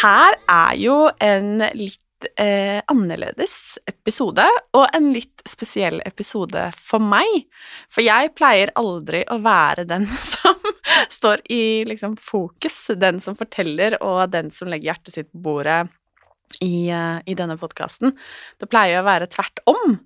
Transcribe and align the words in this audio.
Her 0.00 0.36
er 0.50 0.74
jo 0.80 0.96
en 1.22 1.62
litt 1.76 2.00
eh, 2.40 2.80
annerledes 2.90 3.78
episode, 3.90 4.44
og 4.74 4.86
en 4.96 5.10
litt 5.14 5.42
spesiell 5.48 6.00
episode 6.06 6.66
for 6.78 7.02
meg. 7.02 7.46
For 7.92 8.04
jeg 8.04 8.32
pleier 8.38 8.72
aldri 8.80 9.24
å 9.30 9.40
være 9.44 9.86
den 9.88 10.06
som 10.32 10.58
står 11.12 11.44
i 11.52 11.84
liksom, 11.88 12.16
fokus, 12.20 12.78
den 13.00 13.20
som 13.24 13.36
forteller, 13.38 13.98
og 14.02 14.30
den 14.34 14.50
som 14.54 14.70
legger 14.70 14.94
hjertet 14.94 15.18
sitt 15.18 15.30
på 15.32 15.44
bordet 15.48 15.84
i, 16.62 16.90
uh, 16.92 17.18
i 17.26 17.36
denne 17.38 17.58
podkasten. 17.60 18.14
Det 18.60 18.70
pleier 18.70 19.00
å 19.00 19.08
være 19.08 19.30
tvert 19.32 19.62
om. 19.70 19.98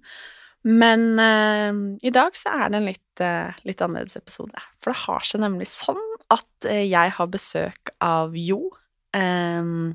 Men 0.68 1.10
uh, 1.20 1.98
i 2.04 2.12
dag 2.14 2.36
så 2.36 2.54
er 2.64 2.72
det 2.72 2.80
en 2.80 2.90
litt, 2.90 3.22
uh, 3.22 3.62
litt 3.68 3.82
annerledes 3.84 4.18
episode. 4.20 4.66
For 4.80 4.92
det 4.92 5.04
har 5.06 5.26
seg 5.26 5.44
nemlig 5.44 5.70
sånn 5.70 6.04
at 6.32 6.66
jeg 6.68 7.12
har 7.16 7.28
besøk 7.32 7.94
av 8.04 8.34
Jo. 8.36 8.66
Ehm, 9.16 9.94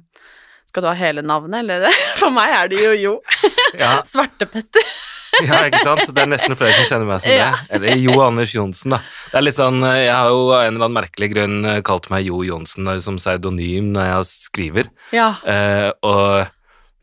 skal 0.69 0.83
du 0.85 0.89
ha 0.89 0.93
hele 0.97 1.21
navnet, 1.25 1.59
eller? 1.63 1.89
For 2.21 2.33
meg 2.33 2.53
er 2.57 2.71
det 2.73 2.79
jo 2.83 2.93
Jo. 2.97 3.15
Ja, 3.81 3.99
Svartepetter. 4.05 4.85
ja, 5.47 5.63
ikke 5.65 5.79
sant? 5.81 6.03
Det 6.13 6.21
er 6.21 6.27
nesten 6.29 6.53
flere 6.57 6.73
som 6.77 6.85
kjenner 6.89 7.07
meg 7.09 7.21
som 7.23 7.31
Ja. 7.33 7.51
det. 7.57 7.77
Eller 7.77 7.97
Jo 8.01 8.19
Anders 8.21 8.51
Johnsen, 8.53 8.93
da. 8.93 8.99
Det 9.31 9.39
er 9.39 9.45
litt 9.47 9.57
sånn, 9.57 9.79
Jeg 9.81 10.11
har 10.13 10.29
jo 10.29 10.43
av 10.53 10.67
en 10.67 10.75
eller 10.75 10.85
annen 10.89 10.97
merkelig 10.99 11.29
grunn 11.33 11.55
eh, 11.65 11.79
kalt 11.85 12.09
meg 12.13 12.27
Jo 12.27 12.43
Johnsen 12.45 12.89
eh, 12.91 12.99
som 13.01 13.17
pseudonym 13.17 13.93
når 13.95 14.11
jeg 14.11 14.27
skriver. 14.29 14.91
Ja. 15.15 15.31
Eh, 15.45 15.89
og 16.05 16.51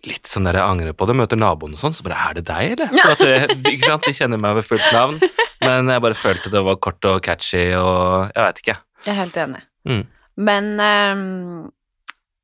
litt 0.07 0.31
sånn 0.31 0.47
der 0.47 0.57
jeg 0.61 0.65
angrer 0.65 0.95
på 0.97 1.05
det, 1.11 1.17
møter 1.19 1.37
naboen 1.37 1.75
og 1.75 1.83
sånn, 1.83 1.93
så 1.93 2.07
bare 2.07 2.21
Er 2.31 2.39
det 2.39 2.47
deg, 2.49 2.77
eller? 2.79 2.95
At, 3.11 3.21
eh, 3.27 3.51
ikke 3.75 3.91
sant? 3.91 4.07
De 4.07 4.15
kjenner 4.17 4.39
meg 4.41 4.55
ved 4.61 4.65
fullt 4.71 4.87
navn, 4.95 5.19
men 5.61 5.91
jeg 5.93 6.05
bare 6.07 6.17
følte 6.17 6.55
det 6.55 6.63
var 6.71 6.79
kort 6.81 7.05
og 7.11 7.19
catchy 7.27 7.67
og 7.77 8.31
Jeg 8.31 8.47
veit 8.47 8.63
ikke. 8.63 8.79
Jeg 9.05 9.13
er 9.17 9.21
helt 9.25 9.37
enig. 9.43 9.61
Mm. 9.91 10.07
Men 10.41 10.71
ehm, 10.81 11.69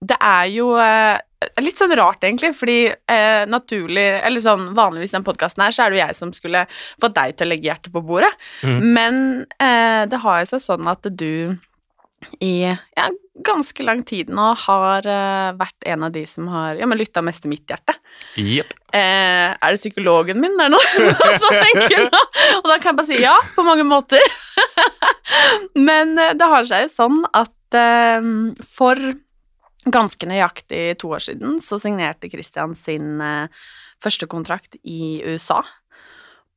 det 0.05 0.17
er 0.21 0.49
jo 0.53 0.73
eh, 0.81 1.17
litt 1.63 1.79
sånn 1.81 1.95
rart, 1.97 2.25
egentlig, 2.25 2.53
fordi 2.57 2.81
eh, 2.91 3.45
naturlig 3.49 4.05
Eller 4.27 4.43
sånn 4.45 4.69
vanligvis 4.77 5.15
i 5.15 5.19
den 5.19 5.27
podkasten 5.27 5.65
her, 5.65 5.73
så 5.73 5.85
er 5.85 5.93
det 5.93 5.99
jo 5.99 6.05
jeg 6.05 6.19
som 6.19 6.35
skulle 6.37 6.67
fått 7.01 7.17
deg 7.17 7.37
til 7.37 7.49
å 7.49 7.53
legge 7.55 7.71
hjertet 7.71 7.95
på 7.95 8.05
bordet. 8.05 8.33
Mm. 8.63 8.83
Men 8.97 9.23
eh, 9.57 10.03
det 10.11 10.21
har 10.25 10.43
jo 10.43 10.51
seg 10.53 10.65
sånn 10.67 10.93
at 10.93 11.09
du 11.09 11.57
i 12.41 12.65
ja, 12.65 13.07
ganske 13.45 13.85
lang 13.85 14.01
tid 14.09 14.31
nå 14.33 14.47
har 14.63 15.05
uh, 15.05 15.53
vært 15.59 15.85
en 15.87 16.07
av 16.07 16.15
de 16.15 16.23
som 16.29 16.47
har 16.49 16.79
ja, 16.81 16.89
men 16.89 16.99
lytta 16.99 17.23
mest 17.25 17.45
til 17.45 17.53
mitt 17.53 17.69
hjerte. 17.69 17.93
Yep. 18.41 18.73
Uh, 18.89 19.53
er 19.53 19.75
det 19.75 19.81
psykologen 19.81 20.41
min 20.41 20.57
der 20.59 20.73
nå? 20.73 20.81
så 20.89 21.51
tenker 21.53 21.93
jeg 21.93 22.09
nå? 22.09 22.23
Og 22.63 22.71
da 22.71 22.79
kan 22.81 22.93
jeg 22.93 22.99
bare 23.03 23.09
si 23.11 23.21
ja, 23.21 23.37
på 23.55 23.67
mange 23.67 23.85
måter. 23.87 24.23
Men 25.89 26.17
uh, 26.17 26.33
det 26.39 26.51
har 26.51 26.69
seg 26.69 26.87
jo 26.87 26.95
sånn 26.95 27.21
at 27.37 27.53
eh, 27.77 28.27
for 28.65 29.01
ganske 29.93 30.29
nøyaktig 30.29 30.99
to 31.01 31.13
år 31.15 31.25
siden 31.29 31.61
så 31.65 31.79
signerte 31.83 32.31
Christian 32.33 32.75
sin 32.79 33.21
eh, 33.23 33.49
første 34.03 34.29
kontrakt 34.31 34.79
i 34.83 35.23
USA. 35.27 35.63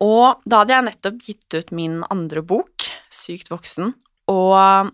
Og 0.03 0.39
da 0.47 0.61
hadde 0.61 0.75
jeg 0.75 0.87
nettopp 0.87 1.19
gitt 1.25 1.57
ut 1.57 1.73
min 1.75 1.99
andre 2.09 2.43
bok, 2.45 2.87
Sykt 3.09 3.49
voksen, 3.51 3.91
og 4.31 4.91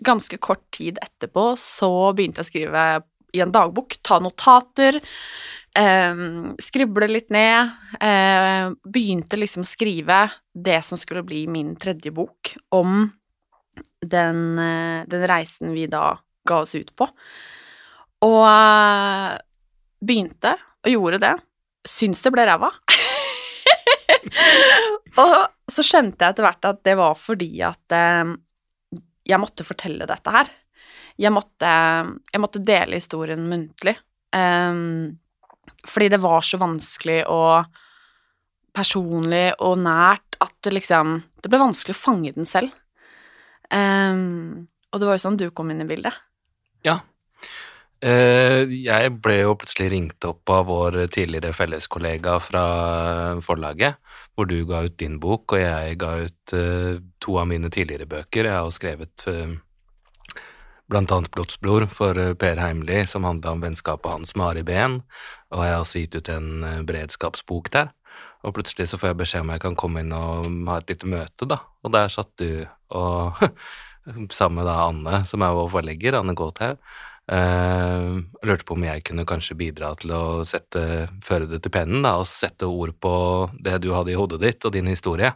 ganske 0.00 0.38
kort 0.40 0.62
tid 0.74 0.98
etterpå 1.02 1.52
så 1.60 1.90
begynte 2.16 2.40
jeg 2.40 2.48
å 2.48 2.50
skrive 2.50 2.84
i 3.36 3.42
en 3.44 3.52
dagbok, 3.54 3.98
ta 4.02 4.18
notater, 4.18 4.98
eh, 5.76 6.22
skrible 6.58 7.06
litt 7.10 7.30
ned, 7.30 7.70
eh, 8.00 8.72
begynte 8.82 9.38
liksom 9.38 9.62
å 9.62 9.70
skrive 9.70 10.30
det 10.54 10.80
som 10.84 10.98
skulle 10.98 11.22
bli 11.22 11.46
min 11.46 11.76
tredje 11.76 12.10
bok 12.10 12.56
om 12.72 13.12
den, 14.00 14.58
eh, 14.58 15.04
den 15.06 15.28
reisen 15.28 15.72
vi 15.74 15.86
da 15.86 16.18
ga 16.46 16.60
oss 16.60 16.74
ut 16.74 16.90
på. 16.96 17.08
Og 18.26 18.42
eh, 18.46 19.38
begynte 20.04 20.54
og 20.84 20.92
gjorde 20.92 21.20
det. 21.22 21.34
Syns 21.88 22.22
det 22.24 22.32
ble 22.34 22.44
ræva. 22.48 22.70
og 25.24 25.36
så 25.70 25.84
skjønte 25.86 26.24
jeg 26.24 26.34
etter 26.34 26.46
hvert 26.46 26.68
at 26.68 26.82
det 26.86 26.96
var 27.00 27.16
fordi 27.18 27.52
at 27.66 27.96
eh, 27.96 28.34
jeg 29.30 29.40
måtte 29.40 29.66
fortelle 29.66 30.08
dette 30.08 30.34
her. 30.34 30.50
Jeg 31.20 31.32
måtte, 31.34 31.70
jeg 32.32 32.40
måtte 32.40 32.62
dele 32.64 33.00
historien 33.00 33.42
muntlig. 33.50 33.96
Um, 34.32 35.18
fordi 35.84 36.08
det 36.12 36.20
var 36.22 36.44
så 36.46 36.60
vanskelig 36.60 37.24
og 37.28 37.66
personlig 38.76 39.50
og 39.58 39.80
nært 39.82 40.36
at 40.38 40.52
det 40.62 40.70
liksom 40.76 41.16
Det 41.42 41.50
ble 41.50 41.58
vanskelig 41.58 41.96
å 41.96 42.00
fange 42.00 42.32
den 42.36 42.48
selv. 42.48 42.72
Um, 43.72 44.68
og 44.90 45.00
det 45.00 45.08
var 45.08 45.16
jo 45.16 45.24
sånn 45.24 45.40
du 45.40 45.48
kom 45.54 45.72
inn 45.72 45.82
i 45.82 45.88
bildet. 45.88 46.14
Ja. 46.86 47.00
Eh, 48.00 48.64
jeg 48.80 49.08
ble 49.20 49.34
jo 49.42 49.56
plutselig 49.60 49.90
ringt 49.92 50.24
opp 50.24 50.48
av 50.48 50.70
vår 50.70 51.02
tidligere 51.12 51.52
felleskollega 51.52 52.38
fra 52.40 52.64
forlaget, 53.44 53.98
hvor 54.32 54.48
du 54.48 54.62
ga 54.64 54.86
ut 54.86 54.96
din 54.96 55.18
bok, 55.20 55.52
og 55.52 55.60
jeg 55.60 55.98
ga 56.00 56.14
ut 56.24 56.54
eh, 56.56 57.02
to 57.20 57.36
av 57.36 57.50
mine 57.50 57.68
tidligere 57.68 58.08
bøker. 58.08 58.48
Jeg 58.48 58.56
har 58.56 58.64
jo 58.64 58.72
skrevet 58.72 59.26
eh, 59.28 59.52
blant 60.90 61.12
annet 61.12 61.30
Blodsbror 61.34 61.86
for 61.92 62.16
eh, 62.18 62.32
Per 62.40 62.62
Heimli, 62.62 63.04
som 63.06 63.28
handla 63.28 63.52
om 63.52 63.60
vennskapet 63.66 64.10
hans 64.10 64.32
med 64.34 64.46
Ari 64.48 64.64
Behn, 64.66 65.02
og 65.52 65.64
jeg 65.66 65.74
har 65.74 65.84
også 65.84 66.04
gitt 66.04 66.16
ut 66.16 66.32
en 66.32 66.64
eh, 66.64 66.80
beredskapsbok 66.88 67.68
der. 67.76 67.92
Og 68.40 68.56
plutselig 68.56 68.88
så 68.88 68.96
får 68.96 69.12
jeg 69.12 69.20
beskjed 69.20 69.44
om 69.44 69.52
jeg 69.52 69.60
kan 69.66 69.76
komme 69.76 70.00
inn 70.00 70.16
og 70.16 70.48
ha 70.70 70.80
et 70.80 70.88
lite 70.88 71.08
møte, 71.08 71.44
da. 71.44 71.60
Og 71.84 71.92
der 71.92 72.08
satt 72.08 72.32
du 72.40 72.64
og 72.96 73.36
sammen 74.32 74.62
med 74.62 74.68
da 74.70 74.80
Anne, 74.88 75.22
som 75.28 75.44
er 75.44 75.56
vår 75.56 75.68
forlegger, 75.76 76.16
Anne 76.16 76.32
Gåthaug, 76.38 76.80
eh, 77.30 78.08
lurte 78.46 78.66
på 78.66 78.76
om 78.76 78.86
jeg 78.86 79.04
kunne 79.06 79.26
kanskje 79.28 79.58
bidra 79.58 79.92
til 80.00 80.14
å 80.16 80.22
sette, 80.48 81.08
føre 81.24 81.48
det 81.50 81.62
til 81.64 81.74
pennen, 81.74 82.02
da, 82.06 82.16
og 82.20 82.28
sette 82.28 82.68
ord 82.68 82.96
på 83.00 83.12
det 83.58 83.80
du 83.84 83.92
hadde 83.94 84.14
i 84.14 84.18
hodet 84.18 84.42
ditt, 84.42 84.64
og 84.66 84.74
din 84.76 84.90
historie. 84.90 85.32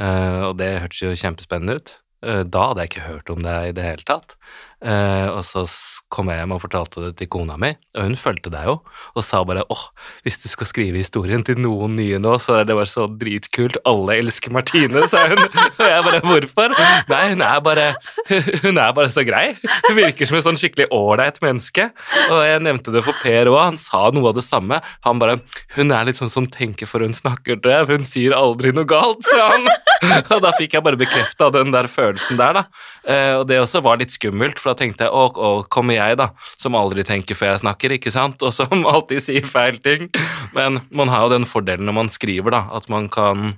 Eh, 0.00 0.40
og 0.48 0.56
det 0.60 0.78
hørtes 0.84 1.04
jo 1.04 1.16
kjempespennende 1.18 1.78
ut. 1.80 1.96
Eh, 2.24 2.42
da 2.44 2.70
hadde 2.70 2.84
jeg 2.84 2.92
ikke 2.92 3.08
hørt 3.08 3.32
om 3.32 3.44
det 3.44 3.56
i 3.68 3.76
det 3.76 3.86
hele 3.86 4.06
tatt. 4.06 4.36
Eh, 4.80 5.28
og 5.28 5.42
så 5.44 5.66
kom 6.08 6.30
jeg 6.32 6.40
hjem 6.40 6.54
og 6.56 6.62
fortalte 6.62 7.02
det 7.04 7.10
til 7.20 7.28
kona 7.28 7.58
mi, 7.60 7.68
og 7.98 8.06
hun 8.06 8.14
fulgte 8.16 8.48
deg 8.52 8.64
jo, 8.64 8.78
og 9.12 9.24
sa 9.26 9.42
bare 9.44 9.66
åh, 9.70 9.82
hvis 10.24 10.38
du 10.40 10.46
skal 10.48 10.68
skrive 10.70 11.02
historien 11.02 11.44
til 11.44 11.58
noen 11.60 11.98
nye 11.98 12.16
nå, 12.22 12.32
så 12.40 12.56
er 12.60 12.64
det 12.68 12.76
bare 12.78 12.88
så 12.88 13.04
dritkult, 13.20 13.76
alle 13.88 14.16
elsker 14.22 14.54
Martine, 14.56 15.02
sa 15.10 15.26
hun. 15.28 15.42
Og 15.80 15.84
jeg 15.88 16.04
bare 16.06 16.20
hvorfor? 16.24 16.74
Nei, 17.10 17.20
hun 17.34 17.44
er 17.44 17.60
bare, 17.64 17.86
hun 18.64 18.80
er 18.80 18.94
bare 18.96 19.10
så 19.12 19.24
grei. 19.26 19.54
Hun 19.88 19.96
virker 19.98 20.28
som 20.28 20.38
et 20.38 20.44
sånn 20.46 20.58
skikkelig 20.60 20.88
ålreit 20.94 21.40
menneske. 21.44 21.86
Og 22.30 22.40
jeg 22.44 22.62
nevnte 22.64 22.92
det 22.94 23.02
for 23.06 23.16
Per 23.22 23.48
òg, 23.52 23.58
han 23.60 23.78
sa 23.80 24.06
noe 24.14 24.30
av 24.32 24.36
det 24.38 24.44
samme. 24.46 24.80
Han 25.06 25.20
bare 25.22 25.38
Hun 25.76 25.92
er 25.96 26.08
litt 26.08 26.20
sånn 26.20 26.32
som 26.32 26.48
tenker 26.50 26.88
for 26.90 27.04
hun 27.04 27.16
snakker, 27.16 27.60
for 27.64 27.94
hun 27.94 28.04
sier 28.08 28.34
aldri 28.36 28.72
noe 28.76 28.88
galt, 28.88 29.24
sa 29.28 29.50
han. 29.54 29.68
Og 30.34 30.40
da 30.44 30.52
fikk 30.56 30.76
jeg 30.78 30.84
bare 30.84 31.00
bekrefta 31.00 31.50
den 31.54 31.72
der 31.74 31.88
følelsen 31.90 32.38
der, 32.40 32.60
da. 32.60 32.64
Eh, 33.04 33.34
Og 33.40 33.46
det 33.50 33.60
også 33.60 33.82
var 33.84 34.00
litt 34.00 34.12
skummelt, 34.14 34.60
for 34.60 34.69
da 34.70 34.76
tenkte 34.78 35.06
jeg 35.06 35.14
å, 35.14 35.26
å, 35.34 35.50
kommer 35.72 35.98
jeg, 35.98 36.18
da, 36.20 36.30
som 36.60 36.78
aldri 36.78 37.04
tenker 37.06 37.38
før 37.38 37.54
jeg 37.54 37.64
snakker, 37.64 37.96
ikke 37.96 38.14
sant, 38.14 38.40
og 38.46 38.54
som 38.56 38.86
alltid 38.88 39.24
sier 39.26 39.48
feil 39.48 39.80
ting. 39.82 40.08
Men 40.56 40.82
man 40.94 41.12
har 41.12 41.26
jo 41.26 41.34
den 41.34 41.48
fordelen 41.48 41.88
når 41.90 41.98
man 42.02 42.12
skriver, 42.12 42.54
da, 42.56 42.66
at 42.76 42.88
man 42.92 43.10
kan 43.12 43.56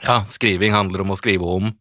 Ja, 0.00 0.22
skriving 0.24 0.72
handler 0.72 1.02
om 1.02 1.10
å 1.12 1.16
skrive 1.18 1.44
om. 1.44 1.74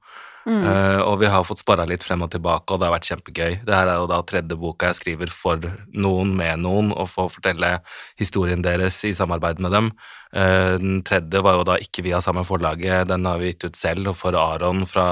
Mm. 0.50 0.63
Eh, 0.66 1.00
og 1.06 1.19
vi 1.22 1.30
har 1.30 1.46
fått 1.46 1.62
spara 1.62 1.86
litt 1.86 2.04
frem 2.06 2.24
og 2.25 2.31
tilbake, 2.34 2.74
og 2.74 2.81
det 2.81 2.88
har 2.88 2.96
vært 2.96 3.10
kjempegøy. 3.12 3.57
Det 3.68 3.75
her 3.75 3.92
er 3.92 4.00
jo 4.01 4.07
da 4.10 4.19
tredje 4.25 4.57
boka 4.57 4.90
jeg 4.90 4.98
skriver 4.98 5.34
for 5.34 5.62
noen, 5.94 6.34
med 6.40 6.63
noen, 6.63 6.90
og 6.96 7.12
får 7.12 7.30
fortelle 7.36 7.75
historien 8.19 8.63
deres 8.66 8.98
i 9.06 9.13
samarbeid 9.18 9.62
med 9.62 9.75
dem. 9.78 9.92
Uh, 10.34 10.78
den 10.81 11.00
tredje 11.06 11.42
var 11.46 11.60
jo 11.60 11.68
da 11.69 11.78
ikke 11.81 12.04
via 12.06 12.22
samme 12.22 12.44
forlaget, 12.46 13.07
den 13.10 13.30
har 13.30 13.42
vi 13.42 13.54
gitt 13.54 13.68
ut 13.69 13.78
selv, 13.78 14.12
og 14.12 14.18
for 14.18 14.38
Aron 14.38 14.86
fra 14.90 15.07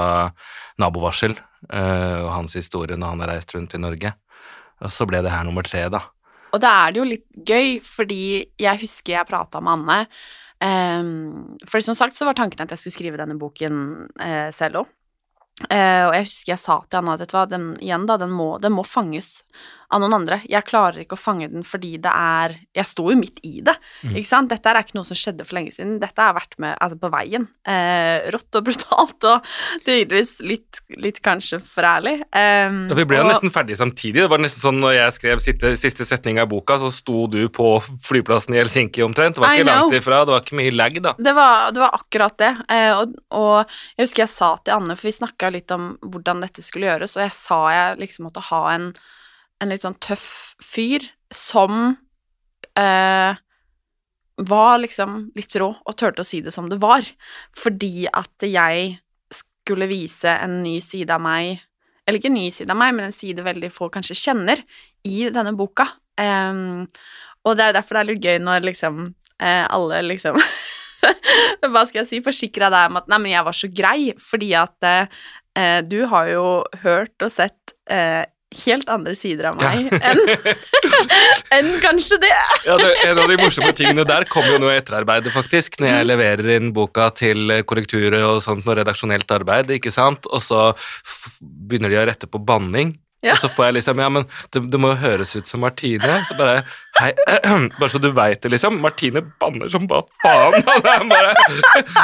Nabovarsel, 0.82 1.38
uh, 1.70 2.18
og 2.24 2.32
hans 2.34 2.58
historie 2.58 2.98
når 2.98 3.14
han 3.14 3.24
har 3.24 3.34
reist 3.36 3.54
rundt 3.54 3.78
i 3.78 3.82
Norge. 3.82 4.14
Og 4.82 4.94
så 4.94 5.06
ble 5.10 5.22
det 5.22 5.34
her 5.34 5.46
nummer 5.46 5.66
tre, 5.66 5.86
da. 5.90 6.02
Og 6.54 6.62
da 6.62 6.74
er 6.82 6.94
det 6.94 7.02
jo 7.02 7.08
litt 7.08 7.26
gøy, 7.46 7.78
fordi 7.84 8.22
jeg 8.58 8.82
husker 8.82 9.18
jeg 9.18 9.28
prata 9.28 9.62
med 9.62 9.78
Anne. 9.78 10.02
Um, 10.58 11.58
for 11.70 11.78
som 11.84 11.94
sagt 11.94 12.16
så 12.18 12.26
var 12.26 12.34
tanken 12.34 12.64
at 12.64 12.72
jeg 12.74 12.80
skulle 12.80 12.96
skrive 12.96 13.18
denne 13.20 13.38
boken 13.38 14.08
uh, 14.18 14.48
selv 14.54 14.82
òg. 14.82 14.94
Eh, 15.66 16.04
og 16.06 16.14
jeg 16.14 16.28
husker 16.28 16.52
jeg 16.52 16.62
sa 16.62 16.76
til 16.86 17.00
Anna 17.00 17.16
vet 17.18 17.32
du 17.32 17.34
hva, 17.34 17.46
den, 17.50 17.72
igjen 17.82 18.06
da, 18.06 18.14
den 18.20 18.30
må, 18.30 18.52
den 18.62 18.76
må 18.76 18.84
fanges 18.86 19.42
av 19.90 20.00
noen 20.02 20.12
andre. 20.18 20.40
Jeg 20.48 20.64
klarer 20.68 21.00
ikke 21.04 21.16
å 21.16 21.20
fange 21.20 21.46
den 21.50 21.62
fordi 21.64 21.94
det 22.02 22.10
er 22.12 22.54
Jeg 22.76 22.84
sto 22.86 23.06
jo 23.10 23.16
midt 23.16 23.38
i 23.42 23.60
det, 23.64 23.74
Mm. 24.04 24.14
ikke 24.16 24.26
sant. 24.28 24.48
Dette 24.50 24.66
er 24.70 24.82
ikke 24.82 24.94
noe 24.94 25.04
som 25.08 25.16
skjedde 25.16 25.44
for 25.46 25.56
lenge 25.56 25.72
siden. 25.74 25.98
Dette 25.98 26.18
har 26.22 26.34
vært 26.36 26.54
med 26.58 26.76
altså, 26.80 26.98
på 27.00 27.10
veien. 27.10 27.48
Eh, 27.66 28.28
rått 28.30 28.54
og 28.54 28.64
brutalt, 28.68 29.24
og 29.24 29.42
tidvis 29.84 30.38
litt, 30.44 30.80
litt 30.96 31.20
kanskje 31.24 31.60
for 31.64 31.82
ærlig. 31.88 32.20
Eh, 32.32 32.68
Ja, 32.68 32.94
vi 32.94 33.04
ble 33.08 33.18
jo 33.18 33.24
nesten 33.28 33.50
ferdig 33.50 33.76
samtidig. 33.80 34.22
Det 34.22 34.28
var 34.30 34.38
nesten 34.38 34.60
sånn 34.62 34.80
når 34.82 34.94
jeg 34.98 35.12
skrev 35.18 35.40
siste, 35.42 35.72
siste 35.80 36.04
setning 36.06 36.38
av 36.38 36.48
boka, 36.48 36.78
så 36.78 36.90
sto 36.92 37.26
du 37.26 37.48
på 37.48 37.78
flyplassen 38.04 38.54
i 38.54 38.60
Helsinki 38.62 39.02
omtrent. 39.04 39.34
Det 39.36 39.42
var 39.42 39.56
ikke 39.56 39.66
langt 39.68 39.92
ifra, 39.98 40.24
det 40.26 40.34
var 40.36 40.42
ikke 40.44 40.58
mye 40.60 40.74
lag, 40.76 41.00
da. 41.02 41.14
Det 41.18 41.34
var, 41.34 41.70
det 41.72 41.80
var 41.80 41.90
akkurat 41.98 42.36
det. 42.38 42.52
Eh, 42.68 42.92
og, 42.98 43.14
og 43.30 43.66
jeg 43.96 44.06
husker 44.06 44.24
jeg 44.26 44.34
sa 44.36 44.52
til 44.62 44.74
Anne, 44.74 44.96
for 44.96 45.08
vi 45.08 45.16
snakka 45.16 45.50
litt 45.52 45.70
om 45.74 45.96
hvordan 46.02 46.40
dette 46.44 46.62
skulle 46.62 46.86
gjøres, 46.90 47.16
og 47.16 47.24
jeg 47.26 47.32
sa 47.34 47.60
jeg 47.72 47.98
liksom 48.04 48.28
måtte 48.28 48.44
ha 48.52 48.62
en, 48.74 48.92
en 49.58 49.72
litt 49.72 49.84
sånn 49.84 49.98
tøff 50.02 50.54
fyr 50.62 51.04
som 51.34 51.96
eh, 52.78 53.38
var 54.38 54.78
liksom 54.78 55.18
litt 55.36 55.56
rå 55.58 55.68
og 55.74 55.96
turte 55.98 56.22
å 56.22 56.26
si 56.26 56.40
det 56.44 56.54
som 56.54 56.68
det 56.70 56.78
var. 56.82 57.06
Fordi 57.58 58.06
at 58.06 58.46
jeg 58.46 58.98
skulle 59.34 59.90
vise 59.90 60.30
en 60.38 60.60
ny 60.62 60.78
side 60.80 61.12
av 61.12 61.20
meg 61.20 61.64
Eller 62.08 62.22
ikke 62.22 62.30
en 62.30 62.38
ny 62.38 62.48
side 62.48 62.72
av 62.72 62.78
meg, 62.80 62.94
men 62.96 63.10
en 63.10 63.12
side 63.12 63.44
veldig 63.44 63.68
få 63.68 63.90
kanskje 63.92 64.14
kjenner 64.16 64.62
i 65.04 65.26
denne 65.28 65.50
boka. 65.52 65.84
Em, 66.16 66.86
og 67.44 67.58
det 67.58 67.66
er 67.66 67.74
derfor 67.76 67.98
det 67.98 68.00
er 68.00 68.08
litt 68.08 68.24
gøy 68.24 68.38
når 68.40 68.64
liksom 68.64 69.02
eh, 69.04 69.66
alle 69.68 69.98
liksom 70.06 70.38
Hva 71.68 71.82
skal 71.84 72.00
jeg 72.00 72.08
si? 72.08 72.22
Forsikra 72.24 72.70
deg 72.72 72.88
om 72.88 72.96
at 73.02 73.12
Nei, 73.12 73.18
men 73.26 73.34
jeg 73.34 73.44
var 73.44 73.58
så 73.58 73.68
grei, 73.68 73.98
fordi 74.24 74.48
at 74.56 74.88
eh, 74.88 75.82
du 75.84 75.98
har 76.08 76.32
jo 76.32 76.46
hørt 76.80 77.28
og 77.28 77.34
sett 77.34 77.76
eh, 77.92 78.24
helt 78.64 78.88
andre 78.88 79.14
sider 79.18 79.50
av 79.50 79.58
meg 79.60 79.90
enn 79.98 80.20
en 81.58 81.68
kanskje 81.82 82.18
det. 82.22 82.34
Ja, 82.66 82.78
det, 82.80 82.92
En 83.06 83.20
av 83.20 83.28
de 83.28 83.36
morsomme 83.40 83.72
tingene 83.76 84.06
der 84.08 84.24
kommer 84.30 84.54
jo 84.56 84.62
nå 84.62 84.70
i 84.72 84.78
etterarbeidet, 84.78 85.32
faktisk. 85.34 85.80
Når 85.82 85.92
jeg 85.92 86.08
leverer 86.08 86.54
inn 86.56 86.72
boka 86.76 87.10
til 87.16 87.58
korrekturer 87.68 88.24
og 88.24 88.40
sånt 88.44 88.64
noe 88.66 88.78
redaksjonelt 88.80 89.36
arbeid, 89.36 89.74
ikke 89.76 89.92
sant, 89.94 90.28
og 90.32 90.42
så 90.44 90.70
begynner 91.40 91.92
de 91.92 92.00
å 92.00 92.06
rette 92.08 92.30
på 92.30 92.40
banning. 92.40 92.96
Ja. 93.20 93.32
Og 93.34 93.40
så 93.42 93.48
får 93.50 93.64
jeg 93.68 93.74
liksom 93.80 93.98
Ja, 93.98 94.08
men 94.14 94.28
det, 94.54 94.60
det 94.70 94.78
må 94.78 94.92
jo 94.92 95.00
høres 95.00 95.34
ut 95.34 95.48
som 95.48 95.64
Martine. 95.64 96.20
Så 96.28 96.36
bare 96.38 96.60
Hei, 96.98 97.12
bare 97.78 97.88
så 97.90 97.98
du 98.02 98.08
veit 98.14 98.40
det, 98.42 98.50
liksom. 98.54 98.78
Martine 98.82 99.22
banner 99.40 99.70
som 99.70 99.86
bare 99.90 100.06
faen. 100.22 100.54
Det, 100.88 101.08
bare, 101.10 101.32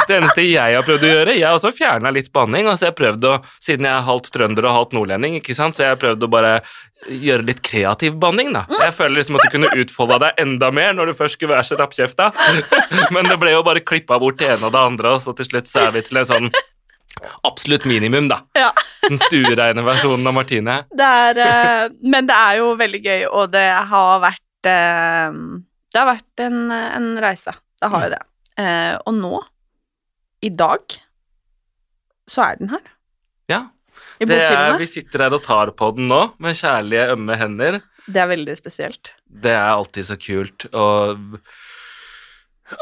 det 0.08 0.16
eneste 0.16 0.44
jeg 0.46 0.76
har 0.76 0.84
prøvd 0.86 1.06
å 1.06 1.10
gjøre 1.10 1.36
Jeg 1.36 1.46
har 1.46 1.58
også 1.58 1.72
fjerna 1.74 2.12
litt 2.14 2.32
banning. 2.34 2.68
Altså 2.70 2.88
jeg 2.88 2.98
prøvd 2.98 3.28
å, 3.30 3.36
Siden 3.62 3.88
jeg 3.88 3.94
er 3.94 4.08
halvt 4.08 4.32
trønder 4.34 4.68
og 4.68 4.76
halvt 4.78 4.98
nordlending, 4.98 5.38
ikke 5.38 5.56
sant, 5.56 5.76
så 5.76 5.86
jeg 5.86 5.94
har 5.94 6.02
prøvd 6.02 6.26
å 6.26 6.30
bare 6.34 6.52
gjøre 7.04 7.44
litt 7.44 7.60
kreativ 7.64 8.14
banning, 8.20 8.52
da. 8.54 8.62
Jeg 8.80 8.94
føler 8.96 9.18
liksom 9.18 9.36
at 9.36 9.44
du 9.44 9.52
kunne 9.52 9.72
utfolda 9.82 10.16
deg 10.22 10.38
enda 10.40 10.70
mer 10.72 10.94
når 10.96 11.10
du 11.10 11.18
først 11.18 11.36
skulle 11.36 11.52
være 11.52 11.66
så 11.68 11.76
rappkjefta. 11.80 12.30
Men 13.14 13.28
det 13.28 13.36
ble 13.42 13.52
jo 13.52 13.64
bare 13.66 13.84
klippa 13.84 14.16
bort 14.22 14.38
det 14.40 14.54
ene 14.54 14.70
og 14.70 14.72
det 14.76 14.84
andre, 14.92 15.16
og 15.16 15.20
så 15.24 15.34
til 15.36 15.50
slutt 15.50 15.68
så 15.68 15.88
er 15.88 15.96
vi 15.98 16.04
til 16.06 16.22
en 16.22 16.30
sånn 16.30 16.54
absolutt 17.42 17.84
minimum, 17.84 18.28
da. 18.28 18.40
Ja. 18.58 18.70
Den 19.08 19.20
stuereine 19.20 19.84
versjonen 19.86 20.26
av 20.26 20.36
Martine. 20.36 20.78
Det 20.94 21.10
er, 21.28 21.40
eh, 21.44 21.84
men 22.02 22.28
det 22.28 22.36
er 22.36 22.60
jo 22.60 22.72
veldig 22.80 23.00
gøy, 23.04 23.24
og 23.30 23.52
det 23.54 23.66
har 23.92 24.22
vært 24.24 24.70
eh, 24.70 25.38
Det 25.92 26.00
har 26.00 26.08
vært 26.10 26.44
en, 26.46 26.60
en 26.72 27.10
reise. 27.22 27.54
Det 27.80 27.90
har 27.92 28.06
jo 28.06 28.12
det. 28.14 28.22
Eh, 28.60 28.94
og 29.04 29.16
nå, 29.18 29.40
i 30.44 30.50
dag, 30.54 30.98
så 32.30 32.48
er 32.48 32.60
den 32.60 32.72
her. 32.74 32.84
Ja. 33.50 33.64
Det 34.18 34.36
er, 34.38 34.76
vi 34.78 34.86
sitter 34.88 35.26
her 35.26 35.34
og 35.36 35.42
tar 35.44 35.72
på 35.76 35.90
den 35.96 36.08
nå, 36.08 36.20
med 36.42 36.56
kjærlige, 36.56 37.10
ømme 37.16 37.36
hender. 37.38 37.80
Det 38.06 38.20
er 38.20 38.30
veldig 38.30 38.54
spesielt. 38.56 39.12
Det 39.24 39.52
er 39.52 39.72
alltid 39.72 40.06
så 40.06 40.16
kult, 40.20 40.66
og 40.72 41.38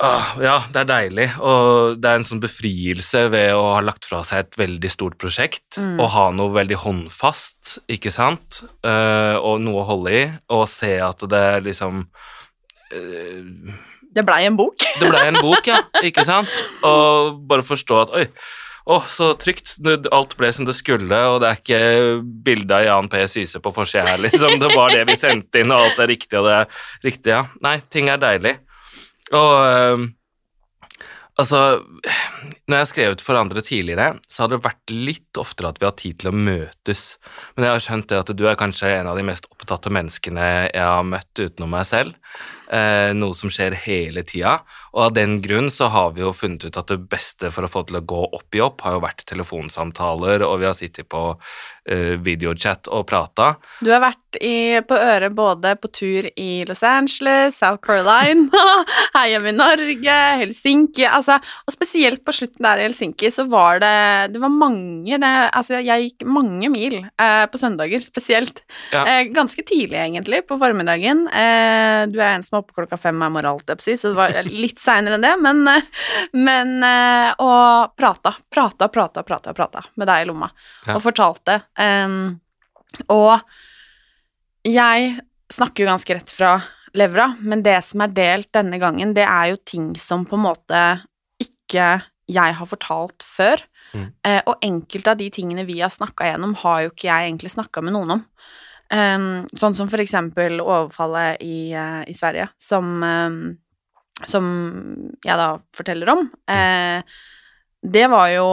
Åh, 0.00 0.29
ja, 0.43 0.55
det 0.73 0.81
er 0.83 0.89
deilig, 0.89 1.27
og 1.44 1.99
det 2.00 2.09
er 2.09 2.21
en 2.21 2.25
sånn 2.27 2.41
befrielse 2.43 3.27
ved 3.33 3.53
å 3.55 3.62
ha 3.75 3.81
lagt 3.85 4.06
fra 4.09 4.23
seg 4.27 4.44
et 4.47 4.59
veldig 4.61 4.91
stort 4.91 5.19
prosjekt, 5.21 5.79
Mm. 5.79 6.00
og 6.00 6.09
ha 6.15 6.25
noe 6.31 6.53
veldig 6.55 6.79
håndfast, 6.85 7.79
ikke 7.91 8.12
sant, 8.15 8.62
uh, 8.87 9.37
og 9.43 9.61
noe 9.61 9.83
å 9.83 9.89
holde 9.89 10.12
i, 10.17 10.25
og 10.55 10.69
se 10.69 10.94
at 11.03 11.19
det 11.29 11.47
liksom 11.69 12.06
uh, 12.94 13.73
Det 14.15 14.25
blei 14.29 14.43
en 14.47 14.56
bok. 14.59 14.77
Det 15.00 15.09
ble 15.09 15.23
en 15.31 15.39
bok, 15.41 15.67
ja, 15.71 15.79
ikke 16.05 16.25
sant, 16.29 16.50
og 16.85 17.39
bare 17.49 17.65
forstå 17.65 18.00
at 18.03 18.12
oi, 18.17 18.27
å, 18.83 18.99
så 19.06 19.31
trygt, 19.39 19.77
alt 20.11 20.35
ble 20.37 20.50
som 20.53 20.67
det 20.67 20.75
skulle, 20.75 21.15
og 21.31 21.39
det 21.41 21.49
er 21.53 21.61
ikke 21.61 21.83
bilde 22.44 22.75
av 22.75 22.83
Jan 22.85 23.09
P. 23.12 23.21
Syse 23.31 23.61
på 23.62 23.71
forsida 23.73 24.09
her, 24.11 24.19
liksom, 24.25 24.56
det 24.59 24.73
var 24.75 24.91
det 24.91 25.05
vi 25.06 25.15
sendte 25.21 25.62
inn, 25.62 25.71
og 25.71 25.85
alt 25.87 26.03
er 26.03 26.11
riktig, 26.11 26.35
og 26.41 26.49
det 26.49 26.56
er 26.65 26.83
riktig, 27.06 27.31
ja. 27.31 27.44
Nei, 27.62 27.77
ting 27.94 28.11
er 28.11 28.19
deilig. 28.19 28.56
Og 29.32 29.52
øhm, 29.64 30.08
altså 31.40 31.61
Når 32.69 32.76
jeg 32.76 32.81
har 32.81 32.90
skrevet 32.90 33.25
for 33.25 33.38
andre 33.40 33.62
tidligere, 33.64 34.19
så 34.29 34.44
har 34.44 34.52
det 34.52 34.62
vært 34.64 34.93
litt 34.93 35.40
oftere 35.40 35.73
at 35.73 35.81
vi 35.81 35.88
har 35.88 35.96
tid 35.99 36.19
til 36.20 36.32
å 36.32 36.37
møtes. 36.37 37.05
Men 37.55 37.67
jeg 37.67 37.75
har 37.76 37.84
skjønt 37.87 38.08
det 38.11 38.20
at 38.20 38.32
du 38.37 38.44
er 38.49 38.58
kanskje 38.61 38.90
en 38.99 39.11
av 39.11 39.19
de 39.19 39.25
mest 39.26 39.49
opptatte 39.50 39.93
menneskene 39.93 40.49
jeg 40.69 40.84
har 40.84 41.06
møtt 41.08 41.32
utenom 41.40 41.73
meg 41.73 41.88
selv. 41.88 42.19
Eh, 42.73 43.12
noe 43.17 43.37
som 43.37 43.52
skjer 43.52 43.76
hele 43.87 44.25
tida. 44.29 44.58
Og 44.93 45.06
av 45.06 45.12
den 45.17 45.39
grunn 45.44 45.71
så 45.73 45.89
har 45.93 46.12
vi 46.17 46.25
jo 46.25 46.33
funnet 46.37 46.67
ut 46.67 46.77
at 46.77 46.91
det 46.93 47.00
beste 47.12 47.49
for 47.55 47.65
å 47.65 47.71
få 47.71 47.85
til 47.89 48.00
å 48.00 48.05
gå 48.05 48.23
opp 48.37 48.56
i 48.56 48.61
opp, 48.65 48.84
har 48.84 48.99
jo 48.99 49.05
vært 49.05 49.25
telefonsamtaler, 49.29 50.44
og 50.44 50.58
vi 50.61 50.69
har 50.69 50.77
sittet 50.77 51.08
på 51.13 51.22
uh, 51.32 52.15
videochat 52.20 52.91
og 52.93 53.06
prata. 53.08 53.55
Du 53.81 53.89
har 53.93 54.03
vært 54.05 54.39
i, 54.41 54.81
på 54.89 54.96
øret 54.96 55.34
både 55.37 55.75
på 55.81 55.91
tur 55.93 56.29
i 56.37 56.65
Los 56.69 56.82
Angeles, 56.87 57.56
South 57.58 57.81
Carolina, 57.84 58.65
her 59.17 59.31
hjemme 59.32 59.53
i 59.53 59.56
Norge, 59.56 60.19
Helsinki 60.43 61.05
altså, 61.08 61.39
Og 61.67 61.75
spesielt 61.75 62.22
på 62.25 62.34
slutten 62.37 62.65
der 62.65 62.81
i 62.81 62.87
Helsinki 62.87 63.31
så 63.32 63.44
var 63.51 63.81
det 63.82 64.32
Det 64.34 64.41
var 64.43 64.53
mange 64.53 65.19
det, 65.20 65.32
Altså, 65.53 65.81
jeg 65.84 66.08
gikk 66.08 66.27
mange 66.29 66.70
mil 66.72 66.99
eh, 67.03 67.44
på 67.51 67.61
søndager, 67.61 68.03
spesielt. 68.05 68.63
Ja. 68.93 69.05
Eh, 69.05 69.22
ganske 69.34 69.65
tidlig, 69.67 69.99
egentlig, 70.01 70.43
på 70.49 70.56
formiddagen. 70.61 71.25
Eh, 71.29 72.05
du 72.13 72.19
er 72.20 72.37
en 72.37 72.44
som 72.46 72.58
er 72.58 72.63
oppe 72.63 72.77
klokka 72.77 72.99
fem 73.01 73.20
er 73.25 73.32
moralt, 73.32 73.72
så 73.82 73.96
det 73.96 74.17
var 74.19 74.37
litt 74.65 74.81
seinere 74.82 75.19
enn 75.19 75.24
det, 75.24 75.32
men, 75.43 75.62
eh, 75.70 76.06
men 76.34 76.72
eh, 76.86 77.32
Og 77.43 77.96
prata, 77.96 78.34
prata, 78.51 78.89
prata, 78.93 79.22
prata, 79.22 79.55
prata 79.55 79.84
med 79.96 80.10
deg 80.10 80.24
i 80.24 80.31
lomma, 80.31 80.51
Ja. 80.86 80.96
og 80.96 81.03
fortalte. 81.05 81.60
Um, 81.79 82.41
og 83.08 83.41
jeg 84.67 85.19
snakker 85.53 85.84
jo 85.84 85.91
ganske 85.91 86.15
rett 86.17 86.32
fra 86.34 86.56
levra, 86.94 87.31
men 87.41 87.62
det 87.65 87.79
som 87.86 88.03
er 88.05 88.12
delt 88.12 88.51
denne 88.53 88.79
gangen, 88.81 89.15
det 89.17 89.24
er 89.24 89.53
jo 89.53 89.60
ting 89.65 89.93
som 90.01 90.27
på 90.29 90.36
en 90.36 90.44
måte 90.44 90.81
ikke 91.41 92.03
jeg 92.32 92.55
har 92.58 92.69
fortalt 92.69 93.24
før. 93.24 93.62
Mm. 93.93 94.06
Eh, 94.24 94.41
og 94.48 94.60
enkelte 94.65 95.12
av 95.12 95.19
de 95.20 95.29
tingene 95.32 95.67
vi 95.69 95.81
har 95.81 95.93
snakka 95.93 96.31
gjennom, 96.31 96.55
har 96.62 96.84
jo 96.84 96.93
ikke 96.93 97.08
jeg 97.08 97.29
egentlig 97.31 97.53
snakka 97.56 97.82
med 97.84 97.96
noen 97.96 98.15
om. 98.19 98.22
Um, 98.93 99.27
sånn 99.56 99.74
som 99.77 99.89
for 99.89 100.03
eksempel 100.05 100.60
overfallet 100.60 101.41
i, 101.44 101.72
uh, 101.72 102.03
i 102.05 102.12
Sverige, 102.17 102.51
som, 102.60 103.03
em, 103.03 103.39
som 104.29 104.46
jeg 105.24 105.38
da 105.38 105.48
forteller 105.76 106.12
om. 106.12 106.26
Eh, 106.50 107.02
det 107.82 108.06
var 108.12 108.31
jo 108.34 108.46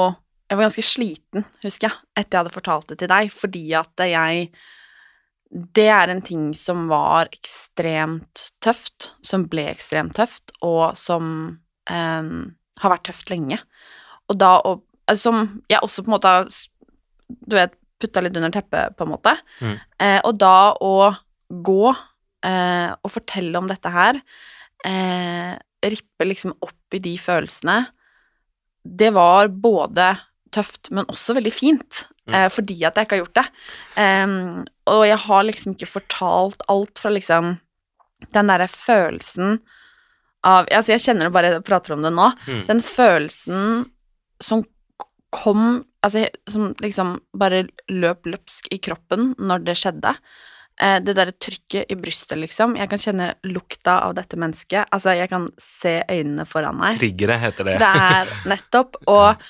Jeg 0.49 0.57
var 0.57 0.65
ganske 0.65 0.81
sliten, 0.81 1.43
husker 1.61 1.85
jeg, 1.85 1.97
etter 2.17 2.33
jeg 2.33 2.39
hadde 2.39 2.53
fortalt 2.55 2.87
det 2.89 2.95
til 2.97 3.09
deg, 3.11 3.27
fordi 3.29 3.67
at 3.77 4.01
jeg 4.09 4.47
det 5.49 5.87
er 5.89 6.09
en 6.09 6.21
ting 6.21 6.51
som 6.57 6.87
var 6.89 7.29
ekstremt 7.33 8.49
tøft, 8.61 9.11
som 9.25 9.47
ble 9.49 9.65
ekstremt 9.71 10.13
tøft, 10.17 10.53
og 10.65 10.97
som 10.97 11.31
eh, 11.89 12.29
har 12.81 12.93
vært 12.93 13.07
tøft 13.09 13.31
lenge. 13.33 13.57
Og 14.29 14.37
da 14.37 14.55
og, 14.61 14.83
altså, 15.09 15.31
Som 15.31 15.63
jeg 15.69 15.81
også 15.81 16.03
på 16.03 16.11
en 16.11 16.15
måte 16.17 16.33
har 16.33 16.49
Du 17.29 17.55
vet, 17.57 17.73
putta 17.99 18.21
litt 18.21 18.37
under 18.37 18.53
teppet, 18.53 18.95
på 18.95 19.05
en 19.05 19.11
måte. 19.11 19.33
Mm. 19.59 19.75
Eh, 20.01 20.19
og 20.23 20.37
da 20.39 20.73
å 20.81 21.11
gå 21.49 21.89
eh, 21.91 22.89
og 22.93 23.11
fortelle 23.11 23.57
om 23.59 23.67
dette 23.69 23.91
her, 23.91 24.21
eh, 24.85 25.55
rippe 25.83 26.25
liksom 26.27 26.53
opp 26.61 26.93
i 26.95 26.99
de 26.99 27.15
følelsene, 27.17 27.87
det 28.85 29.11
var 29.13 29.47
både 29.51 30.13
tøft, 30.55 30.89
men 30.91 31.05
også 31.11 31.35
veldig 31.37 31.53
fint, 31.53 32.05
Mm. 32.29 32.35
eh, 32.35 32.49
fordi 32.49 32.75
at 32.85 32.95
jeg 32.95 33.05
ikke 33.07 33.15
har 33.17 33.25
gjort 33.25 33.37
det. 33.39 33.45
Em, 33.97 34.65
og 34.85 35.05
jeg 35.07 35.17
har 35.17 35.43
liksom 35.43 35.73
ikke 35.73 35.87
fortalt 35.89 36.61
alt 36.69 36.99
fra 36.99 37.09
liksom 37.09 37.59
den 38.33 38.47
derre 38.47 38.67
følelsen 38.67 39.59
av 40.43 40.67
Altså, 40.71 40.91
jeg 40.93 40.99
kjenner 41.01 41.27
det 41.27 41.33
bare 41.33 41.51
jeg 41.53 41.63
prater 41.63 41.93
om 41.93 42.01
det 42.03 42.11
nå. 42.13 42.27
Mm. 42.47 42.67
Den 42.67 42.81
følelsen 42.81 43.89
som 44.41 44.63
kom 45.31 45.85
Altså, 46.03 46.29
som 46.47 46.73
liksom 46.79 47.19
bare 47.35 47.67
løp 47.89 48.23
løpsk 48.23 48.69
i 48.71 48.77
kroppen 48.77 49.33
når 49.37 49.65
det 49.65 49.75
skjedde. 49.75 50.13
Eh, 50.81 50.99
det 51.03 51.15
derre 51.17 51.33
trykket 51.35 51.89
i 51.91 51.95
brystet, 51.99 52.37
liksom. 52.39 52.77
Jeg 52.79 52.89
kan 52.89 53.01
kjenne 53.01 53.33
lukta 53.43 53.97
av 54.05 54.13
dette 54.15 54.37
mennesket. 54.39 54.87
Altså, 54.95 55.11
jeg 55.17 55.27
kan 55.31 55.49
se 55.59 55.97
øynene 56.07 56.45
foran 56.47 56.77
meg. 56.79 56.99
Triggere 57.01 57.35
heter 57.41 57.67
det. 57.67 57.73
Det 57.81 57.89
er 58.05 58.31
nettopp. 58.47 58.95
Og 59.11 59.43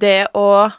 det 0.00 0.28
å 0.34 0.70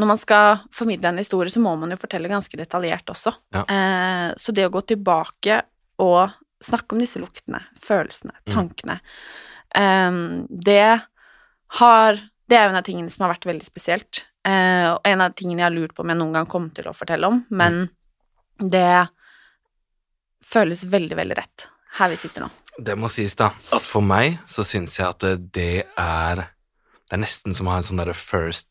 Når 0.00 0.06
man 0.06 0.16
skal 0.16 0.60
formidle 0.72 1.10
en 1.10 1.18
historie, 1.20 1.50
så 1.52 1.60
må 1.60 1.74
man 1.76 1.90
jo 1.92 1.96
fortelle 2.00 2.28
ganske 2.30 2.56
detaljert 2.56 3.10
også. 3.12 3.34
Ja. 3.52 3.64
Eh, 3.68 4.28
så 4.40 4.54
det 4.56 4.64
å 4.64 4.70
gå 4.72 4.80
tilbake 4.88 5.58
og 6.00 6.30
snakke 6.64 6.94
om 6.94 7.02
disse 7.02 7.20
luktene, 7.20 7.60
følelsene, 7.76 8.32
Mm. 8.46 8.54
tankene 8.54 8.96
eh, 9.74 10.10
Det 10.48 11.00
har 11.80 12.14
Det 12.48 12.56
er 12.56 12.64
jo 12.64 12.70
en 12.72 12.80
av 12.80 12.86
tingene 12.86 13.10
som 13.12 13.26
har 13.26 13.34
vært 13.34 13.44
veldig 13.50 13.66
spesielt. 13.68 14.24
Eh, 14.46 14.86
og 14.94 15.00
en 15.04 15.20
av 15.20 15.34
tingene 15.36 15.60
jeg 15.60 15.68
har 15.68 15.76
lurt 15.76 15.92
på 15.94 16.00
om 16.02 16.08
jeg 16.08 16.18
noen 16.18 16.32
gang 16.38 16.46
kommer 16.46 16.72
til 16.74 16.88
å 16.88 16.96
fortelle 16.96 17.28
om, 17.28 17.44
men 17.50 17.90
det 18.68 19.08
føles 20.44 20.84
veldig, 20.90 21.16
veldig 21.16 21.36
rett 21.38 21.66
her 21.98 22.10
vi 22.12 22.18
sitter 22.20 22.46
nå. 22.46 22.50
Det 22.80 22.94
må 22.96 23.08
sies, 23.12 23.34
da, 23.36 23.50
at 23.74 23.84
for 23.84 24.00
meg 24.04 24.38
så 24.48 24.64
syns 24.64 24.96
jeg 24.98 25.08
at 25.08 25.24
det- 25.52 25.86
er 25.98 26.48
Det 27.10 27.16
er 27.18 27.24
nesten 27.26 27.52
som 27.54 27.66
å 27.66 27.70
ha 27.70 27.76
en 27.78 27.82
sånn 27.82 27.98
derre 27.98 28.14
first 28.14 28.68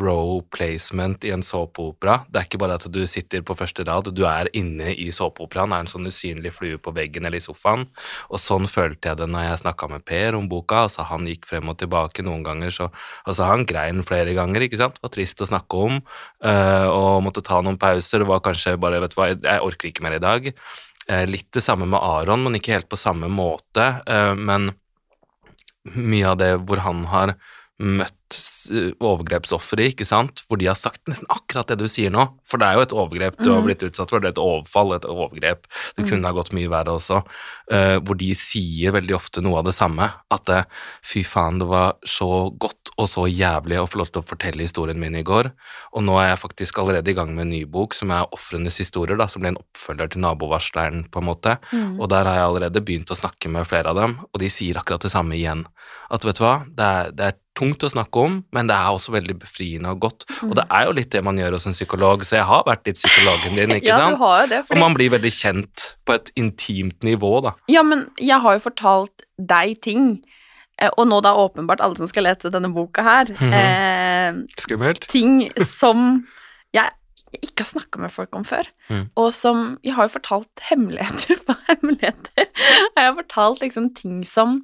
row 0.00 0.40
placement 0.52 1.24
i 1.24 1.32
en 1.34 1.44
såpeopera. 1.44 2.18
Det 2.30 2.40
er 2.40 2.48
ikke 2.48 2.60
bare 2.62 2.76
at 2.78 2.86
du 2.92 3.00
sitter 3.10 3.44
på 3.46 3.56
første 3.58 3.84
rad, 3.86 4.10
du 4.14 4.24
er 4.28 4.50
inne 4.56 4.92
i 4.94 5.08
såpeoperaen, 5.14 5.74
er 5.74 5.84
en 5.84 5.90
sånn 5.90 6.08
usynlig 6.08 6.54
flue 6.56 6.80
på 6.82 6.94
veggen 6.96 7.28
eller 7.28 7.40
i 7.40 7.44
sofaen. 7.44 7.86
Og 8.30 8.42
sånn 8.42 8.68
følte 8.70 9.12
jeg 9.12 9.20
det 9.20 9.28
når 9.32 9.48
jeg 9.48 9.62
snakka 9.64 9.90
med 9.92 10.06
Per 10.06 10.38
om 10.38 10.48
boka. 10.50 10.86
Altså, 10.86 11.06
han 11.10 11.28
gikk 11.30 11.48
frem 11.50 11.72
og 11.72 11.78
tilbake 11.82 12.24
noen 12.26 12.44
ganger, 12.46 12.74
så 12.74 12.88
altså, 13.24 13.46
han 13.50 13.66
grein 13.68 14.04
flere 14.06 14.34
ganger, 14.36 14.66
ikke 14.66 14.80
sant. 14.80 14.98
Det 14.98 15.06
var 15.06 15.14
trist 15.16 15.42
å 15.42 15.50
snakke 15.50 15.84
om, 15.88 16.00
eh, 16.46 16.88
og 16.88 17.22
måtte 17.26 17.44
ta 17.46 17.60
noen 17.60 17.80
pauser. 17.80 18.22
Det 18.22 18.30
var 18.30 18.44
kanskje 18.44 18.76
bare, 18.80 19.02
vet 19.04 19.14
du 19.14 19.20
hva, 19.20 19.30
jeg 19.34 19.66
orker 19.66 19.90
ikke 19.90 20.06
mer 20.06 20.18
i 20.18 20.22
dag. 20.22 20.50
Eh, 21.08 21.26
litt 21.30 21.52
det 21.54 21.62
samme 21.62 21.86
med 21.86 22.02
Aron, 22.02 22.42
men 22.42 22.58
ikke 22.58 22.74
helt 22.74 22.90
på 22.90 22.98
samme 22.98 23.30
måte. 23.30 23.90
Eh, 24.06 24.34
men 24.34 24.72
mye 25.94 26.32
av 26.32 26.40
det 26.40 26.52
hvor 26.66 26.82
han 26.82 27.04
har 27.12 27.36
møtt 27.78 28.25
s- 28.34 28.70
overgrepsofre, 29.00 29.86
ikke 29.92 30.06
sant, 30.08 30.42
hvor 30.48 30.58
de 30.58 30.66
har 30.66 30.74
sagt 30.78 31.02
nesten 31.06 31.28
akkurat 31.30 31.68
det 31.70 31.78
du 31.78 31.86
sier 31.90 32.10
nå, 32.10 32.24
for 32.48 32.58
det 32.58 32.66
er 32.66 32.74
jo 32.78 32.84
et 32.86 32.94
overgrep. 32.96 33.36
Du 33.42 33.52
har 33.52 33.62
blitt 33.62 33.82
utsatt 33.86 34.10
for, 34.10 34.20
det. 34.20 34.32
Er 34.32 34.36
et 34.36 34.42
overfall, 34.42 34.94
et 34.96 35.04
overgrep, 35.06 35.66
det 35.96 36.08
kunne 36.08 36.26
ha 36.26 36.32
gått 36.36 36.52
mye 36.56 36.70
verre 36.72 36.96
også, 36.98 37.22
Uh, 37.66 37.98
hvor 38.06 38.14
de 38.14 38.28
sier 38.38 38.92
veldig 38.94 39.14
ofte 39.16 39.42
noe 39.42 39.58
av 39.58 39.64
det 39.66 39.72
samme, 39.74 40.06
at 40.30 40.44
det, 40.46 40.60
fy 41.02 41.24
faen, 41.26 41.58
det 41.58 41.66
var 41.66 41.96
så 42.06 42.46
godt 42.62 42.92
og 42.96 43.08
så 43.10 43.24
jævlig 43.26 43.80
å 43.80 43.88
få 43.90 43.98
lov 43.98 44.12
til 44.14 44.22
å 44.22 44.24
fortelle 44.28 44.62
historien 44.62 45.00
min 45.02 45.16
i 45.18 45.24
går, 45.26 45.48
og 45.92 46.04
nå 46.06 46.14
er 46.22 46.28
jeg 46.30 46.38
faktisk 46.44 46.78
allerede 46.78 47.10
i 47.10 47.16
gang 47.18 47.32
med 47.34 47.48
en 47.48 47.50
ny 47.56 47.64
bok 47.66 47.92
som 47.98 48.12
er 48.14 48.30
Offrenes 48.30 48.78
historier, 48.78 49.18
da, 49.18 49.26
som 49.26 49.42
blir 49.42 49.50
en 49.50 49.58
oppfølger 49.58 50.12
til 50.14 50.22
nabovarsleren, 50.22 51.08
på 51.10 51.18
en 51.18 51.26
måte, 51.26 51.56
og 51.98 52.06
der 52.14 52.22
har 52.30 52.38
jeg 52.38 52.46
allerede 52.52 52.84
begynt 52.86 53.10
å 53.10 53.18
snakke 53.18 53.50
med 53.50 53.66
flere 53.66 53.90
av 53.90 53.98
dem, 53.98 54.14
og 54.30 54.38
de 54.40 54.48
sier 54.48 54.78
akkurat 54.78 55.02
det 55.02 55.10
samme 55.10 55.34
igjen, 55.34 55.66
at 56.08 56.22
vet 56.24 56.38
du 56.38 56.44
hva, 56.46 56.54
det 56.70 56.86
er, 56.86 57.10
det 57.18 57.26
er 57.32 57.38
tungt 57.58 57.82
å 57.82 57.90
snakke 57.90 58.15
om, 58.24 58.44
men 58.52 58.66
det 58.70 58.74
er 58.76 58.90
også 58.96 59.12
veldig 59.14 59.38
befriende 59.38 59.90
og 59.92 60.00
godt, 60.00 60.24
og 60.42 60.54
det 60.56 60.64
er 60.70 60.84
jo 60.86 60.92
litt 60.92 61.10
det 61.10 61.22
man 61.24 61.36
gjør 61.36 61.52
hos 61.58 61.66
en 61.66 61.72
psykolog, 61.76 62.24
så 62.24 62.36
jeg 62.40 62.44
har 62.48 62.62
vært 62.66 62.86
litt 62.86 62.96
psykologen 63.00 63.54
din, 63.56 63.70
ikke 63.78 63.86
Ja, 63.92 63.98
sant? 63.98 64.16
du 64.18 64.24
har 64.24 64.42
jo 64.42 64.48
det. 64.54 64.62
Og 64.70 64.78
man 64.78 64.94
blir 64.94 65.10
veldig 65.16 65.32
kjent 65.32 65.86
på 66.06 66.14
et 66.18 66.30
intimt 66.36 67.02
nivå, 67.06 67.32
da. 67.42 67.52
ja, 67.68 67.82
men 67.82 68.08
jeg 68.18 68.40
har 68.40 68.58
jo 68.58 68.64
fortalt 68.70 69.26
deg 69.38 69.80
ting, 69.82 70.22
eh, 70.80 70.90
og 70.96 71.06
nå 71.08 71.20
da 71.22 71.34
åpenbart 71.36 71.80
alle 71.84 71.96
som 71.96 72.06
skal 72.10 72.24
lete 72.24 72.50
denne 72.50 72.72
boka 72.72 73.02
her, 73.02 73.26
Mhm. 73.36 73.52
eh, 73.52 74.32
Skummelt. 74.58 75.06
ting 75.08 75.50
som 75.64 76.26
jeg 76.72 76.90
ikke 77.42 77.64
har 77.64 77.68
snakka 77.80 77.98
med 78.00 78.10
folk 78.14 78.34
om 78.38 78.44
før, 78.44 78.64
Mm. 78.88 79.10
og 79.16 79.32
som 79.34 79.78
Jeg 79.84 79.94
har 79.94 80.06
jo 80.08 80.18
fortalt 80.18 80.48
hemmeligheter 80.70 81.36
på 81.44 81.56
hemmeligheter. 81.68 82.46
Jeg 82.96 83.04
har 83.04 83.14
fortalt 83.14 83.60
liksom 83.60 83.94
ting 83.94 84.24
som 84.24 84.62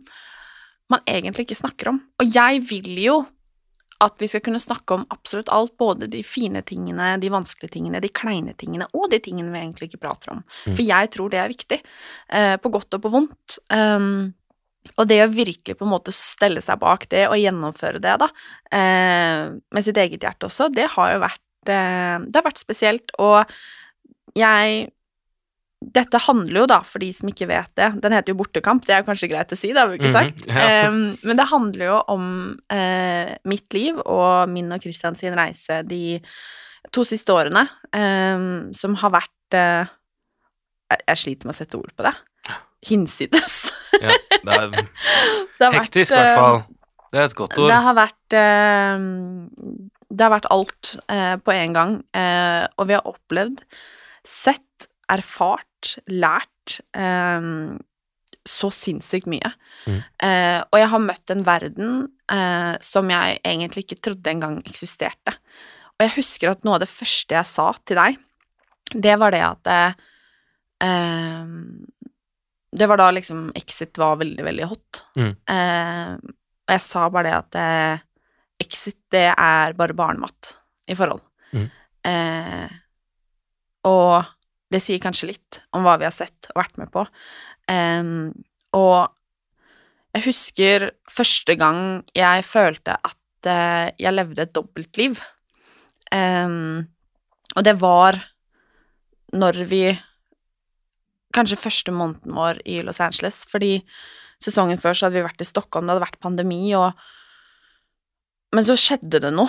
man 0.88 1.00
egentlig 1.08 1.46
ikke 1.48 1.56
snakker 1.60 1.88
om. 1.88 2.00
Og 2.20 2.26
jeg 2.32 2.60
vil 2.68 2.96
jo 3.02 3.26
at 4.02 4.18
vi 4.22 4.28
skal 4.30 4.42
kunne 4.44 4.60
snakke 4.62 4.96
om 4.96 5.06
absolutt 5.14 5.50
alt, 5.54 5.74
både 5.80 6.08
de 6.10 6.22
fine 6.26 6.62
tingene, 6.66 7.14
de 7.22 7.30
vanskelige 7.32 7.76
tingene, 7.76 8.02
de 8.02 8.10
kleine 8.12 8.54
tingene, 8.58 8.88
og 8.98 9.10
de 9.12 9.20
tingene 9.22 9.52
vi 9.52 9.60
egentlig 9.60 9.90
ikke 9.90 10.02
prater 10.04 10.34
om. 10.34 10.44
Mm. 10.66 10.76
For 10.76 10.84
jeg 10.86 11.10
tror 11.14 11.32
det 11.32 11.40
er 11.42 11.52
viktig, 11.52 11.80
eh, 12.34 12.54
på 12.58 12.72
godt 12.74 12.98
og 12.98 13.04
på 13.04 13.12
vondt. 13.12 13.58
Um, 13.70 14.32
og 14.98 15.06
det 15.08 15.20
å 15.22 15.30
virkelig 15.30 15.76
på 15.78 15.86
en 15.86 15.92
måte 15.92 16.14
stelle 16.14 16.62
seg 16.64 16.80
bak 16.82 17.06
det 17.12 17.28
og 17.28 17.38
gjennomføre 17.38 18.02
det, 18.02 18.16
da, 18.24 18.28
eh, 18.74 19.52
med 19.54 19.86
sitt 19.86 20.00
eget 20.00 20.26
hjerte 20.26 20.48
også, 20.50 20.68
det 20.74 20.88
har 20.96 21.14
jo 21.14 21.22
vært 21.22 21.70
eh, 21.70 22.18
Det 22.26 22.34
har 22.34 22.48
vært 22.48 22.58
spesielt, 22.58 23.14
og 23.22 23.46
jeg 24.34 24.90
dette 25.92 26.18
handler 26.26 26.60
jo, 26.62 26.66
da, 26.70 26.78
for 26.86 26.98
de 27.02 27.08
som 27.12 27.28
ikke 27.28 27.46
vet 27.50 27.70
det 27.78 27.88
Den 28.02 28.12
heter 28.12 28.32
jo 28.32 28.38
Bortekamp, 28.38 28.84
det 28.86 28.94
er 28.94 29.02
kanskje 29.06 29.28
greit 29.32 29.52
å 29.52 29.56
si, 29.58 29.72
det 29.72 29.80
har 29.82 29.88
vi 29.90 29.98
ikke 29.98 30.10
Mhm, 30.10 30.16
sagt. 30.16 30.44
ja. 30.46 30.88
um, 30.92 31.16
men 31.24 31.36
det 31.40 31.46
handler 31.50 31.84
jo 31.88 31.96
om 32.14 32.26
uh, 32.72 33.32
mitt 33.48 33.72
liv 33.74 33.98
og 34.04 34.48
min 34.52 34.70
og 34.72 34.82
Christian 34.84 35.14
sin 35.18 35.34
reise 35.38 35.82
de 35.88 36.20
to 36.92 37.04
siste 37.06 37.32
årene, 37.32 37.66
um, 37.94 38.72
som 38.74 38.94
har 39.02 39.10
vært 39.14 39.56
uh, 39.58 39.86
jeg- 40.92 41.04
Jeg 41.08 41.16
sliter 41.16 41.46
med 41.48 41.54
å 41.54 41.58
sette 41.58 41.78
ord 41.78 41.92
på 41.96 42.02
det. 42.04 42.14
Hinsides. 42.84 43.58
Ja, 44.02 44.10
det 44.44 44.52
er 44.58 44.70
Det 45.62 45.72
hektisk, 45.72 46.12
i 46.12 46.16
hvert 46.16 46.30
eh, 46.30 46.36
fall. 46.36 46.62
Det 47.12 47.20
er 47.20 47.24
et 47.28 47.34
godt 47.38 47.58
ord. 47.58 47.68
det 47.70 47.80
har 47.86 47.94
vært 47.94 48.36
uh, 48.36 49.06
Det 50.12 50.24
har 50.26 50.32
vært 50.34 50.48
alt 50.50 50.90
på 51.46 51.52
en 51.54 51.72
gang, 51.72 51.92
og 52.76 52.86
vi 52.88 52.92
har 52.98 53.06
opplevd, 53.08 53.62
sett, 54.28 54.88
erfart, 55.12 55.96
lært 56.10 56.80
eh, 56.96 57.50
så 58.48 58.70
sinnssykt 58.74 59.28
mye. 59.30 59.52
Mm. 59.86 60.00
Eh, 60.26 60.58
og 60.66 60.78
jeg 60.80 60.90
har 60.92 61.04
møtt 61.04 61.32
en 61.34 61.44
verden 61.46 61.92
eh, 62.32 62.74
som 62.82 63.10
jeg 63.12 63.38
egentlig 63.44 63.86
ikke 63.86 64.00
trodde 64.02 64.32
engang 64.32 64.58
eksisterte. 64.66 65.36
Og 65.94 66.06
jeg 66.06 66.16
husker 66.16 66.52
at 66.52 66.64
noe 66.66 66.78
av 66.78 66.82
det 66.82 66.90
første 66.90 67.36
jeg 67.36 67.50
sa 67.50 67.68
til 67.86 68.00
deg, 68.00 68.20
det 68.92 69.16
var 69.20 69.32
det 69.32 69.42
at 69.46 69.68
eh, 69.72 70.00
eh, 70.84 71.52
Det 72.72 72.88
var 72.88 73.00
da 73.00 73.10
liksom 73.14 73.50
Exit 73.56 74.00
var 74.00 74.18
veldig, 74.20 74.44
veldig 74.44 74.68
hot. 74.68 75.04
Mm. 75.16 75.32
Eh, 75.54 76.16
og 76.62 76.74
jeg 76.76 76.84
sa 76.84 77.08
bare 77.12 77.28
det 77.28 77.36
at 77.38 78.08
Exit, 78.62 78.98
det 79.10 79.26
er 79.32 79.74
bare 79.74 79.96
barnemat 79.96 80.56
i 80.86 80.94
forhold. 80.94 81.20
Mm. 81.52 81.66
Og 83.90 84.28
det 84.72 84.80
sier 84.82 85.02
kanskje 85.02 85.32
litt 85.32 85.60
om 85.76 85.84
hva 85.86 85.98
vi 86.00 86.08
har 86.08 86.14
sett 86.14 86.48
og 86.52 86.62
vært 86.62 86.78
med 86.80 86.92
på. 86.94 87.04
Um, 87.70 88.32
og 88.76 89.12
jeg 90.16 90.26
husker 90.28 90.88
første 91.10 91.56
gang 91.60 92.02
jeg 92.16 92.44
følte 92.44 92.96
at 92.98 93.48
uh, 93.48 93.88
jeg 94.00 94.14
levde 94.14 94.44
et 94.44 94.54
dobbeltliv. 94.56 95.20
Um, 96.12 96.88
og 97.56 97.66
det 97.68 97.78
var 97.80 98.20
når 99.32 99.64
vi 99.70 99.84
Kanskje 101.32 101.56
første 101.56 101.92
måneden 101.96 102.34
vår 102.36 102.58
i 102.68 102.82
Los 102.84 102.98
Angeles, 103.00 103.38
fordi 103.48 103.78
sesongen 104.44 104.76
før 104.76 104.92
så 104.92 105.06
hadde 105.06 105.16
vi 105.16 105.22
vært 105.24 105.40
i 105.40 105.46
Stockholm, 105.48 105.86
det 105.88 105.94
hadde 105.94 106.02
vært 106.04 106.18
pandemi, 106.20 106.74
og 106.76 106.92
Men 108.52 108.66
så 108.68 108.76
skjedde 108.76 109.22
det 109.24 109.30
noe 109.32 109.48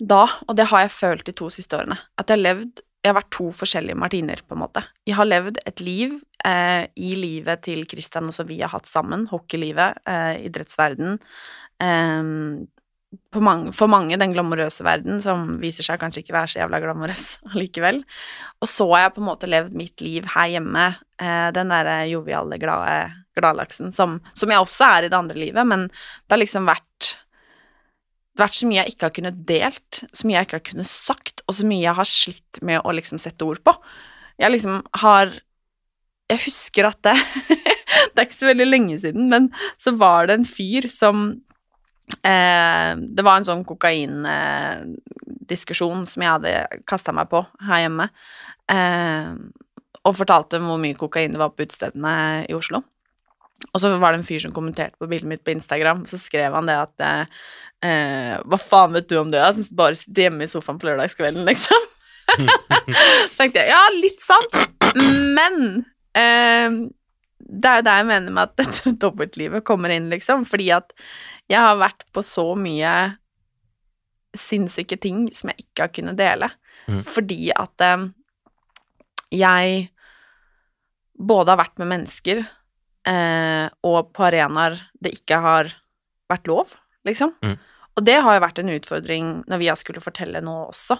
da, 0.00 0.24
og 0.48 0.56
det 0.58 0.66
har 0.72 0.82
jeg 0.82 0.90
følt 0.90 1.26
de 1.28 1.34
to 1.38 1.46
siste 1.54 1.76
årene. 1.78 1.94
At 2.18 2.26
jeg 2.26 2.40
har 2.40 2.42
levd 2.42 2.82
Jeg 3.00 3.12
har 3.12 3.16
vært 3.16 3.32
to 3.32 3.46
forskjellige 3.56 3.96
Martiner, 3.96 4.42
på 4.44 4.56
en 4.56 4.62
måte. 4.64 4.82
Jeg 5.08 5.16
har 5.16 5.28
levd 5.28 5.62
et 5.64 5.80
liv 5.80 6.18
eh, 6.44 6.84
i 7.00 7.14
livet 7.16 7.62
til 7.64 7.86
Christian 7.88 8.28
og 8.28 8.42
vi 8.50 8.60
har 8.60 8.74
hatt 8.74 8.90
sammen, 8.90 9.24
hockeylivet, 9.30 10.02
eh, 10.04 10.34
idrettsverden. 10.50 11.16
Eh, 11.80 12.28
mange, 13.40 13.72
for 13.74 13.90
mange 13.90 14.18
den 14.20 14.34
glamorøse 14.34 14.84
verden, 14.86 15.18
som 15.24 15.56
viser 15.62 15.86
seg 15.86 15.98
kanskje 16.02 16.22
ikke 16.22 16.36
være 16.36 16.52
så 16.52 16.60
jævla 16.60 16.82
glamorøs 16.84 17.30
allikevel. 17.54 18.02
Og 18.60 18.70
så 18.70 18.86
har 18.92 19.06
jeg 19.06 19.16
på 19.16 19.24
en 19.24 19.30
måte 19.30 19.50
levd 19.50 19.80
mitt 19.80 20.04
liv 20.04 20.28
her 20.36 20.52
hjemme, 20.58 20.86
eh, 21.22 21.48
den 21.56 21.72
derre 21.72 22.02
joviale, 22.10 22.60
glade 22.60 23.00
gladlaksen, 23.38 23.92
som, 23.94 24.18
som 24.34 24.50
jeg 24.50 24.60
også 24.60 24.86
er 24.86 25.06
i 25.06 25.10
det 25.10 25.16
andre 25.16 25.38
livet, 25.38 25.66
men 25.66 25.86
det 25.88 26.34
har 26.34 26.40
liksom 26.42 26.66
vært 26.68 27.14
det 28.30 28.42
har 28.42 28.46
vært 28.46 28.60
så 28.60 28.68
mye 28.70 28.78
jeg 28.78 28.92
ikke 28.92 29.06
har 29.06 29.16
kunnet 29.16 29.38
delt, 29.48 29.92
så 30.14 30.26
mye 30.26 30.36
jeg 30.36 30.46
ikke 30.46 30.58
har 30.60 30.68
kunnet 30.70 30.90
sagt, 30.90 31.36
og 31.46 31.52
så 31.58 31.64
mye 31.66 31.82
jeg 31.82 31.98
har 31.98 32.08
slitt 32.08 32.54
med 32.66 32.78
å 32.86 32.90
liksom 32.94 33.18
sette 33.20 33.46
ord 33.46 33.60
på. 33.66 33.72
Jeg 34.40 34.50
liksom 34.54 34.74
har 35.02 35.26
Jeg 36.30 36.38
husker 36.46 36.84
at 36.86 37.00
det 37.02 37.16
Det 38.14 38.22
er 38.22 38.26
ikke 38.28 38.38
så 38.38 38.46
veldig 38.46 38.66
lenge 38.68 38.98
siden, 39.02 39.28
men 39.28 39.50
så 39.78 39.90
var 39.98 40.26
det 40.28 40.34
en 40.38 40.44
fyr 40.46 40.88
som 40.88 41.42
eh, 42.22 42.96
Det 42.96 43.22
var 43.26 43.36
en 43.36 43.44
sånn 43.48 43.64
kokaindiskusjon 43.66 46.06
som 46.06 46.22
jeg 46.22 46.30
hadde 46.30 46.66
kasta 46.88 47.12
meg 47.12 47.28
på 47.32 47.46
her 47.66 47.80
hjemme, 47.84 48.08
eh, 48.70 49.34
og 50.06 50.16
fortalte 50.16 50.56
om 50.60 50.66
hvor 50.70 50.78
mye 50.80 50.94
kokain 50.96 51.32
det 51.34 51.40
var 51.42 51.50
på 51.52 51.62
utestedene 51.66 52.14
i 52.48 52.54
Oslo. 52.56 52.78
Og 53.74 53.80
så 53.82 53.90
var 54.00 54.12
det 54.14 54.20
en 54.22 54.26
fyr 54.26 54.40
som 54.42 54.52
kommenterte 54.56 54.96
på 55.00 55.08
bildet 55.10 55.28
mitt 55.28 55.44
på 55.44 55.52
Instagram, 55.54 56.04
så 56.08 56.18
skrev 56.18 56.54
han 56.56 56.68
det 56.70 56.76
at 56.80 57.04
eh, 57.06 58.34
Hva 58.44 58.58
faen 58.60 58.94
vet 58.96 59.08
du 59.10 59.16
om 59.20 59.30
det? 59.32 59.40
Jeg 59.42 59.58
syns 59.58 59.72
bare 59.76 59.98
sitte 60.00 60.24
hjemme 60.26 60.46
i 60.46 60.50
sofaen 60.50 60.80
på 60.80 60.88
lørdagskvelden, 60.88 61.44
liksom. 61.48 61.88
så 63.32 63.36
tenkte 63.36 63.62
jeg 63.64 63.72
ja, 63.72 63.80
litt 63.98 64.20
sant, 64.22 64.60
men 64.94 65.84
eh, 66.16 66.76
det 67.40 67.70
er 67.72 67.80
jo 67.80 67.86
det 67.88 67.96
jeg 68.00 68.08
mener 68.10 68.34
med 68.36 68.48
at 68.48 68.56
dette 68.60 68.92
dobbeltlivet 69.04 69.64
kommer 69.66 69.92
inn, 69.94 70.10
liksom, 70.12 70.44
fordi 70.48 70.70
at 70.76 70.94
jeg 71.50 71.58
har 71.60 71.80
vært 71.80 72.04
på 72.14 72.22
så 72.22 72.46
mye 72.54 72.94
sinnssyke 74.38 74.94
ting 75.02 75.24
som 75.34 75.50
jeg 75.50 75.64
ikke 75.66 75.86
har 75.88 75.94
kunnet 76.00 76.20
dele, 76.20 76.52
Mm. 76.88 77.02
fordi 77.04 77.50
at 77.52 77.82
eh, 77.84 78.06
jeg 79.36 79.90
både 81.20 81.52
har 81.52 81.58
vært 81.60 81.76
med 81.82 81.90
mennesker 81.92 82.40
eh, 83.08 83.66
og 83.86 84.12
på 84.16 84.26
arenaer 84.28 84.78
det 85.00 85.14
ikke 85.20 85.40
har 85.42 85.72
vært 86.30 86.50
lov, 86.50 86.76
liksom. 87.08 87.34
Mm. 87.44 87.58
Og 87.98 88.04
det 88.06 88.20
har 88.22 88.36
jo 88.36 88.42
vært 88.44 88.58
en 88.62 88.70
utfordring 88.72 89.30
når 89.50 89.60
vi 89.60 89.66
har 89.68 89.76
skulle 89.78 90.00
fortelle 90.00 90.40
noe 90.44 90.68
også. 90.70 90.96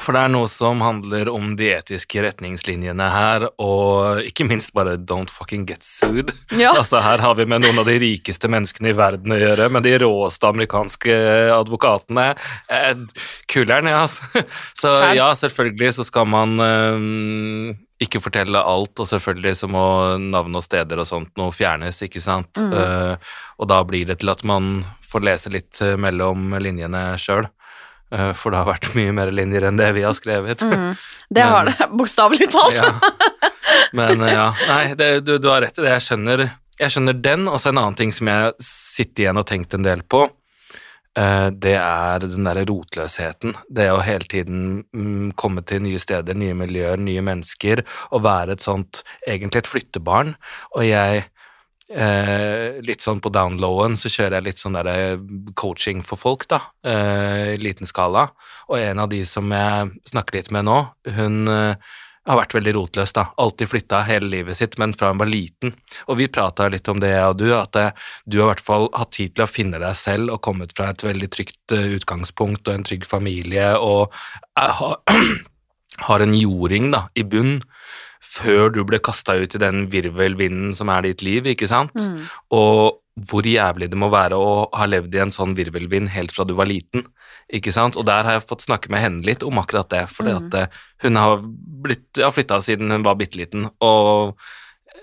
For 0.00 0.16
det 0.16 0.22
er 0.24 0.32
noe 0.32 0.48
som 0.50 0.80
handler 0.82 1.28
om 1.30 1.52
de 1.58 1.68
etiske 1.76 2.24
retningslinjene 2.24 3.08
her, 3.12 3.44
og 3.60 4.24
ikke 4.26 4.46
minst 4.48 4.72
bare 4.74 4.96
don't 4.96 5.30
fucking 5.30 5.66
get 5.68 5.86
sued. 5.86 6.34
Ja. 6.50 6.74
Altså 6.80 7.02
Her 7.04 7.20
har 7.20 7.34
vi 7.36 7.44
med 7.44 7.60
noen 7.62 7.78
av 7.78 7.86
de 7.86 7.98
rikeste 8.00 8.48
menneskene 8.50 8.90
i 8.90 8.96
verden 8.96 9.34
å 9.34 9.38
gjøre, 9.38 9.68
med 9.70 9.84
de 9.84 9.92
råeste 10.00 10.48
amerikanske 10.48 11.18
advokatene. 11.54 12.30
Eh, 12.72 13.04
Kuleren, 13.52 13.90
ja. 13.92 14.06
altså. 14.06 14.42
Så 14.80 14.94
ja, 15.14 15.28
selvfølgelig 15.36 15.92
så 16.00 16.08
skal 16.08 16.26
man 16.30 16.56
eh, 16.64 17.76
ikke 18.00 18.20
fortelle 18.24 18.60
alt, 18.64 18.94
og 19.02 19.06
selvfølgelig 19.10 19.56
så 19.60 19.68
må 19.68 19.82
navn 20.22 20.56
og 20.56 20.64
steder 20.64 21.02
og 21.02 21.06
sånt 21.08 21.32
noe 21.36 21.52
fjernes, 21.52 21.98
ikke 22.06 22.22
sant. 22.24 22.56
Mm. 22.56 22.72
Uh, 22.72 23.32
og 23.60 23.68
da 23.68 23.82
blir 23.84 24.06
det 24.08 24.20
til 24.22 24.32
at 24.32 24.44
man 24.48 24.84
får 25.10 25.24
lese 25.26 25.50
litt 25.52 25.80
eh, 25.82 25.96
mellom 26.00 26.52
linjene 26.62 27.00
sjøl. 27.18 27.48
Eh, 28.14 28.30
For 28.38 28.54
det 28.54 28.60
har 28.60 28.68
vært 28.68 28.86
mye 28.94 29.12
mer 29.12 29.32
linjer 29.34 29.66
enn 29.68 29.76
det 29.80 29.88
vi 29.96 30.04
har 30.06 30.14
skrevet. 30.14 30.62
Mm. 30.62 30.92
Det 31.28 31.42
Men- 31.44 31.52
har 31.52 31.64
det, 31.66 31.88
bokstavelig 31.98 32.46
talt. 32.54 32.78
Ja. 32.78 32.92
Men 33.92 34.22
ja, 34.22 34.48
nei, 34.68 34.94
det, 34.94 35.08
du, 35.26 35.36
du 35.42 35.48
har 35.50 35.60
rett 35.64 35.76
i 35.78 35.82
det. 35.82 35.90
Jeg 35.96 36.06
skjønner, 36.06 36.44
jeg 36.78 36.94
skjønner 36.94 37.18
den, 37.26 37.48
og 37.50 37.58
så 37.60 37.72
en 37.72 37.80
annen 37.82 37.98
ting 37.98 38.12
som 38.14 38.30
jeg 38.30 38.54
sitter 38.64 39.26
igjen 39.26 39.40
og 39.42 39.46
tenkt 39.50 39.74
en 39.76 39.84
del 39.86 40.02
på. 40.06 40.24
Eh, 41.18 41.48
Det 41.50 41.74
er 41.76 42.26
den 42.26 42.46
derre 42.46 42.66
rotløsheten. 42.68 43.56
Det 43.68 43.90
å 43.90 44.02
hele 44.04 44.28
tiden 44.30 44.84
mm, 44.92 45.32
komme 45.40 45.62
til 45.62 45.82
nye 45.86 45.98
steder, 45.98 46.34
nye 46.38 46.54
miljøer, 46.54 47.00
nye 47.00 47.24
mennesker, 47.24 47.84
og 48.10 48.24
være 48.26 48.58
et 48.58 48.64
sånt 48.64 49.04
egentlig 49.26 49.64
et 49.64 49.74
flyttebarn. 49.74 50.34
Og 50.76 50.88
jeg 50.88 51.28
Eh, 51.90 52.78
litt 52.86 53.02
sånn 53.02 53.18
på 53.18 53.32
downlowen 53.34 53.96
så 53.98 54.06
kjører 54.12 54.36
jeg 54.36 54.46
litt 54.46 54.60
sånn 54.62 54.76
der 54.76 55.18
coaching 55.58 56.04
for 56.06 56.20
folk, 56.22 56.46
da, 56.46 56.60
eh, 56.86 57.56
i 57.56 57.58
liten 57.58 57.88
skala. 57.88 58.28
Og 58.68 58.78
en 58.78 59.02
av 59.02 59.08
de 59.10 59.24
som 59.26 59.50
jeg 59.50 59.90
snakker 60.06 60.38
litt 60.38 60.50
med 60.54 60.68
nå, 60.68 60.78
hun 61.16 61.48
eh, 61.50 61.74
har 62.30 62.40
vært 62.40 62.54
veldig 62.56 62.74
rotløs, 62.76 63.12
da. 63.16 63.26
Alltid 63.42 63.70
flytta 63.70 64.02
hele 64.08 64.30
livet 64.30 64.58
sitt, 64.58 64.76
men 64.80 64.94
fra 64.96 65.10
hun 65.12 65.20
var 65.20 65.30
liten. 65.30 65.74
Og 66.08 66.20
vi 66.20 66.30
prata 66.32 66.68
litt 66.72 66.88
om 66.92 67.00
det, 67.02 67.12
jeg 67.12 67.32
og 67.32 67.38
du, 67.40 67.48
at 67.56 67.78
eh, 67.80 67.92
du 68.24 68.40
har 68.40 68.48
i 68.48 68.50
hvert 68.54 68.66
fall 68.66 68.88
hatt 68.96 69.14
tid 69.16 69.34
til 69.34 69.46
å 69.46 69.50
finne 69.50 69.80
deg 69.82 69.98
selv 69.98 70.36
og 70.36 70.42
kommet 70.46 70.74
fra 70.76 70.90
et 70.92 71.04
veldig 71.04 71.30
trygt 71.34 71.76
eh, 71.76 71.90
utgangspunkt 71.98 72.68
og 72.68 72.76
en 72.76 72.86
trygg 72.86 73.06
familie 73.08 73.72
og 73.78 74.14
eh, 74.58 74.80
har, 74.80 74.96
har 76.08 76.24
en 76.24 76.36
jording 76.38 76.92
da, 76.94 77.06
i 77.18 77.26
bunn 77.26 77.58
før 78.30 78.70
du 78.74 78.82
ble 78.86 79.00
kasta 79.02 79.34
ut 79.40 79.56
i 79.56 79.60
den 79.60 79.86
virvelvinden 79.90 80.74
som 80.76 80.90
er 80.92 81.08
ditt 81.08 81.24
liv, 81.26 81.48
ikke 81.50 81.68
sant? 81.70 81.96
Mm. 81.96 82.28
Og 82.54 82.99
hvor 83.28 83.42
jævlig 83.44 83.90
det 83.90 83.98
må 83.98 84.08
være 84.12 84.38
å 84.38 84.68
ha 84.72 84.86
levd 84.86 85.14
i 85.14 85.22
en 85.24 85.32
sånn 85.34 85.56
virvelvind 85.58 86.08
helt 86.14 86.32
fra 86.32 86.44
du 86.48 86.54
var 86.54 86.70
liten, 86.70 87.04
ikke 87.52 87.72
sant? 87.74 87.96
Og 87.98 88.06
der 88.08 88.24
har 88.24 88.38
jeg 88.38 88.48
fått 88.48 88.64
snakke 88.68 88.90
med 88.92 89.02
henne 89.04 89.26
litt 89.26 89.42
om 89.42 89.58
akkurat 89.60 89.90
det, 89.90 90.06
fordi 90.08 90.30
Mm. 90.40 90.54
eh, 90.54 90.66
hun 91.02 91.16
har 91.16 91.40
blitt, 91.42 92.08
har 92.22 92.32
flytta 92.32 92.60
siden 92.62 92.90
hun 92.90 93.02
var 93.02 93.16
bitte 93.16 93.36
liten, 93.36 93.68
og 93.80 94.36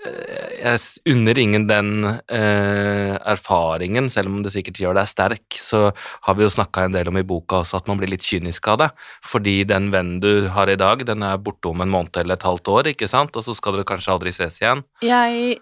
eh, 0.06 0.62
jeg 0.62 0.80
unner 1.14 1.38
ingen 1.38 1.66
den 1.68 2.04
eh, 2.28 3.14
erfaringen, 3.28 4.08
selv 4.10 4.28
om 4.32 4.42
det 4.42 4.52
sikkert 4.54 4.80
gjør 4.82 4.94
deg 4.98 5.08
sterk, 5.10 5.46
så 5.58 5.92
har 6.22 6.34
vi 6.38 6.42
jo 6.46 6.50
snakka 6.52 6.84
en 6.86 6.92
del 6.96 7.08
om 7.08 7.18
i 7.18 7.22
boka 7.26 7.62
også 7.62 7.76
at 7.80 7.88
man 7.90 7.98
blir 8.00 8.10
litt 8.10 8.26
kynisk 8.26 8.66
av 8.68 8.78
det, 8.82 8.90
fordi 9.24 9.64
den 9.68 9.90
vennen 9.94 10.20
du 10.20 10.48
har 10.54 10.68
i 10.70 10.76
dag, 10.76 11.04
den 11.06 11.22
er 11.22 11.38
borte 11.38 11.68
om 11.70 11.80
en 11.84 11.90
måned 11.92 12.16
eller 12.16 12.34
et 12.38 12.42
halvt 12.48 12.68
år, 12.74 12.92
ikke 12.94 13.08
sant, 13.10 13.36
og 13.36 13.44
så 13.46 13.54
skal 13.56 13.78
dere 13.78 13.88
kanskje 13.88 14.12
aldri 14.14 14.32
ses 14.34 14.60
igjen. 14.62 14.84
Jeg 15.02 15.58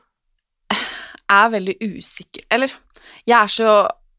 er 1.32 1.52
veldig 1.54 1.76
usikker 1.82 2.46
Eller, 2.52 2.72
jeg 3.26 3.36
er 3.38 3.52
så 3.52 3.70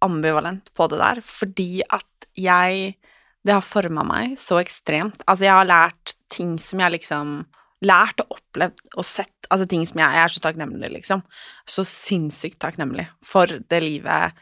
ambivalent 0.04 0.72
på 0.78 0.88
det 0.91 1.00
der, 1.02 1.22
fordi 1.26 1.82
at 1.84 2.28
jeg 2.38 2.98
Det 3.46 3.54
har 3.54 3.63
forma 3.63 4.04
meg 4.04 4.36
så 4.38 4.60
ekstremt. 4.60 5.22
Altså, 5.26 5.46
jeg 5.48 5.56
har 5.56 5.70
lært 5.70 6.15
ting 6.30 6.58
som 6.60 6.84
jeg 6.84 6.98
liksom 6.98 7.39
Lært 7.86 8.24
og 8.24 8.39
opplevd 8.39 8.82
og 8.98 9.06
sett 9.06 9.48
Altså 9.54 9.67
ting 9.70 9.86
som 9.86 10.00
jeg, 10.02 10.17
jeg 10.17 10.24
er 10.26 10.34
så 10.34 10.41
takknemlig, 10.43 10.89
liksom. 10.91 11.22
Så 11.70 11.86
sinnssykt 11.88 12.58
takknemlig 12.60 13.06
for 13.24 13.48
det 13.48 13.80
livet 13.84 14.34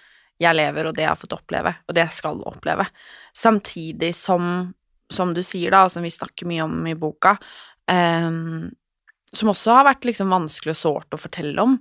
jeg 0.41 0.57
lever, 0.57 0.87
og 0.87 0.95
det 0.95 1.05
jeg 1.05 1.11
har 1.11 1.19
fått 1.19 1.35
oppleve, 1.35 1.71
og 1.85 1.95
det 1.95 2.03
jeg 2.07 2.15
skal 2.17 2.41
oppleve. 2.49 2.87
Samtidig 3.35 4.11
som, 4.17 4.73
som 5.13 5.31
du 5.35 5.43
sier, 5.45 5.71
da, 5.71 5.85
og 5.85 5.93
som 5.93 6.03
vi 6.03 6.11
snakker 6.11 6.49
mye 6.49 6.65
om 6.65 6.89
i 6.89 6.95
boka, 6.99 7.35
um, 7.91 8.65
som 9.35 9.51
også 9.51 9.77
har 9.77 9.87
vært 9.87 10.09
liksom 10.09 10.33
vanskelig 10.33 10.75
og 10.75 10.81
sårt 10.81 11.15
å 11.15 11.21
fortelle 11.21 11.63
om, 11.63 11.77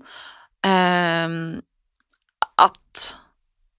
at 2.65 3.03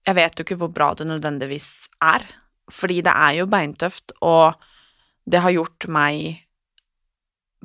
jeg 0.06 0.14
vet 0.14 0.38
jo 0.38 0.44
ikke 0.46 0.58
hvor 0.60 0.70
bra 0.70 0.92
det 0.94 1.06
nødvendigvis 1.08 1.88
er, 2.04 2.22
fordi 2.70 3.00
det 3.02 3.10
er 3.10 3.40
jo 3.40 3.46
beintøft, 3.50 4.12
og 4.22 4.54
det 5.26 5.40
har 5.42 5.54
gjort 5.56 5.88
meg 5.90 6.44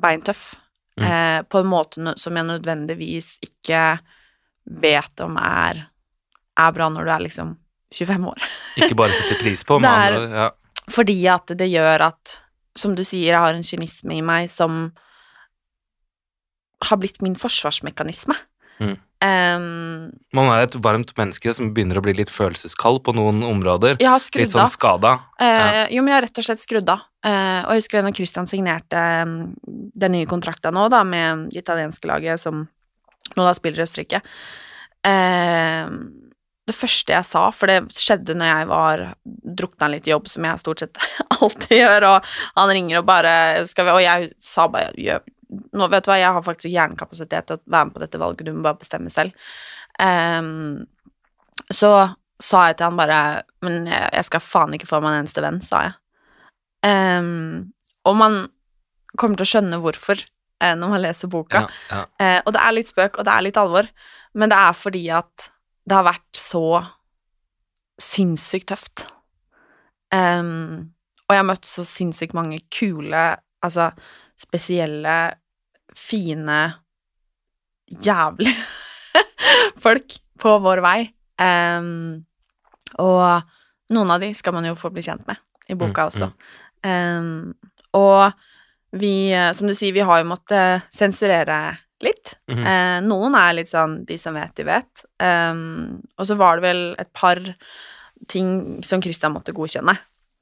beintøff 0.02 0.54
Mm. 0.96 1.04
eh, 1.04 1.42
på 1.42 1.58
en 1.58 1.66
måte 1.66 2.12
som 2.20 2.36
jeg 2.36 2.44
nødvendigvis 2.44 3.38
ikke 3.40 3.98
vet 4.82 5.20
om 5.24 5.38
er, 5.40 5.86
er 6.60 6.74
bra 6.76 6.88
når 6.92 7.08
du 7.08 7.12
er 7.14 7.22
liksom 7.24 7.54
25 7.94 8.26
år. 8.28 8.42
Ikke 8.76 8.98
bare 9.00 9.16
sette 9.16 9.38
pris 9.40 9.64
på, 9.64 9.78
men 9.80 9.88
andre 9.88 10.36
ja. 10.36 10.50
Fordi 10.92 11.16
at 11.32 11.54
det 11.56 11.70
gjør 11.72 12.08
at, 12.10 12.34
som 12.76 12.92
du 12.96 13.04
sier, 13.04 13.30
jeg 13.30 13.40
har 13.40 13.54
en 13.56 13.64
kynisme 13.64 14.18
i 14.18 14.24
meg 14.24 14.50
som 14.52 14.90
har 16.82 16.98
blitt 17.00 17.22
min 17.22 17.36
forsvarsmekanisme. 17.38 18.34
Mm. 18.80 18.94
Um, 19.22 20.10
Man 20.34 20.48
er 20.50 20.64
et 20.64 20.74
varmt 20.82 21.12
menneske 21.14 21.52
som 21.54 21.68
begynner 21.74 22.00
å 22.00 22.02
bli 22.02 22.14
litt 22.18 22.30
følelseskald 22.32 23.04
på 23.06 23.14
noen 23.14 23.44
områder. 23.46 24.00
jeg 24.02 24.10
har 24.10 24.24
Litt 24.40 24.54
sånn 24.54 24.70
skada. 24.70 25.12
Uh, 25.38 25.46
ja. 25.46 25.84
Jo, 25.94 26.02
men 26.02 26.10
jeg 26.10 26.16
har 26.16 26.26
rett 26.26 26.40
og 26.42 26.48
slett 26.48 26.64
skrudd 26.64 26.90
av. 26.90 27.04
Uh, 27.22 27.60
og 27.62 27.76
jeg 27.76 27.84
husker 27.84 28.02
når 28.02 28.16
Christian 28.18 28.50
signerte 28.50 29.04
um, 29.22 29.36
den 29.62 30.16
nye 30.16 30.26
kontrakta 30.26 30.72
nå, 30.74 30.88
da, 30.90 31.04
med 31.06 31.46
det 31.52 31.62
italienske 31.62 32.10
laget 32.10 32.42
som 32.42 32.64
nå 33.36 33.46
da 33.46 33.54
spiller 33.54 33.82
i 33.82 33.86
Østerrike. 33.86 34.22
Uh, 35.06 35.86
det 36.66 36.74
første 36.78 37.14
jeg 37.14 37.26
sa, 37.26 37.44
for 37.54 37.70
det 37.70 37.94
skjedde 37.98 38.34
når 38.38 38.50
jeg 38.50 38.66
var 38.70 39.04
drukna 39.62 39.88
litt 39.92 40.08
i 40.08 40.12
jobb, 40.14 40.26
som 40.30 40.46
jeg 40.46 40.62
stort 40.62 40.82
sett 40.82 40.98
alltid 41.38 41.78
gjør, 41.78 42.08
og 42.10 42.34
han 42.58 42.74
ringer 42.74 43.00
og 43.00 43.06
bare 43.06 43.34
skal 43.70 43.86
vi, 43.86 43.94
Og 43.94 44.02
jeg 44.02 44.32
sa 44.42 44.66
bare 44.70 45.20
nå 45.52 45.88
vet 45.92 46.04
du 46.04 46.10
hva, 46.10 46.18
jeg 46.20 46.34
har 46.36 46.44
faktisk 46.46 46.72
hjernekapasitet 46.72 47.48
til 47.48 47.58
å 47.58 47.62
være 47.74 47.88
med 47.88 47.94
på 47.96 48.02
dette 48.02 48.20
valget, 48.22 48.46
du 48.46 48.56
må 48.56 48.64
bare 48.66 48.80
bestemme 48.80 49.12
selv. 49.12 49.36
Um, 50.00 50.84
så 51.72 51.92
sa 52.42 52.62
jeg 52.70 52.78
til 52.78 52.88
han 52.88 52.96
bare 52.96 53.18
Men 53.62 53.84
jeg 53.86 54.06
jeg 54.16 54.24
skal 54.24 54.40
faen 54.42 54.72
ikke 54.74 54.88
få 54.88 55.02
meg 55.02 55.12
en 55.12 55.20
eneste 55.22 55.44
venn, 55.44 55.60
sa 55.62 55.82
jeg. 55.86 55.96
Um, 56.82 57.72
og 58.08 58.16
man 58.18 58.38
kommer 59.18 59.38
til 59.38 59.46
å 59.46 59.52
skjønne 59.52 59.80
hvorfor 59.82 60.18
eh, 60.62 60.74
når 60.78 60.94
man 60.94 61.02
leser 61.04 61.30
boka. 61.30 61.66
Ja, 61.66 61.92
ja. 61.92 62.02
Eh, 62.18 62.40
og 62.44 62.54
det 62.56 62.62
er 62.62 62.76
litt 62.76 62.90
spøk, 62.90 63.18
og 63.18 63.28
det 63.28 63.34
er 63.34 63.46
litt 63.46 63.60
alvor, 63.60 63.88
men 64.38 64.52
det 64.52 64.58
er 64.58 64.78
fordi 64.78 65.04
at 65.14 65.50
det 65.88 65.98
har 65.98 66.06
vært 66.06 66.38
så 66.38 66.64
sinnssykt 68.02 68.70
tøft. 68.72 69.04
Um, 70.12 70.92
og 71.26 71.34
jeg 71.34 71.42
har 71.42 71.48
møtt 71.48 71.68
så 71.68 71.84
sinnssykt 71.86 72.36
mange 72.36 72.60
kule, 72.74 73.22
altså 73.64 73.90
spesielle, 74.40 75.16
fine, 75.98 76.60
jævlige 78.02 78.54
folk 79.84 80.18
på 80.42 80.56
vår 80.64 80.82
vei. 80.84 80.98
Um, 81.42 82.22
og 83.02 83.92
noen 83.92 84.14
av 84.14 84.22
de 84.22 84.32
skal 84.36 84.54
man 84.56 84.66
jo 84.68 84.78
få 84.78 84.92
bli 84.94 85.04
kjent 85.04 85.26
med 85.28 85.40
i 85.70 85.76
boka 85.78 86.08
også. 86.10 86.30
Um, 86.84 87.52
og 87.96 88.32
vi, 88.98 89.32
som 89.56 89.68
du 89.68 89.74
sier, 89.76 89.94
vi 89.96 90.04
har 90.04 90.20
jo 90.20 90.28
måttet 90.32 90.88
sensurere 90.92 91.62
litt. 92.02 92.34
Mhm. 92.50 92.66
Eh, 92.66 92.98
noen 93.06 93.36
er 93.38 93.56
litt 93.56 93.70
sånn 93.70 94.02
de 94.06 94.18
som 94.18 94.36
vet, 94.36 94.54
de 94.58 94.66
vet. 94.66 95.04
Um, 95.22 96.02
og 96.18 96.28
så 96.28 96.36
var 96.38 96.58
det 96.58 96.66
vel 96.66 96.82
et 97.00 97.12
par 97.14 97.40
ting 98.30 98.82
som 98.86 99.02
Christian 99.02 99.34
måtte 99.34 99.54
godkjenne. 99.54 99.94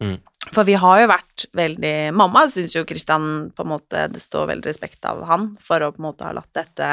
Mm. 0.03 0.17
For 0.49 0.65
vi 0.65 0.75
har 0.81 1.03
jo 1.03 1.11
vært 1.11 1.45
veldig 1.57 1.95
Mamma 2.17 2.47
syns 2.49 2.73
jo 2.73 2.87
Kristian 2.89 3.51
på 3.53 3.65
en 3.65 3.73
måte 3.75 4.07
Det 4.09 4.23
står 4.23 4.49
veldig 4.55 4.71
respekt 4.71 5.05
av 5.05 5.21
han 5.29 5.51
for 5.65 5.85
å 5.85 5.91
på 5.93 6.01
en 6.01 6.07
måte 6.09 6.25
ha 6.25 6.33
latt 6.37 6.51
dette 6.57 6.89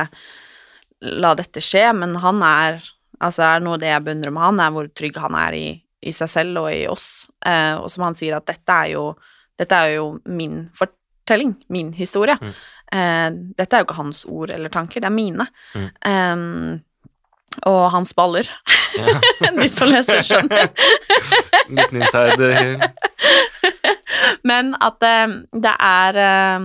La 1.08 1.32
dette 1.38 1.64
skje, 1.64 1.86
men 1.96 2.18
han 2.20 2.44
er 2.44 2.82
Altså 3.24 3.46
er 3.48 3.64
noe 3.64 3.78
av 3.78 3.82
det 3.82 3.90
jeg 3.90 4.06
beundrer 4.06 4.34
med 4.34 4.44
han, 4.44 4.60
er 4.62 4.74
hvor 4.76 4.90
trygg 4.94 5.16
han 5.18 5.38
er 5.40 5.56
i, 5.58 5.68
i 6.06 6.12
seg 6.14 6.30
selv 6.30 6.60
og 6.62 6.68
i 6.70 6.84
oss. 6.86 7.08
Eh, 7.42 7.74
og 7.80 7.88
som 7.90 8.04
han 8.06 8.18
sier, 8.18 8.36
at 8.38 8.46
dette 8.46 8.76
er 8.86 8.92
jo 8.94 9.08
Dette 9.58 9.74
er 9.74 9.96
jo 9.96 10.04
min 10.30 10.68
fortelling, 10.78 11.56
min 11.74 11.90
historie. 11.98 12.36
Mm. 12.38 12.52
Eh, 12.94 13.30
dette 13.58 13.74
er 13.74 13.82
jo 13.82 13.88
ikke 13.88 13.98
hans 13.98 14.20
ord 14.30 14.54
eller 14.54 14.70
tanker, 14.70 15.02
det 15.02 15.10
er 15.10 15.16
mine. 15.16 15.48
Mm. 15.74 15.88
Eh, 16.12 16.84
og 17.66 17.80
hans 17.96 18.14
baller. 18.14 18.46
Ja. 19.00 19.18
De 19.58 19.70
som 19.74 19.90
leser, 19.90 20.22
skjønner. 20.22 20.70
Liten 21.70 22.02
inside 22.02 22.48
eh, 22.52 22.88
Men 24.48 24.74
at 24.84 25.04
eh, 25.04 25.28
det 25.52 25.76
er 25.76 26.22
eh, 26.24 26.60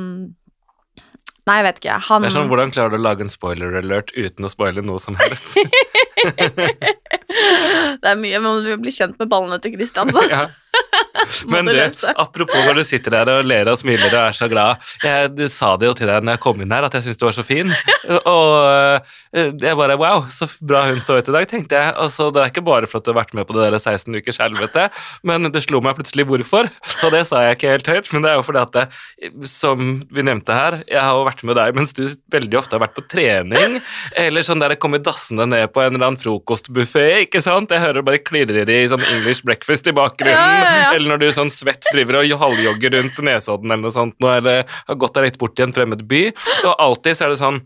Nei, 1.42 1.56
jeg 1.58 1.64
vet 1.66 1.78
ikke. 1.80 1.94
Han 2.06 2.22
Det 2.22 2.28
er 2.30 2.34
sånn, 2.36 2.50
Hvordan 2.52 2.70
klarer 2.74 2.94
du 2.94 3.00
å 3.00 3.02
lage 3.02 3.24
en 3.26 3.32
spoiler 3.32 3.74
alert 3.80 4.12
uten 4.14 4.46
å 4.46 4.50
spoile 4.52 4.84
noe 4.86 5.02
som 5.02 5.16
helst? 5.18 5.56
Det 8.02 8.10
er 8.12 8.18
mye, 8.18 8.42
men 8.42 8.66
du 8.66 8.74
blir 8.82 8.94
kjent 8.94 9.18
med 9.20 9.30
ballene 9.30 9.60
til 9.62 9.76
Christian, 9.76 10.12
så. 10.14 10.24
ja. 10.32 10.46
Men 11.48 11.68
du, 11.68 11.78
apropos 12.16 12.64
når 12.66 12.80
du 12.80 12.84
sitter 12.86 13.14
der 13.14 13.30
og 13.30 13.46
ler 13.46 13.68
og 13.70 13.78
smiler 13.80 14.10
og 14.10 14.18
er 14.18 14.36
så 14.36 14.48
glad 14.50 14.82
jeg, 15.04 15.30
Du 15.36 15.44
sa 15.50 15.74
det 15.80 15.88
jo 15.88 15.94
til 15.96 16.08
deg 16.08 16.24
når 16.24 16.36
jeg 16.36 16.42
kom 16.44 16.62
inn 16.62 16.72
her, 16.72 16.86
at 16.86 16.96
jeg 16.96 17.06
syntes 17.06 17.20
du 17.20 17.26
var 17.26 17.36
så 17.36 17.44
fin. 17.46 17.72
Og 18.28 18.52
eh, 18.66 19.52
jeg 19.62 19.78
bare 19.78 19.98
Wow, 20.00 20.24
så 20.32 20.48
bra 20.64 20.84
hun 20.88 21.02
så 21.04 21.18
ut 21.20 21.28
i 21.28 21.34
dag, 21.34 21.46
tenkte 21.50 21.78
jeg. 21.78 21.94
Altså, 22.00 22.30
det 22.34 22.42
er 22.42 22.52
ikke 22.52 22.64
bare 22.66 22.88
for 22.90 23.00
at 23.00 23.06
du 23.06 23.12
har 23.12 23.20
vært 23.20 23.34
med 23.36 23.46
på 23.48 23.54
det 23.56 23.68
der 23.68 23.78
16 23.78 24.16
ukers 24.18 24.40
helvete, 24.42 24.88
men 25.28 25.50
det 25.52 25.62
slo 25.64 25.82
meg 25.84 25.96
plutselig 25.98 26.26
hvorfor. 26.28 26.70
Og 27.04 27.14
det 27.14 27.22
sa 27.28 27.44
jeg 27.44 27.58
ikke 27.58 27.74
helt 27.74 27.90
høyt, 27.92 28.10
men 28.14 28.24
det 28.24 28.32
er 28.32 28.40
jo 28.40 28.46
fordi 28.48 28.62
at 28.62 28.78
det, 28.78 28.86
som 29.48 30.02
vi 30.10 30.26
nevnte 30.26 30.56
her, 30.56 30.80
jeg 30.90 31.00
har 31.02 31.18
jo 31.18 31.28
vært 31.28 31.44
med 31.48 31.58
deg 31.60 31.78
mens 31.78 31.94
du 31.96 32.04
veldig 32.32 32.60
ofte 32.62 32.76
har 32.76 32.84
vært 32.86 32.96
på 32.96 33.06
trening, 33.12 33.78
eller 34.18 34.46
sånn 34.46 34.62
der 34.62 34.74
jeg 34.74 34.82
kommer 34.82 35.02
dassende 35.04 35.46
ned 35.50 35.70
på 35.72 35.84
en 35.84 35.94
eller 35.94 36.10
annen 36.10 36.20
frokostbuffé, 36.20 37.06
ikke 37.24 37.42
sant? 37.44 37.72
Jeg 37.72 37.82
hører 37.82 38.04
bare 38.06 38.20
klirrer 38.22 38.68
i 38.70 38.80
sånn 38.90 39.02
English 39.16 39.44
breakfast 39.46 39.88
i 39.90 39.94
bakgrunnen, 39.96 40.37
Ja, 40.37 40.70
ja, 40.82 40.88
eller 40.96 41.14
når 41.14 41.22
du 41.22 41.28
sånn 41.35 41.52
svett 41.52 41.87
driver 41.92 42.20
og 42.20 42.37
halvjogger 42.42 42.96
rundt 42.98 43.20
Nesodden 43.26 43.70
eller 43.70 43.87
noe 43.87 43.94
sånt, 43.94 44.16
nå, 44.22 44.32
eller 44.38 44.64
har 44.88 44.98
gått 45.00 45.16
deg 45.18 45.30
litt 45.30 45.38
bort 45.40 45.58
i 45.58 45.66
en 45.66 45.74
fremmed 45.74 46.04
by, 46.08 46.24
og 46.66 46.74
alltid 46.76 47.18
så 47.18 47.26
er 47.26 47.35
det 47.35 47.42
sånn 47.42 47.62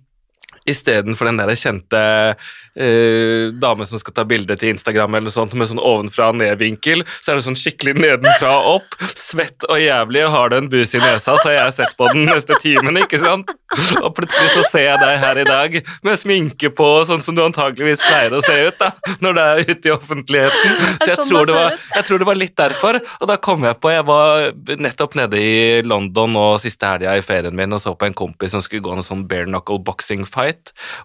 Istedenfor 0.66 1.29
den 1.31 1.40
der 1.40 1.52
kjente 1.57 2.00
uh, 2.35 3.44
dame 3.62 3.87
som 3.87 4.00
skal 4.02 4.16
ta 4.16 4.24
bilde 4.29 4.57
til 4.59 4.74
Instagram 4.74 5.18
eller 5.18 5.33
sånt 5.35 5.55
med 5.57 5.70
sånn 5.70 5.83
ovenfra 5.83 6.31
og 6.33 6.40
ned-vinkel, 6.40 7.05
så 7.20 7.33
er 7.33 7.38
det 7.38 7.46
sånn 7.46 7.59
skikkelig 7.59 7.96
nedenfra 7.98 8.52
og 8.61 8.81
opp, 8.81 8.96
svett 9.14 9.66
og 9.70 9.81
jævlig, 9.81 10.24
og 10.26 10.35
har 10.35 10.52
du 10.52 10.59
en 10.59 10.70
bus 10.72 10.94
i 10.96 11.02
nesa, 11.02 11.37
så 11.37 11.50
har 11.50 11.59
jeg 11.59 11.76
sett 11.81 11.96
på 11.98 12.11
den 12.12 12.26
neste 12.29 12.59
timen, 12.62 12.98
ikke 13.02 13.20
sant? 13.22 13.55
Og 14.00 14.12
plutselig 14.16 14.52
så 14.55 14.62
ser 14.68 14.85
jeg 14.87 15.00
deg 15.02 15.16
her 15.20 15.40
i 15.42 15.46
dag 15.46 15.79
med 16.07 16.20
sminke 16.20 16.70
på, 16.74 16.87
sånn 17.09 17.24
som 17.24 17.37
du 17.37 17.42
antageligvis 17.44 18.05
pleier 18.05 18.37
å 18.37 18.42
se 18.44 18.55
ut 18.68 18.79
da, 18.81 18.92
når 19.24 19.37
du 19.37 19.40
er 19.42 19.62
ute 19.72 19.90
i 19.90 19.94
offentligheten. 19.94 20.76
Så 21.02 21.11
jeg 21.11 21.18
sånn 21.18 21.31
tror, 21.31 21.48
det 21.48 21.57
var, 21.57 21.81
jeg 21.96 22.09
tror 22.09 22.22
det 22.22 22.29
var 22.31 22.40
litt 22.40 22.57
derfor, 22.59 23.00
og 23.20 23.31
da 23.31 23.38
kom 23.42 23.66
jeg 23.66 23.79
på, 23.83 23.92
jeg 23.92 24.07
var 24.09 24.50
nettopp 24.87 25.18
nede 25.18 25.40
i 25.40 25.57
London 25.87 26.38
og 26.40 26.61
siste 26.62 26.88
helga 26.88 27.16
i 27.18 27.24
ferien 27.26 27.57
min 27.57 27.74
og 27.76 27.83
så 27.83 27.94
på 27.98 28.09
en 28.09 28.16
kompis 28.16 28.55
som 28.55 28.62
skulle 28.64 28.85
gå 28.85 28.94
en 28.94 29.05
sånn 29.07 29.26
bare 29.29 29.48
knuckle 29.48 29.81
boxing 29.87 30.24
fight, 30.29 30.56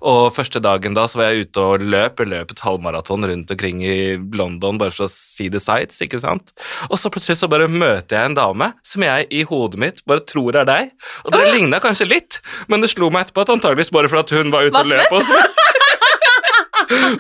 og 0.02 0.34
første 0.36 0.62
dagen 0.64 0.96
da 0.98 1.08
så 1.10 1.22
var 1.22 1.32
jeg 1.32 1.48
ute 1.48 1.66
og 1.66 1.84
løp, 1.84 2.22
jeg 2.22 2.32
løp 2.32 2.54
et 2.54 2.64
halvmaraton 2.66 3.28
rundt 3.30 3.54
omkring 3.56 3.82
i 3.86 3.98
London 4.38 4.80
bare 4.82 4.94
for 4.96 5.08
å 5.08 5.12
see 5.12 5.52
the 5.52 5.62
sights, 5.62 6.02
ikke 6.04 6.22
sant? 6.22 6.54
Og 6.90 7.00
så 7.02 7.12
plutselig 7.14 7.40
så 7.42 7.50
bare 7.52 7.70
møter 7.72 8.18
jeg 8.18 8.32
en 8.32 8.38
dame 8.38 8.72
som 8.88 9.06
jeg 9.06 9.28
i 9.32 9.44
hodet 9.48 9.82
mitt 9.82 10.04
bare 10.10 10.26
tror 10.28 10.62
er 10.62 10.70
deg, 10.70 10.94
og 11.26 11.36
det 11.36 11.48
lignet 11.56 11.84
kanskje 11.84 12.10
litt, 12.10 12.42
men 12.72 12.84
det 12.84 12.92
slo 12.94 13.12
meg 13.14 13.28
etterpå 13.28 13.46
at 13.46 13.56
antageligvis 13.58 13.94
bare 13.96 14.12
fordi 14.12 14.26
at 14.26 14.38
hun 14.42 14.54
var 14.54 14.68
ute 14.68 14.84
og 14.84 14.92
løp 14.92 15.18
og 15.20 15.28
svett. 15.30 15.62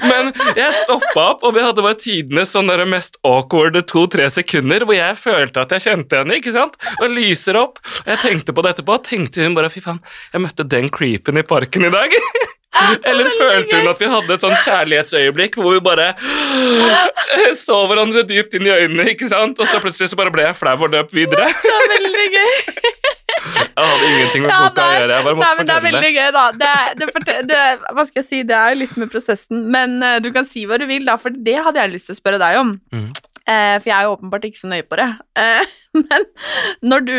Men 0.02 0.32
jeg 0.58 0.76
stoppa 0.82 1.26
opp, 1.34 1.46
og 1.48 1.56
vi 1.56 1.64
hadde 1.66 1.86
bare 1.86 2.00
tidenes 2.00 2.54
sånn 2.56 2.70
der 2.72 2.84
mest 2.90 3.20
awkward 3.28 3.78
to-tre 3.90 4.28
sekunder 4.34 4.86
hvor 4.88 4.98
jeg 4.98 5.20
følte 5.22 5.66
at 5.66 5.76
jeg 5.76 5.86
kjente 5.88 6.22
henne, 6.22 6.40
ikke 6.40 6.56
sant? 6.56 6.78
Og 7.00 7.12
lyser 7.14 7.60
opp. 7.60 7.82
Og 8.04 8.14
jeg 8.14 8.24
tenkte 8.24 8.56
på 8.56 8.66
det 8.66 8.76
etterpå, 8.76 8.98
og 8.98 9.06
tenkte 9.08 9.46
hun 9.46 9.58
bare 9.58 9.72
fy 9.74 9.84
faen, 9.84 10.02
jeg 10.34 10.44
møtte 10.44 10.68
den 10.68 10.90
creepen 10.94 11.42
i 11.42 11.46
parken 11.48 11.88
i 11.88 11.94
dag. 11.94 12.18
Eller 13.08 13.28
følte 13.36 13.82
hun 13.82 13.90
at 13.92 14.00
vi 14.00 14.08
hadde 14.10 14.36
et 14.36 14.46
sånn 14.46 14.56
kjærlighetsøyeblikk 14.64 15.58
hvor 15.60 15.76
vi 15.76 15.84
bare 15.84 16.14
så 17.66 17.82
hverandre 17.90 18.24
dypt 18.28 18.56
inn 18.58 18.70
i 18.70 18.74
øynene, 18.74 19.10
ikke 19.12 19.30
sant? 19.32 19.60
Og 19.60 19.68
så 19.70 19.84
plutselig 19.84 20.12
så 20.14 20.20
bare 20.20 20.34
ble 20.34 20.48
jeg 20.48 20.58
flau 20.60 20.78
og 20.80 20.96
løp 20.96 21.14
videre. 21.16 21.52
Det 21.52 21.78
er 21.78 21.94
veldig 21.98 22.28
gøy. 22.38 22.58
Jeg 23.82 23.91
hadde 23.91 24.12
ingenting 24.12 24.46
med 24.46 24.54
Ja, 24.54 24.60
boka 24.67 24.86
å 24.86 24.94
gjøre, 25.00 25.17
jeg 25.17 25.28
bare 25.28 25.39
nei, 25.41 25.52
men 25.58 25.70
det 25.70 25.76
er 25.76 25.86
veldig 25.88 26.13
gøy, 26.15 26.30
da. 26.38 26.46
Det, 26.62 26.70
det, 27.02 27.10
det, 27.26 27.36
det, 27.50 27.60
hva 27.98 28.06
skal 28.08 28.22
jeg 28.22 28.30
si, 28.30 28.44
det 28.48 28.58
er 28.62 28.78
litt 28.78 28.96
med 29.02 29.12
prosessen, 29.13 29.65
men 29.74 29.98
uh, 30.06 30.20
du 30.24 30.32
kan 30.36 30.48
si 30.48 30.65
hva 30.70 30.80
du 30.82 30.88
vil, 30.89 31.06
da, 31.08 31.17
for 31.22 31.34
det 31.34 31.58
hadde 31.65 31.82
jeg 31.84 31.94
lyst 31.98 32.12
til 32.12 32.17
å 32.17 32.22
spørre 32.22 32.41
deg 32.41 32.62
om. 32.62 32.76
Mm. 32.94 33.12
Uh, 33.41 33.76
for 33.82 33.88
jeg 33.89 33.96
er 33.98 34.06
jo 34.06 34.12
åpenbart 34.13 34.44
ikke 34.48 34.60
så 34.62 34.70
nøye 34.70 34.86
på 34.86 35.00
det. 35.02 35.08
Uh, 35.39 35.78
men 36.06 36.28
når 36.88 37.02
du 37.08 37.15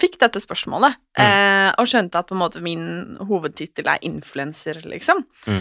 fikk 0.00 0.20
dette 0.22 0.40
spørsmålet, 0.42 1.00
Mm. 1.14 1.76
og 1.78 1.86
skjønte 1.86 2.18
at 2.18 2.26
på 2.26 2.34
en 2.34 2.40
måte 2.40 2.58
min 2.58 2.86
hovedtittel 3.28 3.86
er 3.86 4.00
influenser, 4.02 4.80
liksom 4.90 5.20
Mm. 5.46 5.60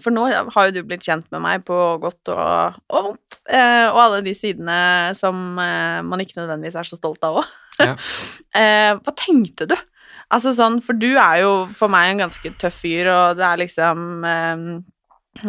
For 0.00 0.14
nå 0.14 0.22
har 0.54 0.70
jo 0.70 0.72
du 0.78 0.86
blitt 0.88 1.04
kjent 1.04 1.26
med 1.34 1.42
meg 1.44 1.66
på 1.68 1.76
godt 2.00 2.30
og, 2.32 2.78
og 2.88 3.04
vondt, 3.10 3.40
og 3.52 3.98
alle 4.00 4.22
de 4.24 4.32
sidene 4.32 4.78
som 5.18 5.36
man 5.60 6.24
ikke 6.24 6.38
nødvendigvis 6.38 6.78
er 6.80 6.88
så 6.88 6.96
stolt 6.96 7.20
av 7.28 7.42
òg. 7.42 7.50
Ja. 7.80 7.96
Eh, 8.50 8.96
hva 8.98 9.12
tenkte 9.14 9.68
du? 9.70 9.76
Altså 10.34 10.50
sånn, 10.56 10.80
for 10.82 10.98
du 10.98 11.12
er 11.12 11.36
jo 11.44 11.50
for 11.70 11.86
meg 11.92 12.08
en 12.10 12.24
ganske 12.24 12.50
tøff 12.58 12.80
fyr, 12.82 13.06
og 13.06 13.38
det 13.38 13.44
er 13.46 13.60
liksom 13.60 14.24
eh, 14.26 14.64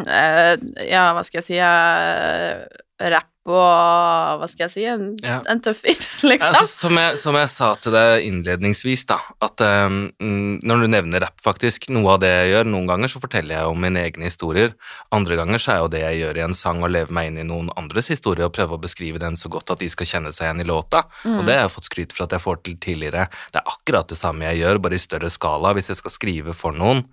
eh, 0.06 0.52
Ja, 0.86 1.08
hva 1.18 1.24
skal 1.26 1.40
jeg 1.40 1.48
si 1.48 1.58
eh, 1.58 2.62
Rapp 3.10 3.31
og 3.50 4.38
Hva 4.42 4.48
skal 4.50 4.68
jeg 4.68 4.72
si? 4.76 4.84
En, 4.86 5.16
Ja. 5.24 5.40
en 5.50 5.62
tøff 5.66 5.80
fyr, 5.86 5.98
liksom. 6.30 6.54
Altså, 6.54 6.68
som, 6.68 6.98
jeg, 7.02 7.18
som 7.18 7.38
jeg 7.40 7.50
sa 7.50 7.70
til 7.82 7.96
deg 7.96 8.26
innledningsvis, 8.28 9.06
da, 9.10 9.18
at 9.42 9.64
um, 9.66 9.98
mm, 10.22 10.60
når 10.68 10.84
du 10.84 10.88
nevner 10.94 11.26
rapp, 11.26 11.42
faktisk, 11.42 11.90
noe 11.90 12.14
av 12.14 12.22
det 12.22 12.30
jeg 12.30 12.52
gjør, 12.54 12.70
noen 12.70 12.88
ganger 12.92 13.10
så 13.10 13.22
forteller 13.24 13.58
jeg 13.58 13.72
om 13.74 13.82
mine 13.82 14.04
egne 14.06 14.30
historier, 14.30 14.76
andre 15.18 15.40
ganger 15.42 15.64
så 15.64 15.74
er 15.74 15.82
jo 15.82 15.90
det 15.96 16.04
jeg 16.06 16.22
gjør 16.22 16.38
i 16.42 16.46
en 16.46 16.58
sang 16.62 16.86
å 16.86 16.92
leve 16.92 17.18
meg 17.18 17.32
inn 17.32 17.42
i 17.42 17.48
noen 17.50 17.74
andres 17.82 18.12
historie 18.14 18.46
og 18.46 18.54
prøve 18.54 18.78
å 18.78 18.84
beskrive 18.86 19.22
den 19.22 19.40
så 19.40 19.50
godt 19.50 19.74
at 19.74 19.82
de 19.82 19.90
skal 19.90 20.10
kjenne 20.14 20.34
seg 20.36 20.48
igjen 20.52 20.62
i 20.62 20.70
låta, 20.70 21.08
og 21.26 21.44
det 21.48 21.58
har 21.58 21.66
jeg 21.66 21.76
fått 21.80 21.90
skryt 21.90 22.14
for 22.16 22.28
at 22.28 22.38
jeg 22.38 22.46
får 22.46 22.62
til 22.62 22.78
tidligere. 22.82 23.26
Det 23.50 23.62
er 23.64 23.74
akkurat 23.74 24.10
det 24.14 24.22
samme 24.22 24.46
jeg 24.52 24.62
gjør, 24.62 24.84
bare 24.86 24.98
i 24.98 25.02
større 25.02 25.34
skala, 25.34 25.74
hvis 25.78 25.90
jeg 25.90 26.02
skal 26.04 26.14
skrive 26.14 26.54
for 26.58 26.78
noen. 26.78 27.08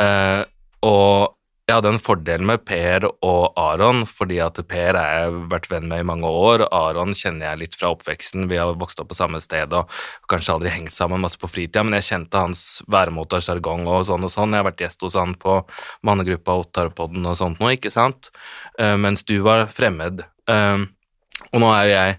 Uh, 0.00 0.40
og 0.86 1.35
jeg 1.66 1.80
hadde 1.80 1.90
en 1.90 1.98
fordel 1.98 2.44
med 2.46 2.62
Per 2.62 3.08
og 3.10 3.56
Aron, 3.58 4.04
fordi 4.06 4.36
at 4.38 4.60
Per 4.70 4.94
har 4.94 5.08
jeg 5.16 5.40
vært 5.50 5.66
venn 5.72 5.88
med 5.90 6.04
i 6.04 6.06
mange 6.06 6.28
år. 6.30 6.62
Aron 6.70 7.10
kjenner 7.10 7.48
jeg 7.48 7.60
litt 7.64 7.74
fra 7.78 7.90
oppveksten, 7.90 8.46
vi 8.46 8.60
har 8.60 8.70
vokst 8.78 9.02
opp 9.02 9.10
på 9.10 9.18
samme 9.18 9.40
sted 9.42 9.74
og 9.74 9.90
kanskje 10.30 10.54
aldri 10.54 10.70
hengt 10.70 10.94
sammen 10.94 11.24
masse 11.24 11.40
på 11.42 11.50
fritida, 11.50 11.82
men 11.82 11.98
jeg 11.98 12.06
kjente 12.12 12.44
hans 12.44 12.62
væremåte 12.86 13.40
og 13.40 13.46
sjargong 13.48 13.82
og 13.90 14.06
sånn 14.06 14.28
og 14.28 14.30
sånn. 14.30 14.54
Jeg 14.54 14.62
har 14.62 14.68
vært 14.70 14.84
gjest 14.86 15.02
hos 15.08 15.18
han 15.18 15.34
på 15.42 15.58
mannegruppa 16.06 16.54
Ottarpodden 16.62 17.26
og 17.26 17.34
sånt 17.40 17.58
nå, 17.62 17.74
ikke 17.74 17.90
sant, 17.94 18.30
Eh, 18.78 18.96
mens 19.00 19.24
du 19.24 19.38
var 19.40 19.66
fremmed. 19.72 20.20
Eh, 20.48 20.78
og 21.52 21.62
nå 21.62 21.68
er 21.72 21.84
jo 21.86 21.94
jeg 21.94 22.16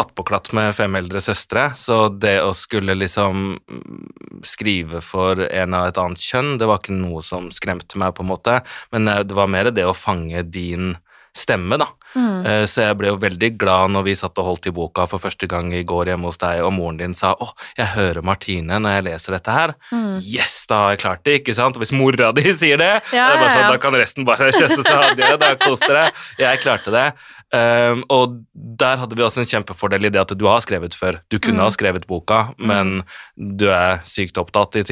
attpåklatt 0.00 0.52
med 0.56 0.74
fem 0.76 0.94
eldre 0.96 1.20
søstre, 1.24 1.70
så 1.76 2.08
det 2.08 2.38
å 2.44 2.54
skulle 2.56 2.94
liksom 2.96 3.58
mm, 3.58 4.40
skrive 4.46 5.02
for 5.04 5.42
en 5.48 5.76
av 5.76 5.90
et 5.90 6.00
annet 6.00 6.24
kjønn, 6.24 6.56
det 6.60 6.68
var 6.70 6.80
ikke 6.80 6.96
noe 6.96 7.22
som 7.24 7.50
skremte 7.54 8.00
meg, 8.00 8.14
på 8.16 8.24
en 8.24 8.32
måte, 8.32 8.60
men 8.94 9.10
eh, 9.10 9.22
det 9.26 9.36
var 9.36 9.50
mer 9.50 9.72
det 9.74 9.86
å 9.88 9.96
fange 9.96 10.42
din 10.48 10.94
stemme, 11.36 11.76
da. 11.78 11.86
Mm. 12.18 12.66
Så 12.66 12.82
jeg 12.82 12.96
ble 12.98 13.12
jo 13.12 13.18
veldig 13.22 13.52
glad 13.60 13.92
når 13.94 14.02
vi 14.08 14.16
satt 14.18 14.38
og 14.42 14.48
holdt 14.48 14.66
i 14.66 14.72
boka 14.74 15.04
for 15.06 15.22
første 15.22 15.46
gang 15.50 15.68
i 15.70 15.84
går 15.86 16.10
hjemme 16.10 16.26
hos 16.26 16.40
deg, 16.42 16.62
og 16.66 16.72
moren 16.74 16.98
din 16.98 17.14
sa 17.14 17.36
'Å, 17.38 17.52
jeg 17.78 17.86
hører 17.94 18.26
Martine 18.26 18.80
når 18.82 18.96
jeg 18.96 19.04
leser 19.06 19.36
dette 19.36 19.54
her'. 19.54 19.74
Yes, 20.18 20.66
da 20.66 20.82
har 20.82 20.90
jeg 20.90 21.02
klart 21.04 21.24
det, 21.24 21.40
ikke 21.40 21.54
sant? 21.54 21.76
Og 21.78 21.84
hvis 21.84 21.94
mora 21.94 22.32
di 22.34 22.50
sier 22.50 22.76
det, 22.82 23.02
Ja, 23.14 23.30
det 23.30 23.36
er 23.36 23.42
bare 23.44 23.52
sånn, 23.54 23.62
ja. 23.62 23.70
da 23.70 23.78
kan 23.78 23.94
resten 23.94 24.26
bare 24.26 24.50
kjøsse 24.58 24.82
seg 24.82 25.04
adjø, 25.12 25.36
da 25.38 25.54
kos 25.54 25.86
dere. 25.86 26.10
Jeg 26.38 26.62
klarte 26.64 26.90
det. 26.90 27.06
Um, 27.50 28.04
og 28.14 28.36
der 28.54 29.00
hadde 29.02 29.16
vi 29.18 29.24
også 29.26 29.42
en 29.42 29.48
kjempefordel 29.50 30.06
i 30.06 30.12
det 30.14 30.20
at 30.22 30.34
du 30.38 30.46
har 30.46 30.62
skrevet 30.62 30.94
før. 30.94 31.18
Du 31.32 31.40
kunne 31.42 31.64
ha 31.64 31.72
skrevet 31.74 32.06
boka, 32.06 32.52
men 32.62 33.00
du 33.34 33.66
er 33.74 34.04
sykt 34.06 34.38
opptatt 34.38 34.78
i 34.82 34.84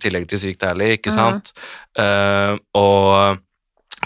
tillegg 0.00 0.24
til 0.30 0.40
sykt 0.40 0.64
ærlig, 0.64 0.94
ikke 0.96 1.12
sant? 1.12 1.52
Uh, 1.98 2.56
og 2.78 3.40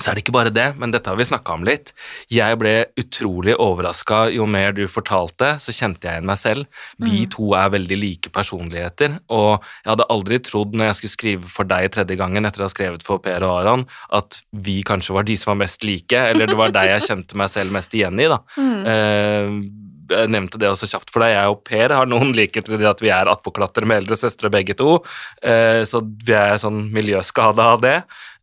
så 0.00 0.10
er 0.10 0.16
det 0.16 0.24
ikke 0.24 0.34
bare 0.34 0.50
det, 0.50 0.66
men 0.80 0.90
dette 0.90 1.06
har 1.10 1.18
vi 1.18 1.26
snakka 1.28 1.54
om 1.54 1.64
litt. 1.66 1.92
Jeg 2.32 2.58
ble 2.58 2.72
utrolig 2.98 3.54
overraska 3.62 4.24
jo 4.34 4.46
mer 4.50 4.74
du 4.74 4.82
fortalte, 4.90 5.52
så 5.62 5.74
kjente 5.74 6.08
jeg 6.08 6.18
igjen 6.18 6.26
meg 6.26 6.40
selv. 6.40 6.66
Vi 6.98 7.22
Mm. 7.22 7.30
to 7.30 7.54
er 7.54 7.70
veldig 7.70 8.00
like 8.00 8.32
personligheter, 8.32 9.20
og 9.30 9.62
jeg 9.84 9.90
hadde 9.92 10.10
aldri 10.10 10.38
trodd 10.40 10.74
når 10.74 10.86
jeg 10.86 10.94
skulle 10.98 11.16
skrive 11.16 11.44
for 11.46 11.64
deg 11.64 11.92
tredje 11.92 12.16
gangen 12.18 12.44
etter 12.44 12.62
å 12.62 12.66
ha 12.66 12.74
skrevet 12.74 13.06
for 13.06 13.18
Per 13.18 13.42
og 13.44 13.60
Aron, 13.60 13.86
at 14.10 14.42
vi 14.52 14.82
kanskje 14.82 15.14
var 15.14 15.22
de 15.22 15.36
som 15.36 15.52
var 15.52 15.64
mest 15.64 15.84
like, 15.84 16.12
eller 16.12 16.46
det 16.46 16.56
var 16.56 16.70
deg 16.70 16.90
jeg 16.90 17.08
kjente 17.08 17.36
meg 17.36 17.50
selv 17.50 17.70
mest 17.70 17.94
igjen 17.94 18.18
i, 18.18 18.26
da. 18.26 18.38
Mm. 18.58 18.84
Uh, 18.84 19.84
jeg 20.10 20.28
nevnte 20.28 20.58
det 20.60 20.68
også 20.68 20.88
kjapt 20.90 21.12
for 21.12 21.24
deg. 21.24 21.34
Jeg 21.36 21.52
og 21.52 21.62
Per 21.64 21.94
har 21.94 22.08
noen 22.10 22.34
likheter 22.36 22.74
i 22.74 22.80
det 22.82 22.90
at 22.90 23.02
vi 23.04 23.12
er 23.14 23.30
attpåklatrere 23.30 23.88
med 23.88 24.02
eldre 24.02 24.18
søstre 24.20 24.50
begge 24.52 24.76
to, 24.76 24.98
eh, 25.42 25.82
så 25.88 26.02
vi 26.02 26.34
er 26.36 26.60
sånn 26.60 26.90
miljøskada 26.92 27.70
av 27.74 27.80
det. 27.80 27.96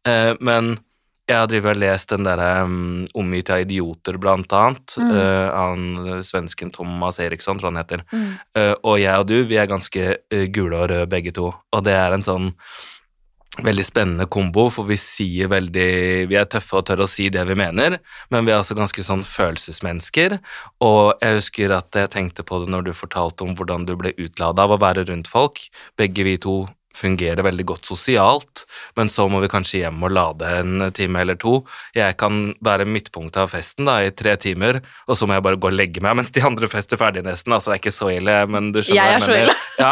Eh, 0.08 0.34
men 0.40 0.80
jeg 1.32 1.40
har 1.40 1.50
drivet 1.50 1.76
og 1.76 1.82
lest 1.82 2.12
den 2.14 2.28
derre 2.28 2.50
um, 2.68 3.08
'Omgitt 3.16 3.50
av 3.50 3.64
idioter', 3.66 4.20
blant 4.22 4.54
annet, 4.54 4.98
Mm. 5.02 5.12
uh, 5.16 5.50
av 5.56 6.24
svensken 6.28 6.72
Thomas 6.72 7.20
Eriksson, 7.20 7.60
tror 7.60 7.72
han 7.72 7.82
heter. 7.82 8.04
Mm. 8.12 8.32
Uh, 8.58 8.76
og 8.84 9.00
jeg 9.00 9.18
og 9.18 9.28
du, 9.28 9.44
vi 9.48 9.58
er 9.58 9.68
ganske 9.72 10.18
uh, 10.34 10.46
gule 10.54 10.78
og 10.78 10.90
røde 10.90 11.10
begge 11.10 11.32
to, 11.32 11.54
og 11.54 11.84
det 11.84 11.94
er 11.96 12.14
en 12.14 12.26
sånn 12.26 12.52
veldig 13.60 13.84
spennende 13.84 14.28
kombo, 14.32 14.70
for 14.72 14.88
vi 14.88 14.96
sier 14.96 15.50
veldig 15.52 16.28
Vi 16.30 16.38
er 16.40 16.46
tøffe 16.48 16.78
og 16.80 16.86
tør 16.88 17.04
å 17.04 17.10
si 17.10 17.28
det 17.30 17.44
vi 17.50 17.56
mener, 17.60 18.00
men 18.32 18.46
vi 18.46 18.54
er 18.54 18.62
også 18.62 18.78
ganske 18.78 19.04
sånn 19.04 19.26
følelsesmennesker. 19.28 20.40
Og 20.82 21.20
jeg 21.22 21.40
husker 21.42 21.74
at 21.76 21.92
jeg 21.92 22.14
tenkte 22.14 22.46
på 22.48 22.62
det 22.64 22.72
når 22.72 22.88
du 22.88 22.94
fortalte 22.96 23.44
om 23.44 23.56
hvordan 23.56 23.86
du 23.86 23.98
ble 24.00 24.14
utlada 24.18 24.64
av 24.64 24.72
å 24.72 24.80
være 24.80 25.04
rundt 25.10 25.28
folk. 25.28 25.60
Begge 26.00 26.24
vi 26.24 26.38
to 26.38 26.68
fungerer 26.98 27.44
veldig 27.46 27.66
godt 27.72 27.90
sosialt, 27.90 28.66
men 29.00 29.10
så 29.12 29.28
må 29.32 29.42
vi 29.44 29.50
kanskje 29.52 29.84
hjem 29.84 30.02
og 30.06 30.14
lade 30.16 30.50
en 30.62 30.88
time 30.96 31.22
eller 31.24 31.40
to. 31.40 31.62
Jeg 31.96 32.18
kan 32.22 32.54
være 32.64 32.88
midtpunktet 32.90 33.42
av 33.44 33.52
festen 33.54 33.88
da, 33.88 34.00
i 34.04 34.12
tre 34.16 34.36
timer, 34.42 34.82
og 35.08 35.18
så 35.18 35.28
må 35.28 35.38
jeg 35.38 35.46
bare 35.46 35.60
gå 35.62 35.72
og 35.72 35.78
legge 35.78 36.04
meg 36.04 36.18
mens 36.20 36.34
de 36.36 36.44
andre 36.46 36.70
fester 36.72 37.00
ferdig 37.00 37.24
nesten. 37.26 37.54
Altså, 37.56 37.72
det 37.72 37.78
er 37.78 37.84
ikke 37.84 37.96
så 37.96 38.10
ille, 38.14 38.38
men 38.52 38.72
du 38.76 38.82
skjønner 38.84 39.02
Jeg 39.02 39.18
er 39.18 39.26
så 39.26 39.38
ille. 39.38 39.58
Ja, 39.82 39.92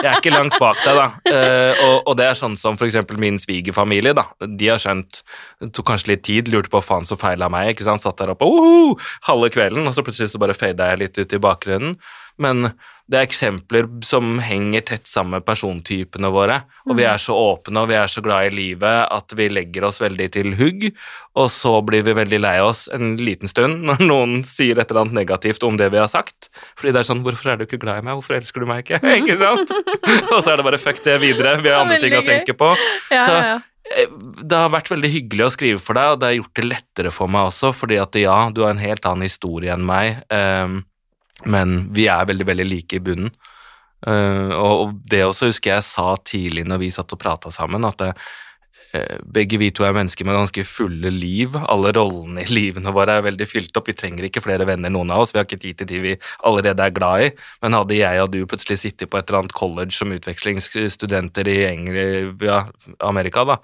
jeg 0.00 0.08
er 0.10 0.16
ikke 0.18 0.34
langt 0.34 0.56
bak 0.60 0.80
deg, 0.84 0.96
da. 0.96 1.08
Uh, 1.30 1.82
og, 1.86 1.96
og 2.10 2.16
det 2.18 2.30
er 2.30 2.38
sånn 2.38 2.56
som 2.58 2.78
for 2.80 2.88
eksempel 2.88 3.20
min 3.20 3.38
svigerfamilie, 3.40 4.14
da. 4.16 4.26
De 4.40 4.70
har 4.70 4.80
skjønt 4.80 5.22
Det 5.60 5.70
tok 5.76 5.90
kanskje 5.92 6.14
litt 6.14 6.24
tid, 6.26 6.48
lurte 6.50 6.72
på 6.72 6.80
hva 6.80 6.86
faen 6.86 7.06
som 7.08 7.20
feila 7.20 7.50
meg, 7.52 7.74
ikke 7.74 7.86
sant. 7.86 8.02
Satt 8.04 8.18
der 8.20 8.32
oppe 8.32 8.48
uhu, 8.48 8.96
halve 9.28 9.52
kvelden, 9.52 9.86
og 9.86 9.94
så 9.94 10.04
plutselig 10.06 10.32
så 10.32 10.40
bare 10.40 10.56
fada 10.56 10.88
jeg 10.92 11.02
litt 11.04 11.20
ut 11.20 11.36
i 11.36 11.42
bakgrunnen. 11.42 11.98
Men 12.40 12.72
det 13.10 13.18
er 13.18 13.26
eksempler 13.26 13.88
som 14.06 14.36
henger 14.44 14.84
tett 14.86 15.08
sammen 15.10 15.34
med 15.34 15.44
persontypene 15.46 16.30
våre, 16.30 16.60
og 16.86 16.94
vi 16.98 17.06
er 17.10 17.18
så 17.18 17.34
åpne 17.34 17.82
og 17.82 17.88
vi 17.90 17.96
er 17.98 18.10
så 18.10 18.22
glad 18.22 18.46
i 18.46 18.52
livet 18.54 19.08
at 19.10 19.34
vi 19.34 19.48
legger 19.50 19.88
oss 19.88 19.98
veldig 20.02 20.28
til 20.36 20.54
hugg, 20.60 20.86
og 21.34 21.48
så 21.50 21.72
blir 21.86 22.04
vi 22.06 22.14
veldig 22.14 22.38
lei 22.38 22.56
oss 22.62 22.84
en 22.94 23.16
liten 23.18 23.50
stund 23.50 23.82
når 23.88 24.04
noen 24.04 24.44
sier 24.46 24.78
et 24.78 24.92
eller 24.92 25.04
annet 25.04 25.18
negativt 25.24 25.66
om 25.66 25.78
det 25.80 25.90
vi 25.90 25.98
har 25.98 26.10
sagt. 26.12 26.52
Fordi 26.78 26.94
det 26.94 27.02
er 27.02 27.08
sånn 27.10 27.24
'Hvorfor 27.24 27.50
er 27.50 27.58
du 27.58 27.66
ikke 27.66 27.80
glad 27.82 27.98
i 27.98 28.06
meg? 28.06 28.20
Hvorfor 28.20 28.38
elsker 28.38 28.62
du 28.62 28.68
meg 28.70 28.84
ikke?' 28.84 29.02
ikke 29.20 29.40
sant? 29.40 29.74
og 30.34 30.38
så 30.38 30.52
er 30.52 30.60
det 30.60 30.68
bare 30.68 30.78
'fuck 30.78 31.02
det 31.02 31.18
videre', 31.24 31.58
vi 31.58 31.74
har 31.74 31.82
andre 31.82 31.98
ting 31.98 32.14
å 32.14 32.22
tenke 32.26 32.54
på. 32.54 32.70
Så 33.10 33.34
eh, 33.90 34.06
det 34.06 34.54
har 34.54 34.70
vært 34.70 34.92
veldig 34.92 35.10
hyggelig 35.10 35.48
å 35.48 35.54
skrive 35.56 35.82
for 35.82 35.98
deg, 35.98 36.14
og 36.14 36.22
det 36.22 36.30
har 36.30 36.38
gjort 36.38 36.54
det 36.62 36.68
lettere 36.68 37.10
for 37.10 37.26
meg 37.26 37.50
også, 37.50 37.74
fordi 37.74 37.98
at 37.98 38.14
ja, 38.22 38.38
du 38.54 38.62
har 38.62 38.70
en 38.70 38.84
helt 38.86 39.02
annen 39.02 39.26
historie 39.26 39.74
enn 39.74 39.82
meg, 39.82 40.22
ehm, 40.30 40.84
men 41.44 41.88
vi 41.96 42.06
er 42.10 42.28
veldig, 42.28 42.46
veldig 42.48 42.68
like 42.68 42.98
i 42.98 43.04
bunnen. 43.04 43.32
Uh, 44.00 44.52
og 44.56 44.94
det 45.12 45.26
også 45.26 45.50
husker 45.50 45.74
jeg 45.74 45.84
sa 45.84 46.14
tidlig 46.24 46.64
når 46.64 46.78
vi 46.80 46.92
satt 46.94 47.12
og 47.12 47.20
prata 47.20 47.52
sammen, 47.52 47.84
at 47.84 47.98
det, 48.00 48.14
eh, 48.14 48.30
begge 49.24 49.58
vi 49.60 49.70
to 49.74 49.84
er 49.86 49.94
mennesker 49.96 50.26
med 50.26 50.36
ganske 50.38 50.64
fulle 50.66 51.12
liv. 51.14 51.54
Alle 51.70 51.92
rollene 51.96 52.42
i 52.44 52.50
livene 52.50 52.92
våre 52.94 53.18
er 53.18 53.26
veldig 53.26 53.46
fylt 53.48 53.76
opp. 53.78 53.88
Vi 53.90 53.96
trenger 53.98 54.26
ikke 54.26 54.42
flere 54.44 54.66
venner, 54.68 54.90
noen 54.92 55.12
av 55.14 55.24
oss. 55.24 55.34
Vi 55.34 55.40
har 55.40 55.46
ikke 55.48 55.60
tid 55.62 55.78
til 55.80 55.90
de 55.90 56.00
vi 56.04 56.14
allerede 56.48 56.86
er 56.86 56.94
glad 56.96 57.26
i. 57.26 57.30
Men 57.62 57.76
hadde 57.78 57.98
jeg 57.98 58.22
og 58.22 58.30
du 58.34 58.40
plutselig 58.50 58.80
sittet 58.82 59.10
på 59.10 59.18
et 59.20 59.28
eller 59.30 59.44
annet 59.44 59.54
college 59.56 59.94
som 59.96 60.12
utvekslingsstudenter 60.14 61.48
i 61.50 61.58
England, 61.68 62.42
ja, 62.44 62.64
Amerika, 63.06 63.44
da, 63.48 63.56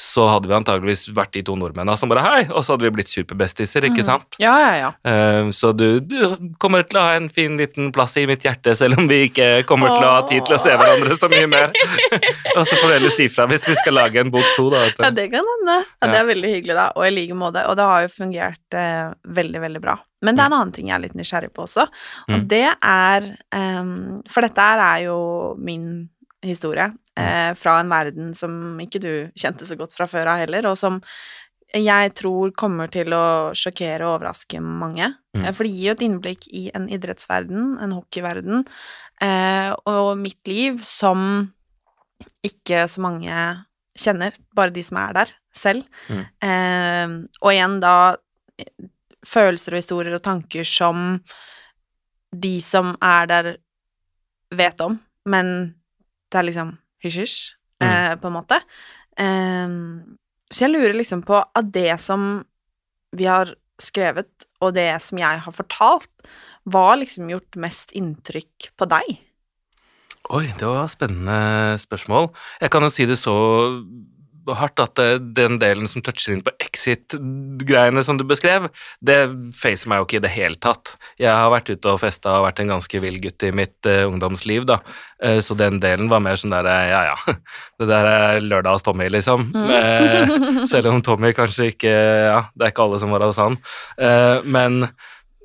så 0.00 0.26
hadde 0.30 0.50
vi 0.50 0.56
antageligvis 0.56 1.06
vært 1.14 1.34
de 1.36 1.42
to 1.46 1.56
nordmennene 1.58 1.96
som 1.98 2.10
bare 2.10 2.24
hei, 2.24 2.40
og 2.50 2.64
så 2.64 2.74
hadde 2.74 2.86
vi 2.86 2.92
blitt 2.98 3.12
superbestiser, 3.12 3.86
ikke 3.88 4.04
sant? 4.06 4.38
Ja, 4.42 4.54
ja, 4.60 4.72
ja. 4.80 4.90
Eh, 5.10 5.50
Så 5.54 5.72
du, 5.76 6.00
du 6.00 6.16
kommer 6.62 6.84
til 6.86 6.98
å 7.00 7.04
ha 7.06 7.14
en 7.18 7.28
fin 7.32 7.56
liten 7.60 7.90
plass 7.94 8.16
i 8.20 8.26
mitt 8.28 8.44
hjerte, 8.44 8.74
selv 8.78 8.98
om 9.00 9.08
vi 9.10 9.24
ikke 9.28 9.62
kommer 9.68 9.92
til 9.94 10.04
å 10.06 10.14
ha 10.16 10.22
tid 10.28 10.44
til 10.46 10.56
å 10.56 10.60
se 10.62 10.74
hverandre 10.74 11.16
så 11.18 11.30
mye 11.32 11.48
mer. 11.50 11.72
og 12.56 12.62
så 12.66 12.76
får 12.76 12.88
du 12.88 12.94
heller 12.96 13.14
si 13.14 13.28
fra 13.32 13.46
hvis 13.50 13.68
vi 13.68 13.76
skal 13.78 13.96
lage 13.98 14.20
en 14.22 14.32
bok 14.34 14.48
to, 14.56 14.68
da. 14.72 14.73
Vet. 14.74 14.98
Ja, 15.02 15.10
det 15.14 15.26
kan 15.32 15.46
hende. 15.50 15.76
Ja, 16.00 16.08
det 16.10 16.18
er 16.20 16.26
veldig 16.30 16.50
hyggelig, 16.54 16.74
da, 16.78 16.88
og 16.94 17.06
i 17.06 17.12
like 17.14 17.36
måte. 17.38 17.62
Og 17.70 17.76
det 17.78 17.86
har 17.90 18.02
jo 18.04 18.10
fungert 18.12 18.76
eh, 18.80 19.12
veldig, 19.38 19.60
veldig 19.64 19.82
bra. 19.84 19.94
Men 20.24 20.36
det 20.36 20.44
er 20.44 20.50
en 20.50 20.56
annen 20.58 20.72
ting 20.76 20.88
jeg 20.88 20.96
er 20.96 21.04
litt 21.04 21.16
nysgjerrig 21.18 21.52
på 21.52 21.66
også, 21.66 21.84
og 21.84 22.34
Mm. 22.34 22.44
det 22.48 22.64
er 22.72 23.26
um, 23.52 24.22
For 24.30 24.40
dette 24.46 24.60
her 24.68 24.80
er 24.80 25.04
jo 25.04 25.16
min 25.60 26.08
historie 26.44 26.86
eh, 27.16 27.52
fra 27.56 27.78
en 27.80 27.88
verden 27.92 28.34
som 28.36 28.78
ikke 28.80 29.00
du 29.00 29.12
kjente 29.36 29.64
så 29.68 29.76
godt 29.76 29.94
fra 29.96 30.06
før 30.08 30.32
av 30.34 30.42
heller, 30.44 30.66
og 30.68 30.76
som 30.80 31.00
jeg 31.74 32.12
tror 32.14 32.52
kommer 32.54 32.86
til 32.92 33.10
å 33.16 33.50
sjokkere 33.58 34.06
og 34.06 34.20
overraske 34.20 34.60
mange. 34.62 35.08
Mm. 35.34 35.48
For 35.56 35.66
det 35.66 35.72
gir 35.74 35.88
jo 35.88 35.94
et 35.96 36.04
innblikk 36.06 36.46
i 36.54 36.68
en 36.72 36.84
idrettsverden, 36.88 37.78
en 37.82 37.94
hockeyverden, 37.96 38.62
eh, 39.20 39.72
og 39.90 40.12
mitt 40.20 40.38
liv 40.46 40.78
som 40.86 41.50
ikke 42.46 42.84
så 42.88 43.02
mange 43.02 43.34
kjenner, 43.98 44.34
bare 44.56 44.74
de 44.74 44.82
som 44.84 44.98
er 45.00 45.16
der 45.16 45.32
selv. 45.54 45.86
Mm. 46.08 46.24
Eh, 46.48 47.14
og 47.40 47.52
igjen 47.52 47.78
da 47.82 47.94
følelser 49.24 49.74
og 49.74 49.82
historier 49.82 50.16
og 50.16 50.24
tanker 50.24 50.66
som 50.68 51.18
de 52.34 52.56
som 52.64 52.94
er 53.04 53.30
der, 53.30 53.52
vet 54.54 54.78
om, 54.84 54.98
men 55.26 55.48
det 56.30 56.38
er 56.38 56.46
liksom 56.46 56.74
hysj-hysj, 57.02 57.54
eh, 57.82 58.12
på 58.20 58.28
en 58.28 58.36
måte. 58.36 58.58
Eh, 59.18 59.74
så 60.50 60.66
jeg 60.66 60.74
lurer 60.74 60.94
liksom 60.94 61.24
på 61.26 61.40
av 61.40 61.70
det 61.74 61.94
som 62.02 62.44
vi 63.14 63.26
har 63.30 63.54
skrevet, 63.82 64.46
og 64.62 64.74
det 64.76 64.90
som 65.02 65.18
jeg 65.18 65.42
har 65.46 65.54
fortalt, 65.54 66.10
hva 66.70 66.94
liksom 66.96 67.30
gjort 67.32 67.58
mest 67.60 67.92
inntrykk 67.96 68.70
på 68.78 68.88
deg? 68.90 69.16
Oi, 70.32 70.46
det 70.56 70.64
var 70.64 70.88
spennende 70.88 71.76
spørsmål. 71.82 72.30
Jeg 72.62 72.72
kan 72.72 72.86
jo 72.86 72.92
si 72.92 73.04
det 73.04 73.20
så 73.20 73.34
hardt 74.52 74.80
at 74.82 75.00
eh, 75.00 75.16
den 75.36 75.58
delen 75.60 75.88
som 75.88 76.02
toucher 76.04 76.34
inn 76.34 76.42
på 76.44 76.52
exit-greiene 76.62 78.02
som 78.04 78.18
du 78.20 78.24
beskrev, 78.28 78.68
det 79.04 79.18
facer 79.56 79.90
meg 79.90 80.00
jo 80.00 80.08
ikke 80.08 80.18
i 80.20 80.24
det 80.24 80.32
hele 80.34 80.60
tatt. 80.60 80.94
Jeg 81.20 81.32
har 81.32 81.52
vært 81.52 81.70
ute 81.72 81.92
og 81.94 82.02
festa 82.02 82.38
og 82.38 82.46
vært 82.46 82.60
en 82.60 82.74
ganske 82.74 83.02
vill 83.04 83.20
gutt 83.22 83.46
i 83.46 83.52
mitt 83.56 83.88
uh, 83.88 84.04
ungdomsliv, 84.08 84.66
da. 84.68 84.80
Uh, 85.22 85.40
så 85.44 85.56
den 85.58 85.80
delen 85.82 86.10
var 86.12 86.22
mer 86.24 86.40
sånn 86.40 86.54
der 86.54 86.68
ja 86.68 87.02
ja, 87.12 87.16
det 87.80 87.88
der 87.90 88.10
er 88.10 88.44
lørdags 88.44 88.84
Tommy, 88.84 89.08
liksom. 89.12 89.50
Eh, 89.54 90.36
selv 90.72 90.92
om 90.92 91.02
Tommy 91.04 91.32
kanskje 91.36 91.72
ikke 91.72 91.92
Ja, 91.94 92.40
det 92.54 92.66
er 92.66 92.74
ikke 92.74 92.88
alle 92.88 93.00
som 93.00 93.12
var 93.14 93.24
hos 93.24 93.40
han. 93.40 93.56
Men 94.44 94.88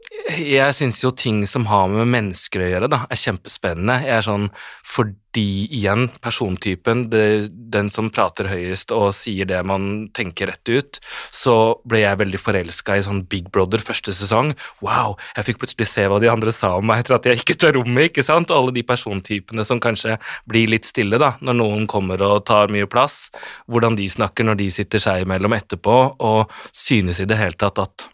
jeg 0.10 0.74
syns 0.74 1.04
jo 1.04 1.12
ting 1.14 1.44
som 1.48 1.68
har 1.70 1.90
med 1.92 2.10
mennesker 2.10 2.64
å 2.64 2.70
gjøre, 2.72 2.90
da, 2.92 3.04
er 3.10 3.20
kjempespennende. 3.20 4.00
Jeg 4.08 4.16
er 4.18 4.26
sånn 4.26 4.48
fordi, 4.90 5.68
igjen, 5.78 6.08
persontypen, 6.24 7.06
det, 7.12 7.52
den 7.74 7.92
som 7.94 8.10
prater 8.14 8.50
høyest 8.50 8.94
og 8.96 9.12
sier 9.14 9.46
det 9.50 9.60
man 9.70 10.10
tenker 10.18 10.50
rett 10.50 10.72
ut, 10.72 11.00
så 11.36 11.56
ble 11.86 12.02
jeg 12.02 12.22
veldig 12.24 12.42
forelska 12.42 12.98
i 12.98 13.06
sånn 13.06 13.22
Big 13.30 13.52
Brother 13.54 13.84
første 13.86 14.16
sesong. 14.18 14.56
Wow, 14.86 15.18
jeg 15.38 15.52
fikk 15.52 15.62
plutselig 15.62 15.92
se 15.92 16.08
hva 16.10 16.20
de 16.22 16.32
andre 16.34 16.54
sa 16.56 16.74
om 16.80 16.90
meg 16.90 17.04
etter 17.04 17.20
at 17.20 17.30
jeg 17.30 17.42
gikk 17.44 17.56
ut 17.56 17.70
av 17.70 17.76
rommet, 17.78 18.10
ikke 18.10 18.26
sant? 18.26 18.50
Og 18.50 18.64
alle 18.64 18.78
de 18.80 18.86
persontypene 18.90 19.66
som 19.68 19.82
kanskje 19.84 20.18
blir 20.50 20.74
litt 20.74 20.90
stille, 20.90 21.22
da, 21.22 21.36
når 21.46 21.62
noen 21.62 21.90
kommer 21.90 22.26
og 22.26 22.48
tar 22.50 22.74
mye 22.74 22.90
plass. 22.90 23.28
Hvordan 23.70 24.00
de 24.00 24.10
snakker 24.10 24.50
når 24.50 24.64
de 24.64 24.72
sitter 24.74 25.06
seg 25.06 25.28
imellom 25.28 25.54
etterpå, 25.58 26.00
og 26.18 26.62
synes 26.74 27.22
i 27.22 27.30
det 27.30 27.38
hele 27.38 27.60
tatt 27.60 27.86
at 27.86 28.10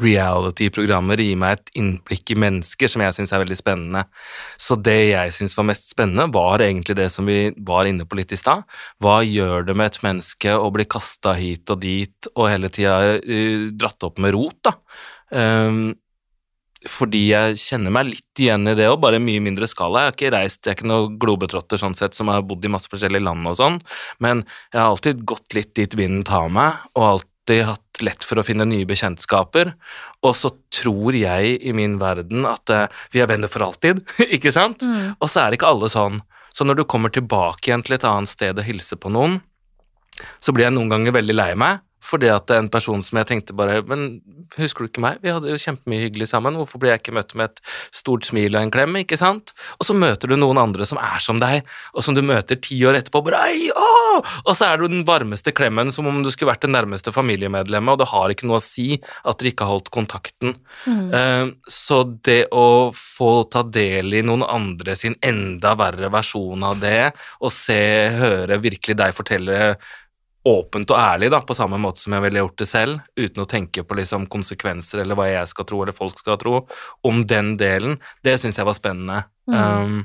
reality-programmer 0.00 1.20
gir 1.20 1.38
meg 1.40 1.58
et 1.58 1.72
innblikk 1.78 2.32
i 2.32 2.38
mennesker 2.38 2.90
som 2.90 3.04
jeg 3.04 3.16
syns 3.16 3.32
er 3.34 3.42
veldig 3.42 3.58
spennende. 3.58 4.04
Så 4.60 4.76
det 4.80 4.98
jeg 5.12 5.34
syns 5.36 5.56
var 5.58 5.68
mest 5.68 5.90
spennende, 5.92 6.28
var 6.34 6.64
egentlig 6.64 6.96
det 6.98 7.08
som 7.12 7.28
vi 7.28 7.52
var 7.66 7.88
inne 7.88 8.06
på 8.08 8.18
litt 8.18 8.32
i 8.32 8.40
stad. 8.40 8.64
Hva 9.02 9.20
gjør 9.26 9.68
det 9.68 9.76
med 9.78 9.92
et 9.92 10.02
menneske 10.06 10.54
å 10.56 10.70
bli 10.74 10.88
kasta 10.90 11.36
hit 11.38 11.72
og 11.72 11.82
dit 11.84 12.30
og 12.34 12.48
hele 12.50 12.72
tida 12.72 13.18
uh, 13.18 13.66
dratt 13.76 14.08
opp 14.08 14.22
med 14.22 14.36
rot, 14.36 14.62
da? 14.68 14.76
Um, 15.32 15.92
fordi 16.88 17.20
jeg 17.28 17.58
kjenner 17.62 17.94
meg 17.94 18.08
litt 18.08 18.40
igjen 18.42 18.66
i 18.66 18.74
det 18.78 18.88
òg, 18.90 18.98
bare 19.02 19.20
i 19.20 19.22
mye 19.22 19.42
mindre 19.44 19.68
skala. 19.70 20.02
Jeg 20.02 20.10
har 20.10 20.16
ikke 20.16 20.32
reist, 20.34 20.62
jeg 20.64 20.72
er 20.72 20.78
ikke 20.78 20.88
noen 20.90 21.18
globetrotter 21.22 21.80
sånn 21.80 21.94
sett 21.98 22.16
som 22.18 22.30
har 22.32 22.42
bodd 22.46 22.64
i 22.66 22.72
masse 22.72 22.90
forskjellige 22.90 23.22
land 23.22 23.46
og 23.46 23.58
sånn, 23.60 23.78
men 24.24 24.42
jeg 24.72 24.80
har 24.80 24.88
alltid 24.88 25.22
gått 25.28 25.54
litt 25.54 25.70
dit 25.78 25.94
vinden 25.98 26.24
tar 26.26 26.50
meg, 26.52 26.82
og 26.98 27.22
alltid 27.42 27.64
hatt 27.66 28.02
lett 28.02 28.24
for 28.24 28.38
å 28.38 28.44
finne 28.44 28.64
nye 28.64 28.86
bekjentskaper. 28.86 29.74
Og 30.22 30.36
så 30.36 30.50
tror 30.70 31.14
jeg 31.14 31.58
i 31.60 31.72
min 31.72 31.98
verden 31.98 32.46
at 32.46 32.70
eh, 32.70 32.88
vi 33.12 33.20
er 33.20 33.26
venner 33.28 33.48
for 33.48 33.62
alltid, 33.62 34.02
ikke 34.36 34.52
sant? 34.52 34.82
Og 35.20 35.28
så 35.28 35.46
er 35.46 35.52
ikke 35.52 35.66
alle 35.66 35.88
sånn. 35.88 36.22
Så 36.52 36.64
når 36.64 36.82
du 36.82 36.84
kommer 36.84 37.10
tilbake 37.10 37.68
igjen 37.68 37.82
til 37.82 37.96
et 37.96 38.04
annet 38.04 38.28
sted 38.28 38.58
og 38.58 38.64
hilser 38.64 38.96
på 39.00 39.10
noen, 39.10 39.40
så 40.40 40.52
blir 40.52 40.68
jeg 40.68 40.76
noen 40.76 40.90
ganger 40.92 41.12
veldig 41.16 41.34
lei 41.34 41.54
meg, 41.56 41.80
Fordi 42.02 42.30
at 42.32 42.48
det 42.50 42.56
er 42.56 42.64
en 42.64 42.72
person 42.72 43.02
som 43.04 43.20
jeg 43.20 43.28
tenkte 43.30 43.54
bare 43.56 43.80
Men 43.86 44.20
husker 44.58 44.84
du 44.84 44.90
ikke 44.90 45.04
meg? 45.04 45.20
Vi 45.22 45.32
hadde 45.32 45.52
jo 45.52 45.60
kjempemye 45.60 46.02
hyggelig 46.06 46.28
sammen. 46.32 46.58
Hvorfor 46.58 46.82
blir 46.82 46.92
jeg 46.92 47.02
ikke 47.02 47.16
møtt 47.16 47.34
med 47.38 47.50
et 47.52 47.62
stort 47.94 48.26
smil 48.28 48.56
og 48.56 48.66
en 48.66 48.72
klem, 48.74 48.98
ikke 49.00 49.18
sant? 49.20 49.54
Og 49.78 49.86
så 49.88 49.96
møter 49.96 50.30
du 50.30 50.36
noen 50.36 50.60
andre 50.60 50.86
som 50.88 51.00
er 51.00 51.22
som 51.22 51.40
deg, 51.40 51.62
og 51.94 52.04
som 52.04 52.16
du 52.16 52.22
møter 52.26 52.58
ti 52.60 52.80
år 52.88 52.98
etterpå, 53.00 53.22
bare! 53.24 53.40
Og 54.42 54.52
så 54.58 54.68
er 54.68 54.80
du 54.80 54.86
den 54.90 55.06
varmeste 55.08 55.54
klemmen 55.56 55.92
som 55.94 56.08
om 56.10 56.20
du 56.24 56.30
skulle 56.32 56.50
vært 56.52 56.66
det 56.66 56.72
nærmeste 56.74 57.14
familiemedlemmet, 57.14 57.94
og 57.94 58.02
det 58.02 58.10
har 58.10 58.32
ikke 58.34 58.48
noe 58.50 58.60
å 58.60 58.64
si 58.64 58.98
at 58.98 59.38
dere 59.40 59.52
ikke 59.52 59.66
har 59.66 59.78
holdt 59.78 59.92
kontakten. 59.94 60.56
Mm. 60.84 61.54
Så 61.64 62.02
det 62.26 62.42
å 62.52 62.92
få 62.96 63.32
ta 63.52 63.64
del 63.64 64.12
i 64.18 64.24
noen 64.26 64.44
andre 64.44 64.96
sin 64.98 65.16
enda 65.24 65.74
verre 65.80 66.12
versjon 66.12 66.66
av 66.66 66.82
det, 66.82 67.12
og 67.40 67.54
se, 67.54 67.80
høre 68.18 68.60
virkelig 68.62 68.98
deg 69.00 69.16
fortelle 69.16 69.62
åpent 70.44 70.90
og 70.90 70.98
ærlig, 70.98 71.30
da, 71.30 71.40
på 71.46 71.54
samme 71.54 71.78
måte 71.78 72.02
som 72.02 72.12
jeg 72.16 72.24
ville 72.24 72.42
gjort 72.42 72.58
det 72.58 72.66
selv, 72.66 73.00
uten 73.18 73.42
å 73.44 73.48
tenke 73.48 73.84
på 73.86 73.94
liksom 73.98 74.26
konsekvenser 74.32 75.04
eller 75.04 75.18
hva 75.18 75.28
jeg 75.30 75.50
skal 75.52 75.66
tro 75.68 75.82
eller 75.84 75.94
folk 75.96 76.18
skal 76.18 76.38
tro, 76.40 76.54
om 77.06 77.26
den 77.30 77.54
delen, 77.60 77.98
det 78.26 78.38
syns 78.42 78.58
jeg 78.58 78.66
var 78.66 78.76
spennende. 78.78 79.18
Um, 79.46 80.02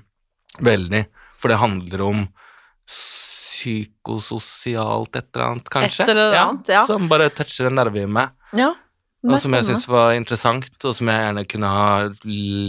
veldig. 0.61 1.03
For 1.41 1.49
det 1.53 1.61
handler 1.61 2.03
om 2.05 2.25
psykososialt 3.57 5.15
et 5.17 5.29
eller 5.33 5.45
annet, 5.51 5.69
kanskje? 5.73 6.03
Et 6.05 6.11
eller 6.13 6.37
annet, 6.37 6.67
ja. 6.77 6.83
Som 6.89 7.09
bare 7.09 7.29
toucher 7.33 7.65
en 7.69 7.77
nerve 7.79 8.03
i 8.03 8.09
meg. 8.09 8.35
Ja. 8.57 8.73
Og 9.27 9.39
som 9.41 9.55
jeg 9.57 9.65
syns 9.67 9.87
var 9.89 10.13
interessant, 10.15 10.69
og 10.85 10.93
som 10.95 11.09
jeg 11.09 11.23
gjerne 11.23 11.43
kunne 11.49 11.69
ha 11.73 11.87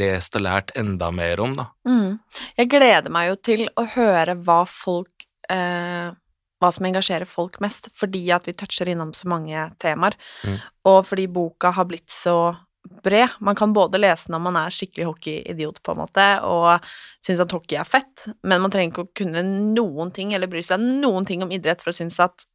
lest 0.00 0.38
og 0.38 0.42
lært 0.46 0.72
enda 0.78 1.10
mer 1.14 1.42
om, 1.44 1.52
da. 1.58 1.68
Mm. 1.86 2.16
Jeg 2.58 2.70
gleder 2.72 3.12
meg 3.14 3.28
jo 3.28 3.36
til 3.50 3.62
å 3.78 3.84
høre 3.92 4.34
hva 4.46 4.62
folk 4.68 5.28
eh, 5.52 6.08
Hva 6.58 6.72
som 6.74 6.86
engasjerer 6.88 7.28
folk 7.28 7.60
mest, 7.62 7.90
fordi 7.94 8.24
at 8.34 8.48
vi 8.48 8.52
toucher 8.58 8.88
innom 8.90 9.12
så 9.14 9.28
mange 9.30 9.68
temaer. 9.78 10.16
Mm. 10.44 10.56
Og 10.90 11.04
fordi 11.06 11.28
boka 11.30 11.70
har 11.76 11.86
blitt 11.86 12.10
så 12.10 12.56
bred. 13.04 13.28
Man 13.44 13.54
kan 13.58 13.72
både 13.76 13.98
lese 14.00 14.30
når 14.32 14.40
man 14.42 14.56
er 14.56 14.72
skikkelig 14.74 15.06
hockeyidiot, 15.10 15.82
på 15.84 15.92
en 15.92 16.00
måte, 16.00 16.26
og 16.42 16.84
syns 17.24 17.42
at 17.44 17.52
hockey 17.52 17.76
er 17.78 17.84
fett, 17.86 18.26
men 18.42 18.62
man 18.64 18.72
trenger 18.72 18.90
ikke 18.94 19.04
å 19.06 19.10
kunne 19.20 19.42
noen 19.76 20.10
ting 20.14 20.32
eller 20.34 20.50
bry 20.50 20.62
seg 20.64 20.80
noen 20.80 21.26
ting 21.28 21.44
om 21.44 21.52
idrett 21.52 21.84
for 21.84 21.92
å 21.92 21.98
synes 21.98 22.18
at 22.24 22.46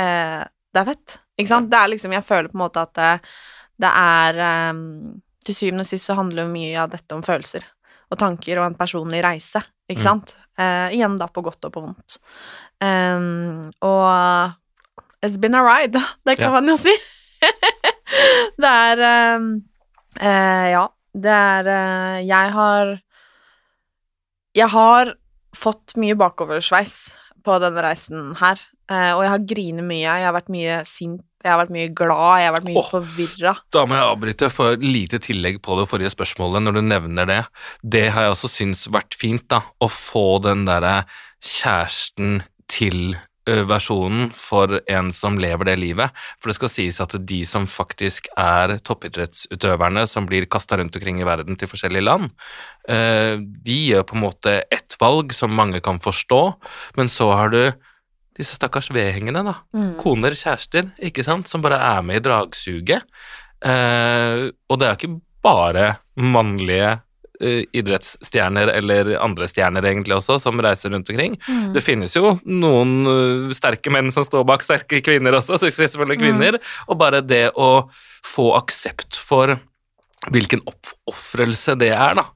eh, 0.00 0.40
det 0.72 0.80
er 0.80 0.88
fett. 0.88 1.18
Ikke 1.38 1.50
sant? 1.52 1.68
Det 1.70 1.76
er 1.78 1.90
liksom 1.92 2.12
Jeg 2.16 2.24
føler 2.24 2.48
på 2.48 2.56
en 2.56 2.64
måte 2.64 2.82
at 2.86 2.94
det, 2.96 3.10
det 3.82 3.90
er 3.90 4.38
eh, 4.46 4.80
Til 5.44 5.56
syvende 5.58 5.84
og 5.84 5.88
sist 5.90 6.06
så 6.08 6.14
handler 6.16 6.48
mye 6.48 6.76
av 6.80 6.90
dette 6.94 7.16
om 7.16 7.22
følelser 7.26 7.64
og 8.12 8.18
tanker 8.20 8.58
og 8.60 8.66
en 8.66 8.74
personlig 8.76 9.22
reise, 9.24 9.62
ikke 9.88 10.02
Mm. 10.02 10.04
sant? 10.04 10.34
Eh, 10.60 10.92
igjen 10.98 11.14
da 11.16 11.26
på 11.32 11.40
godt 11.42 11.64
og 11.64 11.72
på 11.72 11.80
vondt. 11.80 12.18
Em, 12.82 13.70
og 13.84 14.52
it's 15.22 15.38
been 15.38 15.54
a 15.54 15.62
ride, 15.62 15.98
det 16.26 16.36
kan 16.40 16.48
Ja. 16.50 16.54
man 16.60 16.68
jo 16.72 16.76
si. 16.80 16.94
det 18.62 18.70
er 18.70 19.02
um, 19.36 19.48
uh, 20.20 20.66
Ja, 20.70 20.84
det 21.14 21.32
er 21.32 21.66
uh, 21.70 22.18
Jeg 22.26 22.52
har 22.54 22.92
Jeg 24.54 24.68
har 24.70 25.14
fått 25.56 25.96
mye 26.00 26.14
bakoversveis 26.16 26.94
på 27.42 27.56
denne 27.58 27.82
reisen 27.82 28.36
her, 28.38 28.60
uh, 28.92 29.12
og 29.16 29.22
jeg 29.24 29.30
har 29.32 29.46
grinet 29.50 29.84
mye, 29.88 30.04
jeg 30.06 30.26
har 30.28 30.34
vært 30.36 30.50
mye 30.54 30.76
sint, 30.86 31.22
jeg 31.42 31.50
har 31.50 31.58
vært 31.58 31.72
mye 31.74 31.88
glad, 31.90 32.36
jeg 32.38 32.46
har 32.46 32.54
vært 32.54 32.68
mye 32.68 32.78
oh, 32.78 32.86
forvirra. 32.92 33.54
Da 33.74 33.82
må 33.90 33.96
jeg 33.98 34.06
avbryte 34.12 34.50
for 34.54 34.78
lite 34.78 35.18
tillegg 35.24 35.58
på 35.64 35.74
det 35.80 35.88
forrige 35.90 36.12
spørsmålet 36.14 36.62
når 36.62 36.78
du 36.78 36.82
nevner 36.86 37.26
det. 37.26 37.40
Det 37.82 38.04
har 38.14 38.28
jeg 38.28 38.36
også 38.36 38.52
syntes 38.52 38.84
vært 38.94 39.18
fint, 39.18 39.42
da, 39.50 39.58
å 39.82 39.88
få 39.90 40.38
den 40.46 40.62
derre 40.68 41.00
kjæresten 41.42 42.44
til 42.70 43.14
versjonen 43.42 44.28
for 44.38 44.76
en 44.86 45.08
som 45.10 45.34
lever 45.42 45.66
det 45.66 45.74
livet. 45.80 46.12
For 46.38 46.50
det 46.52 46.54
skal 46.60 46.70
sies 46.70 47.00
at 47.02 47.16
de 47.26 47.40
som 47.48 47.64
faktisk 47.66 48.28
er 48.38 48.76
toppidrettsutøverne 48.86 50.04
som 50.06 50.28
blir 50.30 50.46
kasta 50.46 50.78
rundt 50.78 50.94
omkring 50.94 51.18
i 51.18 51.26
verden 51.26 51.58
til 51.58 51.66
forskjellige 51.66 52.06
land, 52.06 52.30
de 52.86 53.78
gjør 53.88 54.06
på 54.06 54.14
en 54.14 54.22
måte 54.22 54.54
ett 54.70 54.94
valg 55.02 55.34
som 55.34 55.58
mange 55.58 55.82
kan 55.82 55.98
forstå, 56.02 56.40
men 57.00 57.10
så 57.10 57.32
har 57.34 57.50
du 57.50 57.60
disse 58.38 58.56
stakkars 58.56 58.90
vedhengene, 58.94 59.44
da. 59.44 59.56
Mm. 59.76 59.94
Koner, 60.00 60.36
kjærester, 60.36 60.92
ikke 61.04 61.24
sant, 61.26 61.50
som 61.50 61.64
bare 61.64 61.80
er 61.82 62.04
med 62.06 62.20
i 62.20 62.24
dragsuget. 62.24 63.08
Eh, 63.62 64.48
og 64.68 64.80
det 64.80 64.88
er 64.88 64.98
ikke 64.98 65.16
bare 65.44 65.88
mannlige 66.18 66.96
idrettsstjerner 67.40 68.68
eller 68.76 69.14
andre 69.22 69.48
stjerner 69.50 69.84
egentlig 69.88 70.14
også, 70.18 70.38
som 70.42 70.60
reiser 70.62 70.92
rundt 70.92 71.10
omkring. 71.10 71.38
Mm. 71.48 71.72
Det 71.74 71.82
finnes 71.84 72.14
jo 72.16 72.36
noen 72.44 72.92
eh, 73.08 73.54
sterke 73.56 73.92
menn 73.94 74.12
som 74.14 74.26
står 74.26 74.44
bak 74.48 74.64
sterke 74.64 75.00
kvinner 75.04 75.38
også, 75.38 75.58
suksessfulle 75.62 76.18
kvinner, 76.20 76.60
og 76.86 77.00
bare 77.00 77.22
det 77.24 77.48
å 77.56 77.88
få 78.26 78.52
aksept 78.58 79.18
for 79.18 79.56
hvilken 80.30 80.62
oppofrelse 80.68 81.74
det 81.80 81.90
er, 81.96 82.20
da. 82.20 82.28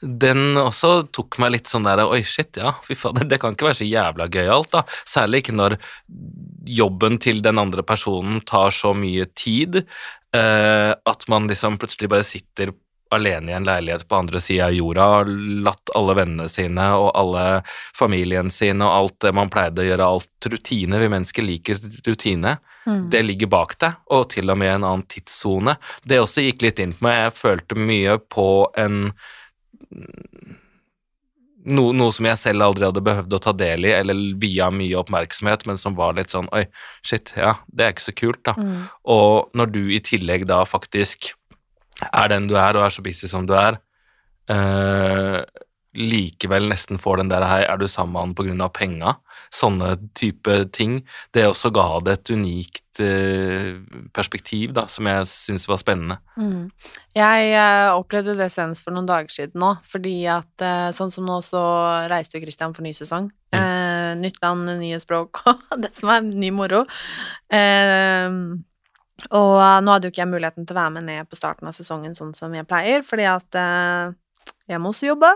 Den 0.00 0.56
også 0.56 1.10
tok 1.12 1.36
meg 1.42 1.52
litt 1.52 1.68
sånn 1.68 1.84
der 1.84 2.00
Oi, 2.06 2.22
shit, 2.24 2.56
ja, 2.56 2.72
fy 2.86 2.96
fader, 2.96 3.26
det 3.28 3.36
kan 3.40 3.52
ikke 3.52 3.68
være 3.68 3.82
så 3.82 3.88
jævla 3.88 4.28
gøyalt, 4.32 4.72
da. 4.72 4.84
Særlig 5.08 5.44
ikke 5.44 5.56
når 5.56 5.76
jobben 6.68 7.20
til 7.20 7.40
den 7.44 7.60
andre 7.60 7.84
personen 7.86 8.40
tar 8.48 8.74
så 8.74 8.96
mye 8.96 9.28
tid 9.36 9.84
Uh, 10.30 10.94
at 11.10 11.24
man 11.26 11.48
liksom 11.50 11.74
plutselig 11.82 12.06
bare 12.06 12.22
sitter 12.22 12.70
alene 13.14 13.52
i 13.52 13.54
en 13.54 13.66
leilighet 13.66 14.06
på 14.08 14.18
andre 14.20 14.40
sida 14.40 14.68
av 14.68 14.76
jorda, 14.76 15.06
og 15.20 15.30
latt 15.66 15.92
alle 15.98 16.16
vennene 16.18 16.48
sine 16.50 16.86
og 16.98 17.10
alle 17.18 17.44
familien 17.96 18.50
sin 18.54 18.82
og 18.84 18.94
alt 18.94 19.16
det 19.26 19.34
man 19.36 19.50
pleide 19.52 19.82
å 19.82 19.88
gjøre, 19.88 20.10
alt 20.16 20.50
rutine. 20.52 21.00
Vi 21.02 21.10
mennesker 21.12 21.46
liker 21.46 21.82
rutine. 22.06 22.56
Mm. 22.86 23.10
Det 23.12 23.22
ligger 23.26 23.50
bak 23.52 23.76
deg, 23.82 23.98
og 24.14 24.30
til 24.32 24.50
og 24.50 24.58
med 24.62 24.74
en 24.76 24.86
annen 24.88 25.06
tidssone. 25.10 25.76
Det 26.02 26.22
også 26.22 26.46
gikk 26.46 26.64
litt 26.64 26.80
inn 26.82 26.96
på 26.96 27.06
meg. 27.06 27.18
Jeg 27.26 27.36
følte 27.40 27.78
mye 27.78 28.16
på 28.32 28.48
en 28.80 29.10
no, 31.64 31.90
noe 31.92 32.12
som 32.14 32.28
jeg 32.30 32.40
selv 32.40 32.64
aldri 32.64 32.86
hadde 32.88 33.04
behøvd 33.04 33.36
å 33.36 33.42
ta 33.42 33.54
del 33.56 33.88
i, 33.88 33.92
eller 33.96 34.22
via 34.40 34.70
mye 34.74 34.98
oppmerksomhet, 35.00 35.66
men 35.68 35.80
som 35.80 35.96
var 35.98 36.16
litt 36.18 36.32
sånn 36.32 36.48
oi, 36.56 36.64
shit, 37.06 37.34
ja, 37.36 37.56
det 37.68 37.86
er 37.86 37.94
ikke 37.94 38.08
så 38.08 38.16
kult, 38.22 38.42
da. 38.48 38.56
Mm. 38.56 38.80
Og 39.12 39.52
når 39.58 39.74
du 39.74 39.82
i 39.90 40.00
tillegg 40.04 40.46
da 40.50 40.62
faktisk 40.68 41.34
er 42.08 42.30
den 42.32 42.48
du 42.50 42.56
er, 42.56 42.76
og 42.76 42.86
er 42.86 42.94
så 42.94 43.04
busy 43.04 43.28
som 43.30 43.46
du 43.48 43.54
er, 43.58 43.80
eh, 44.50 45.42
likevel 45.90 46.68
nesten 46.70 47.00
får 47.02 47.18
den 47.18 47.30
der 47.32 47.44
hei, 47.48 47.62
er 47.66 47.78
du 47.80 47.88
sammen 47.90 48.30
med 48.36 48.46
han 48.46 48.62
av 48.62 48.70
penga? 48.76 49.16
Sånne 49.50 49.96
type 50.14 50.70
ting. 50.70 51.00
Det 51.34 51.48
også 51.48 51.72
ga 51.74 51.98
det 52.06 52.12
et 52.12 52.30
unikt 52.30 53.00
eh, 53.02 53.80
perspektiv, 54.14 54.70
da, 54.76 54.86
som 54.86 55.08
jeg 55.10 55.26
syns 55.26 55.66
var 55.66 55.80
spennende. 55.82 56.20
Mm. 56.38 56.70
Jeg 57.16 57.50
eh, 57.50 57.90
opplevde 57.90 58.36
det 58.38 58.50
senest 58.54 58.86
for 58.86 58.94
noen 58.94 59.10
dager 59.10 59.34
siden 59.34 59.58
nå, 59.64 59.72
fordi 59.82 60.14
at 60.30 60.66
eh, 60.66 60.92
sånn 60.94 61.10
som 61.10 61.26
nå 61.26 61.40
så 61.42 61.64
reiste 62.12 62.38
jo 62.38 62.44
Christian 62.44 62.76
for 62.76 62.86
ny 62.86 62.94
sesong. 62.94 63.32
Eh, 63.50 64.14
nytt 64.20 64.38
land, 64.44 64.70
nye 64.78 65.02
språk 65.02 65.42
og 65.50 65.78
det 65.82 65.96
som 65.98 66.14
er 66.14 66.22
ny 66.22 66.54
moro. 66.54 66.84
Eh, 67.50 68.30
og 69.28 69.54
eh, 69.60 69.78
nå 69.84 69.92
hadde 69.92 70.08
jo 70.08 70.14
ikke 70.14 70.22
jeg 70.24 70.32
muligheten 70.32 70.66
til 70.66 70.76
å 70.76 70.80
være 70.80 70.94
med 70.96 71.06
ned 71.08 71.28
på 71.30 71.38
starten 71.38 71.68
av 71.68 71.76
sesongen 71.76 72.16
sånn 72.16 72.32
som 72.36 72.54
jeg 72.56 72.68
pleier, 72.68 73.04
fordi 73.06 73.26
at 73.30 73.58
eh, 73.60 74.14
jeg 74.70 74.80
må 74.82 74.92
også 74.92 75.10
jobbe. 75.10 75.30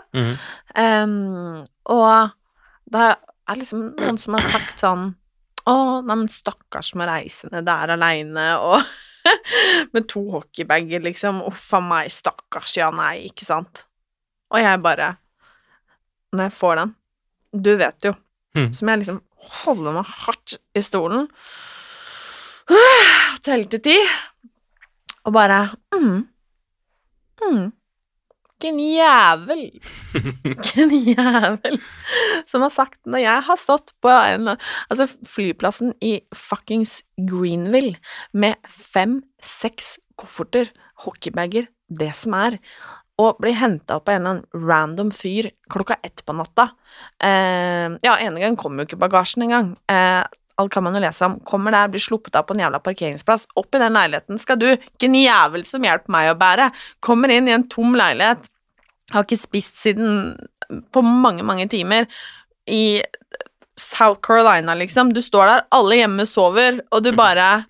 Em, 0.81 1.64
og 1.92 2.35
da 2.94 3.11
er 3.14 3.61
liksom 3.61 3.90
noen 3.99 4.20
som 4.20 4.38
har 4.38 4.47
sagt 4.47 4.83
sånn 4.85 5.12
Å, 5.64 5.75
neimen, 6.05 6.27
stakkars 6.29 6.90
med 7.01 7.09
reisende 7.09 7.62
der 7.64 7.94
aleine, 7.94 8.51
og 8.61 8.83
med 9.97 10.05
to 10.12 10.20
hockeybager, 10.35 11.01
liksom. 11.07 11.38
Uff 11.49 11.70
a 11.73 11.81
meg, 11.81 12.11
stakkars, 12.12 12.75
ja, 12.77 12.90
nei, 12.92 13.31
ikke 13.31 13.47
sant? 13.49 13.87
Og 14.53 14.61
jeg 14.61 14.83
bare 14.85 15.14
Når 16.37 16.51
jeg 16.51 16.55
får 16.59 16.77
den 16.83 16.92
Du 17.64 17.73
vet 17.81 18.11
jo. 18.11 18.12
Mm. 18.59 18.68
Som 18.77 18.90
jeg 18.92 19.01
liksom 19.01 19.23
holder 19.64 19.97
meg 19.97 20.12
hardt 20.25 20.59
i 20.77 20.83
stolen, 20.85 21.27
teller 23.44 23.70
til 23.70 23.83
ti, 23.85 23.96
og 25.24 25.33
bare 25.37 25.62
mm, 25.94 26.20
mm, 27.44 27.64
Hvilken 28.64 28.78
jævel. 28.80 29.62
Hvilken 30.14 30.92
jævel. 31.11 31.74
Som 32.48 32.62
har 32.64 32.70
sagt 32.72 32.96
Når 33.04 33.20
jeg 33.20 33.42
har 33.44 33.59
stått 33.61 33.90
på 34.00 34.09
en, 34.09 34.55
altså 34.88 35.05
flyplassen 35.28 35.90
i 36.01 36.14
fuckings 36.32 37.03
Greenville 37.28 37.99
med 38.32 38.57
fem-seks 38.70 39.99
kofferter, 40.16 40.70
hockeybager, 41.05 41.66
det 41.92 42.12
som 42.16 42.36
er, 42.38 42.57
og 43.20 43.36
blir 43.42 43.59
henta 43.59 43.99
opp 43.99 44.09
av 44.09 44.14
en 44.16 44.22
eller 44.22 44.32
annen 44.38 44.70
random 44.70 45.11
fyr 45.12 45.51
klokka 45.70 45.99
ett 46.07 46.24
på 46.24 46.32
natta. 46.38 46.70
Eh, 47.20 47.99
Ja, 48.07 48.16
ene 48.16 48.40
gang 48.40 48.57
kom 48.57 48.78
jo 48.78 48.86
ikke 48.88 49.03
bagasjen 49.03 49.45
engang. 49.45 49.74
Eh, 49.90 50.24
alt 50.61 50.72
kan 50.72 50.84
man 50.86 50.94
jo 50.94 51.02
lese 51.02 51.26
om. 51.26 51.38
Kommer 51.46 51.74
der, 51.74 51.90
blir 51.92 52.02
sluppet 52.02 52.36
av 52.38 52.46
på 52.46 52.55
en 52.55 52.62
jævla 52.62 52.80
parkeringsplass. 52.84 53.48
Opp 53.59 53.74
i 53.74 53.82
den 53.82 53.96
leiligheten 53.96 54.40
skal 54.40 54.59
du, 54.61 54.68
ikke 54.74 55.09
en 55.09 55.18
jævel 55.18 55.66
som 55.68 55.84
hjelper 55.84 56.14
meg 56.14 56.30
å 56.30 56.38
bære. 56.38 56.70
Kommer 57.05 57.32
inn 57.34 57.50
i 57.50 57.55
en 57.57 57.66
tom 57.70 57.96
leilighet. 57.98 58.46
Har 59.12 59.26
ikke 59.26 59.40
spist 59.40 59.80
siden 59.82 60.36
på 60.94 61.02
mange, 61.05 61.44
mange 61.46 61.66
timer. 61.72 62.07
I 62.70 63.02
South 63.76 64.22
Carolina, 64.22 64.76
liksom. 64.78 65.12
Du 65.12 65.20
står 65.22 65.50
der, 65.50 65.64
alle 65.74 65.98
hjemme 65.98 66.26
sover, 66.30 66.80
og 66.90 67.05
du 67.05 67.12
bare 67.16 67.66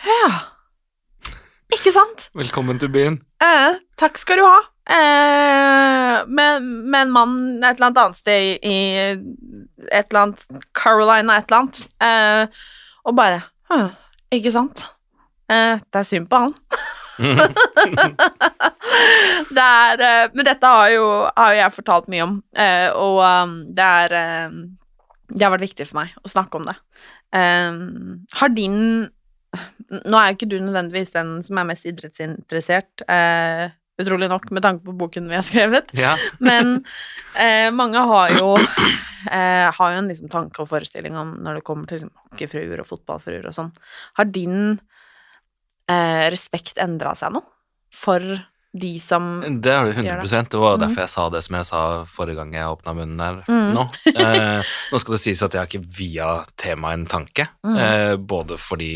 Ja. 0.00 0.30
Ikke 1.70 1.92
sant? 1.94 2.30
Velkommen 2.34 2.80
til 2.80 2.88
byen. 2.90 3.20
Eh, 3.44 3.76
takk 4.00 4.16
skal 4.18 4.40
du 4.40 4.46
ha. 4.48 4.58
Eh, 4.90 6.26
med, 6.26 6.62
med 6.62 7.00
en 7.02 7.12
mann 7.14 7.34
et 7.62 7.76
eller 7.76 7.86
annet 7.86 8.00
annet 8.02 8.18
sted 8.18 8.64
i, 8.66 8.78
et 9.90 10.08
eller 10.10 10.20
annet 10.24 10.46
Carolina 10.74 11.36
et 11.38 11.46
eller 11.46 11.60
annet. 11.60 11.82
Eh, 12.02 12.64
og 13.06 13.16
bare 13.16 13.42
«Hm, 13.70 13.92
Ikke 14.34 14.52
sant? 14.54 14.82
Eh, 15.50 15.78
det 15.78 16.00
er 16.00 16.06
synd 16.08 16.26
på 16.30 16.40
han. 16.42 16.54
det 19.56 19.62
er 19.62 20.02
eh, 20.06 20.28
Men 20.34 20.46
dette 20.46 20.66
har 20.72 20.90
jo, 20.94 21.06
har 21.36 21.56
jeg 21.58 21.76
fortalt 21.76 22.10
mye 22.12 22.26
om, 22.26 22.36
eh, 22.56 22.88
og 22.96 23.20
um, 23.22 23.56
det 23.68 23.86
er 23.86 24.14
eh, 24.16 24.58
Det 25.30 25.44
har 25.44 25.54
vært 25.54 25.68
viktig 25.68 25.86
for 25.90 26.00
meg 26.02 26.14
å 26.24 26.30
snakke 26.32 26.58
om 26.58 26.66
det. 26.66 26.76
Har 27.30 28.50
din 28.50 28.80
Nå 29.90 30.18
er 30.18 30.30
jo 30.30 30.36
ikke 30.36 30.50
du 30.50 30.58
nødvendigvis 30.62 31.12
den 31.14 31.30
som 31.42 31.58
er 31.58 31.66
mest 31.66 31.86
idrettsinteressert, 31.86 33.02
eh, 33.10 33.70
utrolig 34.02 34.30
nok, 34.32 34.50
med 34.54 34.64
tanke 34.64 34.84
på 34.86 34.96
boken 35.00 35.30
vi 35.30 35.38
har 35.38 35.46
skrevet, 35.46 35.94
Ja. 35.96 36.16
men 36.50 36.80
eh, 37.34 37.70
mange 37.74 38.02
har 38.12 38.36
jo 38.36 38.54
eh, 39.30 39.66
har 39.70 39.94
jo 39.94 40.02
en 40.02 40.10
liksom 40.10 40.30
tanke 40.32 40.62
og 40.62 40.70
forestilling 40.70 41.18
om 41.18 41.36
når 41.44 41.60
det 41.60 41.66
kommer 41.66 41.90
til 41.90 42.00
liksom, 42.00 42.14
hockeyfruer 42.30 42.82
og 42.82 42.88
fotballfruer 42.88 43.50
og 43.50 43.56
sånn. 43.56 43.72
Har 44.18 44.30
din 44.30 44.78
eh, 45.90 46.26
respekt 46.32 46.80
endra 46.80 47.14
seg 47.18 47.36
noe 47.36 47.46
for 47.90 48.22
de 48.72 48.98
som 49.02 49.40
Det 49.62 49.72
har 49.74 49.84
du 49.84 49.90
100 49.90 50.06
Gjør 50.06 50.44
Det 50.50 50.58
var 50.58 50.76
mm. 50.76 50.82
derfor 50.84 51.02
jeg 51.02 51.10
sa 51.10 51.24
det 51.34 51.42
som 51.42 51.56
jeg 51.58 51.66
sa 51.66 51.80
forrige 52.06 52.38
gang 52.38 52.52
jeg 52.54 52.74
åpna 52.76 52.94
munnen 52.94 53.22
her 53.24 53.40
mm. 53.48 53.70
nå. 53.74 53.86
Eh, 54.20 54.74
nå 54.92 55.00
skal 55.00 55.16
det 55.16 55.22
sies 55.22 55.42
at 55.42 55.54
jeg 55.54 55.62
har 55.62 55.70
ikke 55.70 55.94
via 55.96 56.28
temaet 56.60 56.98
en 56.98 57.06
tanke, 57.10 57.46
mm. 57.66 57.76
eh, 57.82 58.14
både 58.16 58.58
fordi 58.60 58.92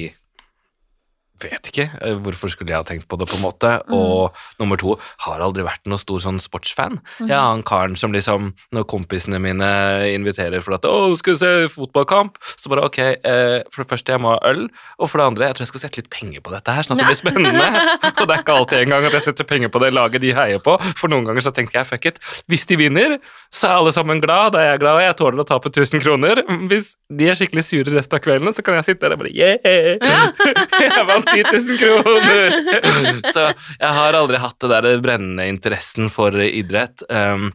Vet 1.42 1.66
ikke. 1.66 1.88
eh, 2.00 2.14
Hvorfor 2.14 2.48
skulle 2.52 2.70
jeg 2.70 2.78
ha 2.78 2.86
tenkt 2.86 3.08
på 3.10 3.18
det, 3.18 3.26
på 3.28 3.34
en 3.36 3.42
måte? 3.42 3.70
Mm. 3.88 3.94
Og 3.96 4.36
nummer 4.60 4.78
to, 4.78 4.94
har 5.26 5.42
aldri 5.42 5.64
vært 5.66 5.82
noen 5.90 5.98
stor 5.98 6.20
sånn 6.22 6.38
sportsfan. 6.40 7.00
Mm. 7.18 7.26
Jeg 7.26 7.34
er 7.34 7.42
han 7.42 7.64
karen 7.66 7.96
som 7.98 8.14
liksom, 8.14 8.52
når 8.72 8.86
kompisene 8.86 9.40
mine 9.42 9.66
inviterer 10.14 10.62
for 10.62 10.76
at 10.78 10.86
'Å, 10.86 11.16
skal 11.18 11.34
vi 11.34 11.38
se 11.42 11.50
fotballkamp?' 11.74 12.38
Så 12.56 12.70
bare 12.70 12.84
ok, 12.86 12.98
eh, 12.98 13.62
for 13.72 13.82
det 13.82 13.90
første, 13.90 14.12
jeg 14.14 14.20
må 14.22 14.30
ha 14.36 14.38
øl, 14.52 14.68
og 14.98 15.10
for 15.10 15.18
det 15.18 15.26
andre, 15.26 15.46
jeg 15.50 15.54
tror 15.56 15.64
jeg 15.66 15.72
skal 15.72 15.80
sette 15.80 15.98
litt 15.98 16.10
penger 16.10 16.40
på 16.40 16.54
dette 16.54 16.70
her, 16.70 16.82
sånn 16.86 16.94
at 16.94 17.02
det 17.02 17.10
blir 17.10 17.18
spennende. 17.18 17.66
og 18.20 18.24
det 18.28 18.34
er 18.36 18.42
ikke 18.44 18.54
alltid 18.54 18.78
engang 18.86 19.04
at 19.04 19.12
jeg 19.18 19.26
setter 19.26 19.44
penger 19.44 19.68
på 19.74 19.82
det 19.82 19.92
laget 19.92 20.20
de 20.22 20.32
heier 20.32 20.62
på, 20.62 20.78
for 20.96 21.08
noen 21.10 21.26
ganger 21.26 21.42
så 21.42 21.52
tenker 21.52 21.80
jeg 21.80 21.86
fuck 21.90 22.06
it. 22.06 22.18
Hvis 22.46 22.64
de 22.70 22.76
vinner, 22.78 23.18
så 23.50 23.68
er 23.68 23.82
alle 23.82 23.92
sammen 23.92 24.22
glad, 24.22 24.54
da 24.54 24.62
er 24.62 24.70
jeg 24.74 24.84
glad, 24.86 25.00
og 25.00 25.02
jeg 25.02 25.16
tåler 25.18 25.42
å 25.42 25.48
tape 25.50 25.68
1000 25.74 26.00
kroner. 26.00 26.44
Hvis 26.70 26.94
de 27.10 27.28
er 27.28 27.34
skikkelig 27.34 27.64
sure 27.66 27.90
resten 27.98 28.14
av 28.16 28.22
kvelden, 28.22 28.54
så 28.54 28.62
kan 28.62 28.78
jeg 28.78 28.84
sitte 28.84 29.02
der 29.08 29.18
og 29.18 29.24
bare 29.24 29.34
yeah! 29.34 29.58
jeg 30.84 31.06
vant 31.08 31.23
10 31.30 31.44
000 31.50 31.78
kroner! 31.80 32.56
så 33.34 33.48
jeg 33.50 33.92
har 33.98 34.18
aldri 34.18 34.40
hatt 34.42 34.58
det 34.60 34.72
der 34.72 35.02
brennende 35.04 35.48
interessen 35.50 36.10
for 36.12 36.36
idrett. 36.44 37.04
Um, 37.08 37.52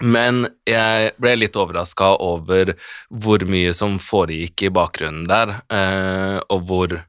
men 0.00 0.46
jeg 0.68 1.12
ble 1.20 1.34
litt 1.36 1.58
overraska 1.58 2.14
over 2.24 2.74
hvor 3.10 3.44
mye 3.50 3.74
som 3.76 3.98
foregikk 4.00 4.68
i 4.68 4.72
bakgrunnen 4.72 5.26
der, 5.28 5.58
uh, 5.72 6.38
og 6.48 6.66
hvor 6.68 7.00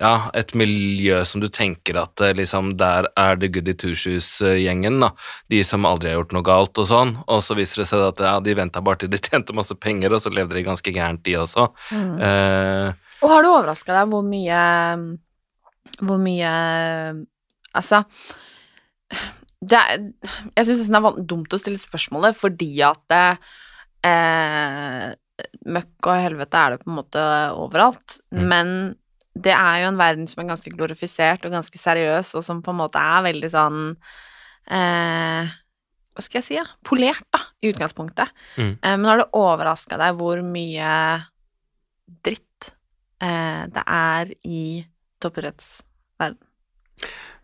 ja, 0.00 0.30
et 0.34 0.54
miljø 0.54 1.18
som 1.26 1.42
du 1.42 1.48
tenker 1.52 1.98
at 2.00 2.20
eh, 2.22 2.34
liksom 2.38 2.74
der 2.78 3.08
er 3.18 3.38
det 3.40 3.52
goody 3.54 3.74
two-shoes-gjengen, 3.78 5.00
da. 5.02 5.12
De 5.52 5.62
som 5.66 5.86
aldri 5.88 6.12
har 6.12 6.20
gjort 6.20 6.36
noe 6.36 6.46
galt 6.46 6.82
og 6.82 6.88
sånn. 6.90 7.16
Og 7.26 7.42
så 7.44 7.56
viser 7.58 7.82
det 7.82 7.88
seg 7.90 8.04
at 8.06 8.22
ja, 8.22 8.36
de 8.42 8.56
venta 8.58 8.82
bare 8.84 9.02
til 9.02 9.12
de 9.12 9.20
tjente 9.22 9.56
masse 9.56 9.74
penger, 9.80 10.14
og 10.14 10.22
så 10.22 10.32
levde 10.32 10.58
de 10.58 10.66
ganske 10.66 10.94
gærent, 10.94 11.24
de 11.26 11.36
også. 11.40 11.68
Mm. 11.90 12.14
Eh, 12.28 13.05
Og 13.22 13.30
har 13.32 13.42
det 13.44 13.50
overraska 13.52 13.94
deg 13.96 14.10
hvor 14.12 14.24
mye 14.26 14.60
Hvor 16.02 16.18
mye 16.20 16.50
Altså 17.76 18.02
det 19.66 19.78
er, 19.78 20.02
Jeg 20.56 20.66
syns 20.68 20.88
det 20.90 20.98
er 21.00 21.22
dumt 21.30 21.54
å 21.56 21.58
stille 21.60 21.80
spørsmålet 21.80 22.36
fordi 22.36 22.70
at 22.84 23.00
det, 23.12 23.22
eh, 24.06 25.06
Møkk 25.68 26.06
og 26.08 26.22
helvete 26.22 26.60
er 26.60 26.74
det 26.74 26.82
på 26.84 26.90
en 26.90 26.96
måte 26.98 27.22
overalt, 27.56 28.18
Mm. 28.32 28.46
men 28.48 28.68
det 29.36 29.52
er 29.52 29.82
jo 29.82 29.88
en 29.90 29.98
verden 30.00 30.26
som 30.26 30.40
er 30.42 30.48
ganske 30.48 30.70
glorifisert 30.72 31.44
og 31.44 31.52
ganske 31.52 31.76
seriøs, 31.76 32.30
og 32.38 32.42
som 32.44 32.62
på 32.64 32.70
en 32.72 32.78
måte 32.80 32.96
er 32.96 33.26
veldig 33.26 33.50
sånn 33.52 33.96
eh, 34.70 35.50
Hva 36.16 36.22
skal 36.24 36.38
jeg 36.40 36.44
si, 36.46 36.54
ja? 36.56 36.64
Polert, 36.82 37.20
da, 37.30 37.42
i 37.60 37.68
utgangspunktet. 37.72 38.30
Mm. 38.56 38.78
Eh, 38.80 38.96
men 38.96 39.04
har 39.04 39.18
det 39.20 39.28
overraska 39.36 39.98
deg 40.00 40.16
hvor 40.16 40.40
mye 40.42 40.94
dritt 42.24 42.45
det 43.20 43.82
er 43.86 44.32
i 44.44 44.84
toppidrettsverden? 45.22 46.42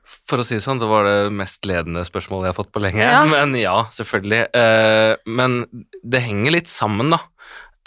For 0.02 0.42
å 0.42 0.44
si 0.46 0.56
det 0.56 0.64
sånn, 0.64 0.80
det 0.82 0.88
var 0.90 1.06
det 1.06 1.32
mest 1.34 1.66
ledende 1.68 2.02
spørsmålet 2.06 2.48
jeg 2.48 2.54
har 2.54 2.58
fått 2.58 2.72
på 2.74 2.82
lenge. 2.82 3.04
Ja. 3.04 3.22
Men 3.28 3.54
ja, 3.58 3.76
selvfølgelig. 3.94 4.42
Eh, 4.58 5.14
men 5.38 5.62
det 6.02 6.24
henger 6.26 6.56
litt 6.56 6.72
sammen, 6.72 7.12
da. 7.14 7.20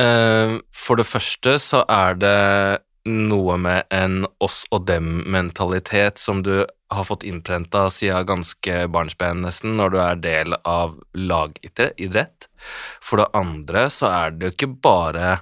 Eh, 0.01 0.57
for 0.75 0.99
det 0.99 1.07
første 1.09 1.57
så 1.61 1.83
er 1.91 2.19
det 2.21 2.37
noe 3.05 3.57
med 3.61 3.85
en 3.93 4.23
oss 4.41 4.63
og 4.73 4.87
dem-mentalitet 4.89 6.17
som 6.17 6.41
du 6.45 6.65
har 6.65 7.05
fått 7.05 7.25
innprenta 7.27 7.85
siden 7.93 8.25
ganske 8.29 8.79
barnsben, 8.93 9.43
nesten, 9.45 9.75
når 9.77 9.93
du 9.93 9.99
er 10.01 10.21
del 10.23 10.57
av 10.65 10.95
lagidrett. 11.13 12.49
For 13.03 13.21
det 13.21 13.29
andre 13.37 13.87
så 13.93 14.09
er 14.09 14.33
det 14.33 14.49
jo 14.49 14.55
ikke 14.55 14.73
bare 14.87 15.35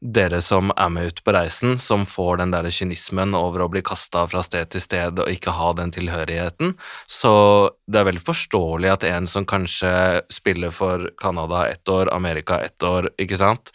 dere 0.00 0.38
som 0.44 0.70
er 0.76 0.90
med 0.94 1.10
ut 1.10 1.22
på 1.26 1.32
reisen, 1.34 1.78
som 1.82 2.04
får 2.06 2.38
den 2.38 2.52
der 2.54 2.68
kynismen 2.70 3.34
over 3.34 3.64
å 3.64 3.70
bli 3.72 3.82
kasta 3.82 4.24
fra 4.30 4.42
sted 4.46 4.70
til 4.70 4.82
sted 4.84 5.18
og 5.18 5.30
ikke 5.32 5.54
ha 5.56 5.72
den 5.78 5.90
tilhørigheten. 5.94 6.76
Så 7.10 7.32
det 7.90 8.00
er 8.00 8.10
veldig 8.10 8.26
forståelig 8.26 8.92
at 8.92 9.08
en 9.08 9.26
som 9.30 9.48
kanskje 9.48 10.22
spiller 10.32 10.74
for 10.74 11.10
Canada 11.18 11.66
ett 11.68 11.88
år, 11.88 12.12
Amerika 12.14 12.60
ett 12.62 12.82
år, 12.82 13.10
ikke 13.18 13.40
sant, 13.40 13.74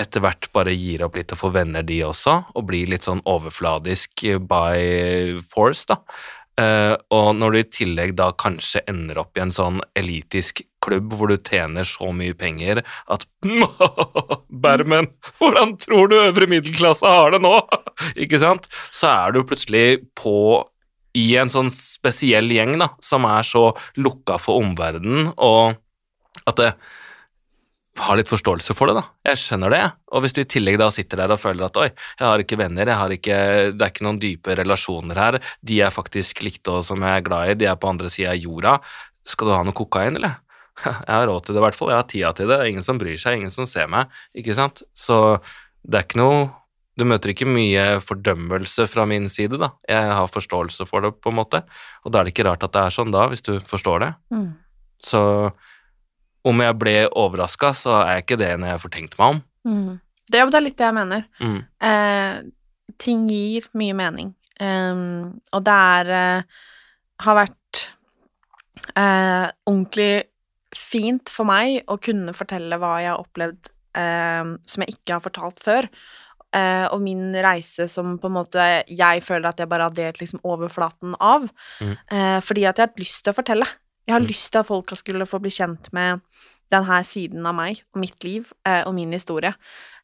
etter 0.00 0.22
hvert 0.24 0.50
bare 0.54 0.74
gir 0.74 1.04
opp 1.04 1.18
litt 1.18 1.32
og 1.34 1.42
får 1.42 1.54
venner, 1.60 1.86
de 1.86 2.02
også, 2.06 2.36
og 2.56 2.66
blir 2.66 2.90
litt 2.90 3.06
sånn 3.06 3.22
overfladisk 3.28 4.26
by 4.48 5.40
force, 5.52 5.86
da. 5.90 6.00
Eh, 6.60 6.94
og 7.14 7.28
når 7.38 7.52
du 7.52 7.58
i 7.60 7.68
tillegg 7.78 8.16
da 8.18 8.30
kanskje 8.36 8.82
ender 8.90 9.22
opp 9.22 9.38
i 9.38 9.44
en 9.44 9.54
sånn 9.54 9.80
elitisk 9.96 10.64
klubb 10.84 11.14
hvor 11.16 11.30
du 11.30 11.36
tjener 11.36 11.86
så 11.88 12.10
mye 12.16 12.36
penger 12.38 12.82
at 13.10 13.26
Bermen, 14.64 15.10
hvordan 15.38 15.76
tror 15.80 16.10
du 16.10 16.18
øvre 16.20 16.48
middelklasse 16.50 17.06
har 17.06 17.34
det 17.34 17.42
nå? 17.44 17.54
Ikke 18.22 18.40
sant? 18.42 18.68
Så 18.90 19.10
er 19.10 19.36
du 19.36 19.44
plutselig 19.46 20.02
på 20.18 20.36
i 21.18 21.34
en 21.40 21.50
sånn 21.50 21.70
spesiell 21.74 22.52
gjeng 22.54 22.76
da, 22.78 22.92
som 23.02 23.26
er 23.26 23.46
så 23.46 23.70
lukka 23.98 24.38
for 24.38 24.62
omverdenen, 24.62 25.32
og 25.42 25.74
at 26.46 26.60
det 26.60 26.70
har 28.00 28.16
litt 28.16 28.30
forståelse 28.30 28.74
for 28.78 28.88
det, 28.88 29.00
da. 29.00 29.02
Jeg 29.26 29.40
skjønner 29.42 29.74
det. 29.74 29.82
Og 30.14 30.22
hvis 30.24 30.34
du 30.36 30.40
i 30.42 30.48
tillegg 30.48 30.78
da 30.80 30.88
sitter 30.94 31.20
der 31.20 31.34
og 31.34 31.40
føler 31.42 31.66
at 31.66 31.80
oi, 31.80 31.88
jeg 31.90 32.24
har 32.24 32.42
ikke 32.42 32.58
venner, 32.60 32.88
jeg 32.88 33.00
har 33.00 33.14
ikke, 33.16 33.38
det 33.74 33.84
er 33.84 33.92
ikke 33.92 34.06
noen 34.06 34.20
dype 34.22 34.56
relasjoner 34.60 35.20
her, 35.20 35.40
de 35.66 35.80
jeg 35.80 35.96
faktisk 35.96 36.44
likte 36.46 36.78
og 36.78 36.86
som 36.86 37.02
jeg 37.04 37.20
er 37.20 37.26
glad 37.26 37.50
i, 37.50 37.58
de 37.60 37.68
er 37.68 37.80
på 37.80 37.90
andre 37.90 38.12
sida 38.12 38.32
av 38.32 38.40
jorda, 38.40 38.76
skal 39.26 39.50
du 39.50 39.54
ha 39.56 39.64
noe 39.66 39.76
kokain, 39.76 40.16
eller? 40.16 40.38
Jeg 41.06 41.12
har 41.14 41.26
råd 41.28 41.44
til 41.44 41.56
det, 41.56 41.60
i 41.60 41.64
hvert 41.66 41.78
fall. 41.78 41.92
Jeg 41.92 42.00
har 42.00 42.08
tida 42.10 42.32
til 42.36 42.48
det. 42.48 42.56
Det 42.56 42.64
er 42.64 42.72
ingen 42.72 42.86
som 42.86 43.00
bryr 43.00 43.18
seg, 43.20 43.38
ingen 43.38 43.52
som 43.54 43.68
ser 43.68 43.90
meg, 43.90 44.10
ikke 44.36 44.56
sant? 44.58 44.82
Så 44.96 45.18
det 45.82 46.00
er 46.00 46.08
ikke 46.08 46.20
noe 46.20 46.48
Du 46.98 47.06
møter 47.08 47.30
ikke 47.32 47.46
mye 47.48 47.84
fordømmelse 48.04 48.84
fra 48.90 49.06
min 49.08 49.28
side, 49.32 49.56
da. 49.56 49.70
Jeg 49.88 50.10
har 50.18 50.26
forståelse 50.28 50.84
for 50.90 51.06
det, 51.06 51.14
på 51.22 51.30
en 51.30 51.38
måte, 51.38 51.62
og 52.04 52.12
da 52.12 52.20
er 52.20 52.28
det 52.28 52.34
ikke 52.34 52.44
rart 52.44 52.66
at 52.66 52.74
det 52.74 52.82
er 52.82 52.92
sånn 52.92 53.14
da, 53.14 53.22
hvis 53.30 53.46
du 53.46 53.54
forstår 53.64 54.02
det. 54.02 54.10
Mm. 54.34 54.50
Så 55.08 55.22
om 56.44 56.60
jeg 56.60 56.76
ble 56.82 56.94
overraska, 57.08 57.70
så 57.78 58.02
er 58.02 58.20
ikke 58.20 58.36
det 58.40 58.50
når 58.58 58.74
jeg 58.74 58.82
får 58.82 58.92
tenkt 58.96 59.16
meg 59.20 59.36
om. 59.36 59.40
Mm. 59.70 59.94
Det, 60.26 60.42
det 60.42 60.58
er 60.58 60.66
litt 60.66 60.76
det 60.76 60.88
jeg 60.90 60.98
mener. 60.98 61.24
Mm. 61.40 61.56
Eh, 61.88 62.36
ting 63.00 63.24
gir 63.30 63.70
mye 63.80 63.96
mening. 63.96 64.34
Um, 64.60 65.40
og 65.56 65.64
det 65.64 65.78
er 65.96 66.12
eh, 66.18 66.60
har 67.24 67.38
vært 67.38 67.84
eh, 68.92 69.46
ordentlig 69.68 70.12
fint 70.76 71.28
for 71.32 71.48
meg 71.48 71.82
å 71.90 71.98
kunne 72.02 72.32
fortelle 72.36 72.78
hva 72.78 72.96
jeg 73.02 73.10
har 73.12 73.22
opplevd 73.22 73.70
eh, 73.98 74.56
som 74.66 74.84
jeg 74.84 74.94
ikke 74.96 75.16
har 75.16 75.24
fortalt 75.24 75.60
før. 75.64 75.88
Eh, 76.54 76.86
og 76.90 77.00
min 77.04 77.32
reise 77.34 77.86
som 77.88 78.16
på 78.18 78.26
en 78.26 78.34
måte 78.34 78.64
jeg 78.90 79.22
føler 79.22 79.50
at 79.52 79.60
jeg 79.62 79.70
bare 79.70 79.86
har 79.86 79.94
delt 79.94 80.18
liksom 80.18 80.40
overflaten 80.42 81.14
av. 81.22 81.46
Mm. 81.80 81.92
Eh, 82.10 82.38
fordi 82.42 82.64
at 82.66 82.76
jeg 82.78 82.86
har 82.86 82.90
hatt 82.90 83.02
lyst 83.02 83.22
til 83.24 83.32
å 83.34 83.38
fortelle. 83.38 83.68
Jeg 84.06 84.14
har 84.16 84.20
Mm. 84.24 84.26
lyst 84.32 84.50
til 84.52 84.58
at 84.58 84.66
folka 84.66 84.96
skulle 84.96 85.26
få 85.26 85.38
bli 85.40 85.50
kjent 85.50 85.92
med 85.92 86.20
denne 86.70 87.00
siden 87.06 87.46
av 87.46 87.56
meg 87.56 87.82
og 87.94 88.02
mitt 88.02 88.26
liv 88.26 88.50
eh, 88.68 88.82
og 88.86 88.94
min 88.96 89.12
historie. 89.14 89.52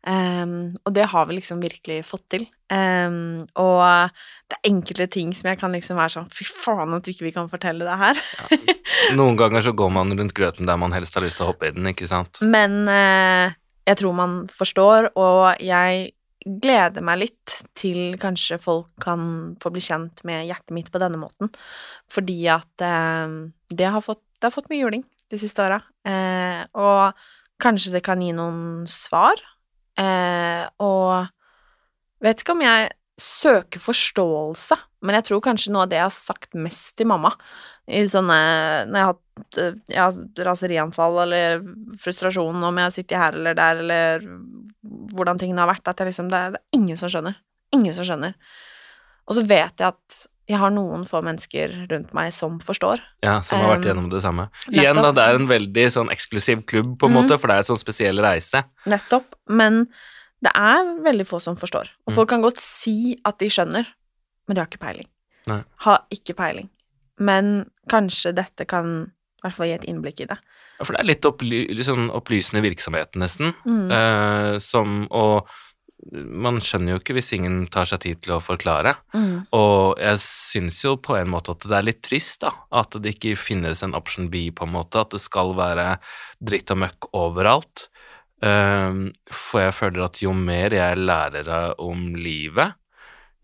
Um, 0.06 0.76
og 0.86 0.92
det 0.94 1.08
har 1.10 1.26
vi 1.26 1.34
liksom 1.40 1.58
virkelig 1.62 2.04
fått 2.06 2.24
til. 2.30 2.44
Um, 2.70 3.40
og 3.58 3.82
det 4.46 4.58
er 4.58 4.70
enkelte 4.70 5.06
ting 5.10 5.32
som 5.34 5.50
jeg 5.50 5.58
kan 5.58 5.74
liksom 5.74 5.98
være 5.98 6.12
sånn 6.16 6.28
Fy 6.34 6.46
faen 6.46 6.94
at 6.94 7.06
ikke 7.10 7.26
vi 7.26 7.32
kan 7.34 7.50
fortelle 7.50 7.86
det 7.86 7.98
her. 7.98 8.20
Noen 9.18 9.38
ganger 9.38 9.66
så 9.66 9.74
går 9.76 9.90
man 9.94 10.14
rundt 10.18 10.34
grøten 10.36 10.66
der 10.66 10.78
man 10.78 10.94
helst 10.94 11.18
har 11.18 11.26
lyst 11.26 11.40
til 11.40 11.46
å 11.46 11.52
hoppe 11.52 11.70
i 11.70 11.74
den, 11.74 11.90
ikke 11.90 12.10
sant? 12.10 12.42
Men 12.42 12.84
eh, 12.90 13.56
jeg 13.86 14.02
tror 14.02 14.14
man 14.18 14.38
forstår, 14.50 15.10
og 15.18 15.62
jeg 15.62 16.12
gleder 16.46 17.02
meg 17.02 17.24
litt 17.24 17.56
til 17.74 18.14
kanskje 18.22 18.60
folk 18.62 18.92
kan 19.02 19.56
få 19.62 19.72
bli 19.74 19.82
kjent 19.82 20.22
med 20.28 20.46
hjertet 20.46 20.74
mitt 20.74 20.92
på 20.94 21.02
denne 21.02 21.18
måten, 21.18 21.50
fordi 22.10 22.44
at 22.54 22.86
eh, 22.86 23.36
det, 23.74 23.90
har 23.90 24.06
fått, 24.06 24.22
det 24.38 24.50
har 24.50 24.54
fått 24.54 24.70
mye 24.70 24.84
juling 24.84 25.06
de 25.33 25.41
siste 25.41 25.62
åra, 25.62 25.81
eh, 26.07 26.62
og 26.79 27.16
kanskje 27.62 27.97
det 27.97 28.05
kan 28.07 28.20
gi 28.22 28.33
noen 28.37 28.87
svar, 28.91 29.41
eh, 29.99 30.62
og 30.83 31.27
vet 32.22 32.43
ikke 32.43 32.55
om 32.57 32.64
jeg 32.64 32.91
søker 33.16 33.81
forståelse, 33.81 34.77
men 35.07 35.16
jeg 35.18 35.29
tror 35.31 35.43
kanskje 35.45 35.72
noe 35.72 35.87
av 35.87 35.91
det 35.93 35.99
jeg 35.99 36.09
har 36.09 36.14
sagt 36.14 36.57
mest 36.59 36.97
til 36.99 37.09
mamma 37.09 37.31
i 37.87 38.03
sånne 38.11 38.37
Når 38.91 38.97
jeg 38.99 39.05
har 39.07 39.12
hatt 39.12 39.59
eh, 39.62 39.77
ja, 39.95 40.07
raserianfall 40.49 41.20
eller 41.22 41.61
frustrasjon 42.03 42.64
om 42.68 42.81
jeg 42.83 42.97
sitter 42.97 43.22
her 43.22 43.39
eller 43.39 43.57
der, 43.57 43.83
eller 43.85 44.27
hvordan 45.16 45.41
tingene 45.41 45.62
har 45.62 45.70
vært, 45.70 45.87
at 45.87 46.03
jeg 46.03 46.11
liksom 46.11 46.31
det, 46.33 46.43
det 46.57 46.61
er 46.61 46.81
ingen 46.81 46.99
som 46.99 47.12
skjønner. 47.12 47.39
Ingen 47.74 47.95
som 47.97 48.09
skjønner. 48.09 48.35
Og 49.27 49.39
så 49.39 49.47
vet 49.47 49.81
jeg 49.81 49.89
at 49.89 50.18
jeg 50.47 50.61
har 50.62 50.70
noen 50.70 51.03
få 51.09 51.20
mennesker 51.26 51.72
rundt 51.90 52.12
meg 52.14 52.30
som 52.34 52.61
forstår. 52.62 53.01
Ja, 53.24 53.40
som 53.42 53.59
har 53.62 53.76
vært 53.76 53.88
gjennom 53.88 54.07
det 54.12 54.20
samme. 54.22 54.47
Igjen, 54.70 54.99
da, 55.03 55.11
det 55.16 55.24
er 55.24 55.38
en 55.40 55.49
veldig 55.51 55.86
sånn 55.90 56.12
eksklusiv 56.14 56.62
klubb, 56.70 56.92
på 57.01 57.09
en 57.09 57.16
mm. 57.16 57.18
måte, 57.18 57.38
for 57.40 57.51
det 57.51 57.57
er 57.57 57.64
en 57.64 57.70
sånn 57.72 57.82
spesiell 57.82 58.22
reise. 58.22 58.62
Nettopp. 58.86 59.34
Men 59.51 59.84
det 60.44 60.53
er 60.55 60.92
veldig 61.03 61.26
få 61.26 61.40
som 61.42 61.59
forstår. 61.59 61.90
Og 62.07 62.12
Mm. 62.12 62.16
folk 62.20 62.28
kan 62.28 62.42
godt 62.42 62.62
si 62.62 63.18
at 63.24 63.38
de 63.42 63.51
skjønner, 63.51 63.86
men 64.47 64.55
de 64.55 64.62
har 64.62 64.70
ikke 64.70 64.84
peiling. 64.86 65.09
Nei. 65.51 65.62
Har 65.82 66.05
ikke 66.14 66.36
peiling. 66.38 66.70
Men 67.18 67.70
kanskje 67.90 68.34
dette 68.34 68.66
kan 68.66 69.11
i 69.11 69.42
hvert 69.42 69.55
fall 69.57 69.66
gi 69.66 69.74
et 69.74 69.88
innblikk 69.88 70.20
i 70.20 70.28
det. 70.30 70.38
Ja, 70.78 70.84
For 70.84 70.92
det 70.92 71.01
er 71.01 71.09
litt, 71.09 71.24
opply 71.24 71.66
sånn 71.82 72.11
opplysende 72.11 72.62
virksomhet, 72.62 73.16
nesten. 73.16 73.55
Mm. 73.64 73.90
Eh, 73.90 74.59
som 74.59 75.09
Og 75.11 75.49
man 76.12 76.61
skjønner 76.62 76.94
jo 76.94 77.01
ikke 77.01 77.16
hvis 77.16 77.32
ingen 77.36 77.64
tar 77.72 77.88
seg 77.88 78.03
tid 78.05 78.20
til 78.24 78.36
å 78.36 78.42
forklare. 78.44 78.94
Mm. 79.16 79.49
Og 79.57 79.97
jeg 80.03 80.20
syns 80.22 80.82
jo 80.84 80.94
på 81.01 81.16
en 81.18 81.30
måte 81.32 81.55
at 81.57 81.64
det 81.66 81.76
er 81.78 81.86
litt 81.88 82.03
trist, 82.05 82.42
da. 82.44 82.53
At 82.82 82.99
det 83.03 83.16
ikke 83.16 83.36
finnes 83.40 83.82
en 83.82 83.97
option 83.97 84.28
B, 84.32 84.49
på 84.55 84.68
en 84.68 84.74
måte. 84.76 85.03
At 85.03 85.16
det 85.16 85.22
skal 85.24 85.55
være 85.57 85.97
dritt 86.44 86.72
og 86.74 86.82
møkk 86.84 87.11
overalt. 87.16 87.88
Ehm, 88.44 89.07
for 89.32 89.64
jeg 89.64 89.76
føler 89.78 90.05
at 90.05 90.20
jo 90.20 90.34
mer 90.36 90.76
jeg 90.76 91.01
lærer 91.01 91.49
om 91.82 92.11
livet, 92.20 92.76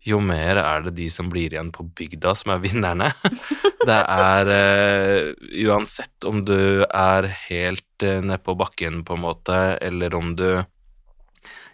jo 0.03 0.19
mer 0.19 0.59
er 0.59 0.83
det 0.83 0.97
de 0.97 1.07
som 1.11 1.29
blir 1.31 1.53
igjen 1.53 1.71
på 1.73 1.85
bygda, 1.95 2.33
som 2.35 2.53
er 2.55 2.63
vinnerne. 2.63 3.13
Det 3.87 3.99
er 3.99 4.47
uh, 4.47 5.33
Uansett 5.67 6.23
om 6.27 6.37
du 6.47 6.83
er 6.87 7.25
helt 7.49 8.05
uh, 8.05 8.19
nedpå 8.23 8.55
bakken, 8.59 9.01
på 9.07 9.17
en 9.17 9.23
måte, 9.23 9.57
eller 9.83 10.15
om 10.15 10.29
du 10.39 10.47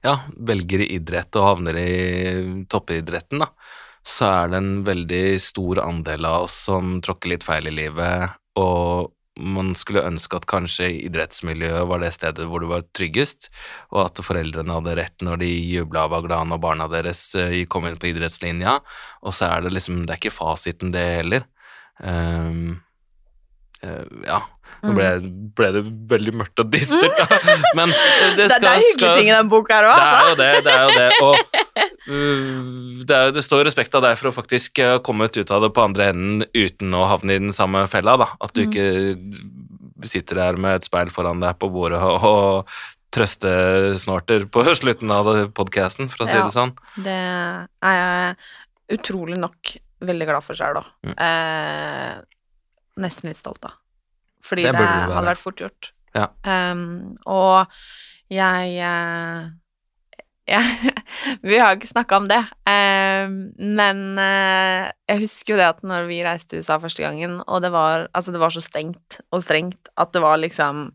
ja, 0.05 0.15
velger 0.37 0.83
idrett 0.85 1.35
og 1.39 1.47
havner 1.47 1.79
i 1.79 1.93
toppidretten, 2.71 3.43
da, 3.43 3.51
så 4.05 4.31
er 4.31 4.51
det 4.51 4.59
en 4.61 4.73
veldig 4.87 5.23
stor 5.43 5.83
andel 5.83 6.27
av 6.29 6.47
oss 6.47 6.57
som 6.69 6.99
tråkker 7.03 7.35
litt 7.35 7.45
feil 7.47 7.69
i 7.69 7.75
livet, 7.81 8.37
og 8.59 9.11
man 9.39 9.71
skulle 9.77 10.03
ønske 10.03 10.35
at 10.35 10.47
kanskje 10.49 10.89
idrettsmiljøet 11.05 11.87
var 11.87 12.01
det 12.03 12.11
stedet 12.15 12.47
hvor 12.49 12.63
du 12.63 12.67
var 12.71 12.83
tryggest, 12.95 13.47
og 13.93 14.01
at 14.07 14.21
foreldrene 14.25 14.75
hadde 14.75 14.97
rett 14.99 15.25
når 15.25 15.41
de 15.43 15.51
jubla 15.69 16.05
og 16.07 16.15
var 16.15 16.25
glade 16.27 16.49
når 16.51 16.61
barna 16.63 16.89
deres 16.91 17.23
eh, 17.39 17.63
kom 17.71 17.87
inn 17.87 17.99
på 17.99 18.11
idrettslinja, 18.11 18.79
og 19.23 19.35
så 19.35 19.53
er 19.53 19.65
det 19.65 19.73
liksom, 19.77 20.03
det 20.05 20.15
er 20.15 20.21
ikke 20.21 20.35
fasiten 20.35 20.93
det 20.95 21.05
heller. 21.21 21.47
Um, 21.99 22.79
uh, 23.83 24.05
ja, 24.23 24.43
nå 24.83 24.93
ble, 24.95 25.07
ble 25.57 25.69
det 25.75 25.83
veldig 26.13 26.33
mørkt 26.41 26.61
og 26.63 26.69
dystert, 26.73 27.17
da. 27.19 27.39
Men 27.79 27.93
det 28.37 28.49
skal 28.51 28.65
det 28.65 28.71
er 28.71 28.83
hyggelige 28.85 29.15
ting 29.19 29.31
i 29.31 29.35
den 29.35 29.49
boka 29.51 29.79
her 29.79 29.89
òg, 29.89 29.99
det 29.99 30.05
er 30.05 30.19
altså. 30.19 30.29
jo 30.29 30.37
det, 30.41 30.51
det 30.65 30.75
er 30.75 30.83
jo 30.83 30.91
det. 30.99 31.09
Og 31.23 31.33
uh, 32.09 33.01
det, 33.09 33.17
er, 33.17 33.33
det 33.35 33.45
står 33.45 33.65
respekt 33.67 33.97
av 33.99 34.05
deg 34.05 34.19
for 34.21 34.31
å 34.31 34.35
faktisk 34.35 34.83
uh, 34.83 34.97
komme 35.05 35.29
ut 35.29 35.41
av 35.55 35.65
det 35.65 35.71
på 35.75 35.83
andre 35.85 36.11
enden 36.13 36.45
uten 36.55 36.95
å 36.95 37.07
havne 37.11 37.35
i 37.35 37.43
den 37.43 37.55
samme 37.55 37.83
fella, 37.91 38.15
da. 38.21 38.31
At 38.39 38.55
du 38.55 38.63
ikke 38.65 38.87
sitter 40.07 40.39
der 40.39 40.61
med 40.61 40.79
et 40.79 40.87
speil 40.87 41.11
foran 41.11 41.41
deg 41.43 41.57
på 41.59 41.67
bordet 41.73 41.99
og, 41.99 42.23
og 42.23 42.71
trøstesnorter 43.15 44.45
på 44.53 44.63
slutten 44.79 45.11
av 45.13 45.29
podkasten, 45.57 46.09
for 46.13 46.25
å 46.25 46.29
si 46.29 46.37
Ja. 46.37 46.45
det 46.47 46.55
sånn. 46.55 46.73
Det 47.03 47.19
er 47.19 47.99
jeg 47.99 48.99
utrolig 48.99 49.39
nok 49.41 49.75
veldig 50.05 50.27
glad 50.29 50.45
for 50.45 50.57
sjøl 50.57 50.79
òg. 50.79 50.89
Mm. 51.05 51.15
Eh, 51.25 52.13
nesten 53.03 53.31
litt 53.31 53.39
stolt 53.39 53.65
av. 53.67 53.75
Fordi 54.49 54.65
Det 54.67 54.75
det, 54.75 54.85
hadde 55.13 55.29
vært 55.29 55.41
fort 55.41 55.61
gjort. 55.61 55.91
Ja. 56.17 56.27
Um, 56.43 57.15
og 57.29 57.69
jeg, 58.33 58.77
eh, 58.85 59.49
jeg 60.53 60.93
Vi 61.45 61.59
har 61.61 61.75
ikke 61.75 61.89
snakka 61.89 62.17
om 62.17 62.27
det, 62.29 62.41
em, 62.69 63.39
men 63.77 64.03
eh, 64.21 64.89
jeg 65.09 65.23
husker 65.25 65.53
jo 65.53 65.59
det 65.61 65.69
at 65.69 65.81
når 65.85 66.09
vi 66.09 66.21
reiste 66.25 66.53
til 66.53 66.63
USA 66.63 66.79
første 66.81 67.05
gangen, 67.05 67.39
og 67.45 67.63
det 67.65 67.71
var, 67.73 68.07
altså 68.13 68.33
det 68.33 68.41
var 68.41 68.53
så 68.53 68.63
stengt 68.65 69.19
og 69.29 69.43
strengt 69.45 69.91
at 69.97 70.13
det 70.13 70.23
var 70.23 70.41
liksom 70.41 70.87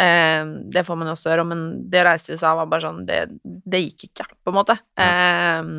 em, 0.00 0.52
Det 0.72 0.84
får 0.86 0.96
man 0.96 1.10
jo 1.10 1.16
også 1.16 1.36
om, 1.40 1.52
men 1.52 1.64
det 1.92 2.00
å 2.02 2.06
reise 2.08 2.28
til 2.28 2.40
USA 2.40 2.54
var 2.56 2.70
bare 2.70 2.86
sånn 2.86 3.02
Det, 3.08 3.24
det 3.44 3.84
gikk 3.86 4.08
ikke, 4.10 4.28
på 4.40 4.52
en 4.52 4.60
måte. 4.60 4.78
Em, 5.00 5.74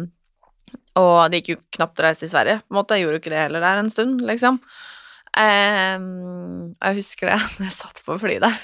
og 1.01 1.31
det 1.31 1.41
gikk 1.41 1.55
jo 1.55 1.61
knapt 1.79 2.01
å 2.01 2.05
reise 2.05 2.25
til 2.25 2.33
Sverige, 2.33 2.61
på 2.61 2.73
en 2.73 2.77
måte. 2.77 2.97
Jeg 2.97 3.07
gjorde 3.07 3.17
jo 3.17 3.23
ikke 3.23 3.33
det 3.33 3.45
heller 3.47 3.63
der 3.65 3.81
en 3.81 3.93
stund, 3.93 4.21
liksom. 4.29 4.59
Ehm, 5.39 6.73
og 6.77 6.85
jeg 6.91 6.99
husker 6.99 7.31
det, 7.31 7.39
da 7.57 7.67
jeg 7.67 7.75
satt 7.75 8.03
på 8.05 8.17
flyet 8.21 8.45
der. 8.45 8.57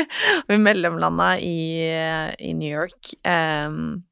Vi 0.48 0.58
mellomlanda 0.60 1.34
i, 1.42 1.58
i 2.38 2.52
New 2.56 2.70
York 2.70 3.14
um, 3.26 4.04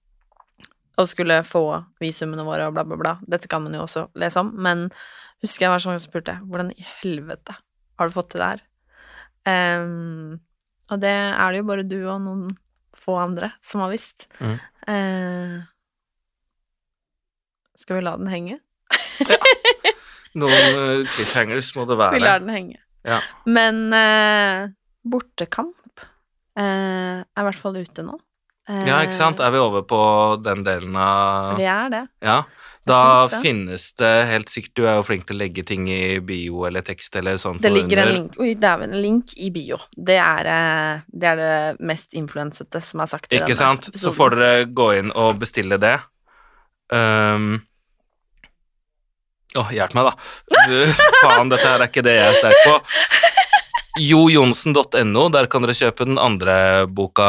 og 1.00 1.08
skulle 1.08 1.38
få 1.46 1.64
visumene 2.02 2.44
våre 2.44 2.66
og 2.68 2.76
bla, 2.76 2.84
bla, 2.84 2.98
bla. 3.00 3.14
Dette 3.24 3.48
kan 3.50 3.64
man 3.64 3.76
jo 3.76 3.84
også 3.86 4.08
lese 4.20 4.42
om, 4.42 4.52
men 4.60 4.88
husker 5.42 5.66
jeg 5.66 5.72
var 5.72 5.82
sånn 5.82 5.96
som 5.96 6.10
spurte 6.10 6.36
hvordan 6.44 6.74
i 6.74 6.86
helvete 7.00 7.56
har 7.98 8.08
du 8.10 8.14
fått 8.14 8.32
til 8.34 8.42
det 8.42 8.50
her? 8.52 8.62
Um, 9.82 10.40
og 10.90 11.00
det 11.02 11.12
er 11.12 11.52
det 11.52 11.62
jo 11.62 11.68
bare 11.68 11.86
du 11.86 11.98
og 12.02 12.20
noen 12.24 12.44
få 13.02 13.16
andre 13.18 13.52
som 13.64 13.82
har 13.82 13.92
visst. 13.92 14.28
Mm. 14.42 14.58
Uh, 14.86 15.56
skal 17.78 17.98
vi 17.98 18.04
la 18.04 18.16
den 18.20 18.30
henge? 18.30 18.60
Noen 20.40 20.78
uh, 20.78 21.10
cliffhangers 21.12 21.72
må 21.76 21.84
det 21.88 21.98
være. 22.00 22.16
Vi 22.16 22.24
lar 22.24 22.42
den 22.44 22.54
henge. 22.54 22.78
Ja. 23.02 23.18
Men 23.44 23.92
eh, 23.92 24.70
bortekamp 25.02 26.02
eh, 26.58 27.22
er 27.22 27.40
i 27.42 27.46
hvert 27.48 27.58
fall 27.58 27.80
ute 27.82 28.04
nå. 28.06 28.18
Eh, 28.70 28.84
ja, 28.86 29.00
ikke 29.02 29.16
sant? 29.16 29.42
Er 29.42 29.50
vi 29.54 29.62
over 29.62 29.82
på 29.86 30.02
den 30.42 30.62
delen 30.66 30.96
av 30.98 31.56
Vi 31.58 31.66
er 31.66 31.88
det. 31.92 32.04
Ja. 32.22 32.42
Da 32.86 33.28
det. 33.30 33.38
finnes 33.44 33.92
det 33.94 34.10
helt 34.26 34.50
sikkert 34.50 34.72
Du 34.74 34.86
er 34.90 34.96
jo 34.98 35.04
flink 35.06 35.28
til 35.28 35.36
å 35.36 35.38
legge 35.38 35.62
ting 35.66 35.84
i 35.86 36.18
bio 36.18 36.64
eller 36.66 36.82
tekst 36.86 37.14
eller 37.18 37.38
sånt. 37.38 37.62
Det 37.62 37.70
ligger 37.70 38.02
en 38.02 38.10
link 38.10 38.38
Oi, 38.42 38.54
dæven, 38.58 38.94
en 38.94 39.02
link 39.02 39.34
i 39.38 39.50
bio. 39.54 39.78
Det 39.94 40.18
er, 40.18 40.50
eh, 40.50 41.02
det 41.10 41.30
er 41.34 41.42
det 41.42 41.82
mest 41.82 42.14
influensete 42.18 42.82
som 42.82 43.02
er 43.02 43.10
sagt 43.10 43.34
i 43.34 43.42
Ikke 43.42 43.58
sant? 43.58 43.90
Så 43.98 44.14
får 44.14 44.38
dere 44.38 44.64
gå 44.70 44.88
inn 44.98 45.14
og 45.14 45.42
bestille 45.42 45.78
det. 45.82 45.98
Um, 46.92 47.62
Åh, 49.58 49.68
hjelp 49.76 49.92
meg, 49.94 50.04
da. 50.08 50.12
Du, 50.66 50.76
faen, 51.22 51.48
dette 51.52 51.66
her 51.68 51.80
er 51.84 51.88
ikke 51.90 52.02
det 52.06 52.14
jeg 52.16 52.28
er 52.30 52.38
sterk 52.40 52.62
på. 52.64 52.76
jojonsen.no, 54.00 55.26
der 55.34 55.46
kan 55.52 55.64
dere 55.66 55.74
kjøpe 55.76 56.06
den 56.08 56.16
andre 56.20 56.86
boka, 56.88 57.26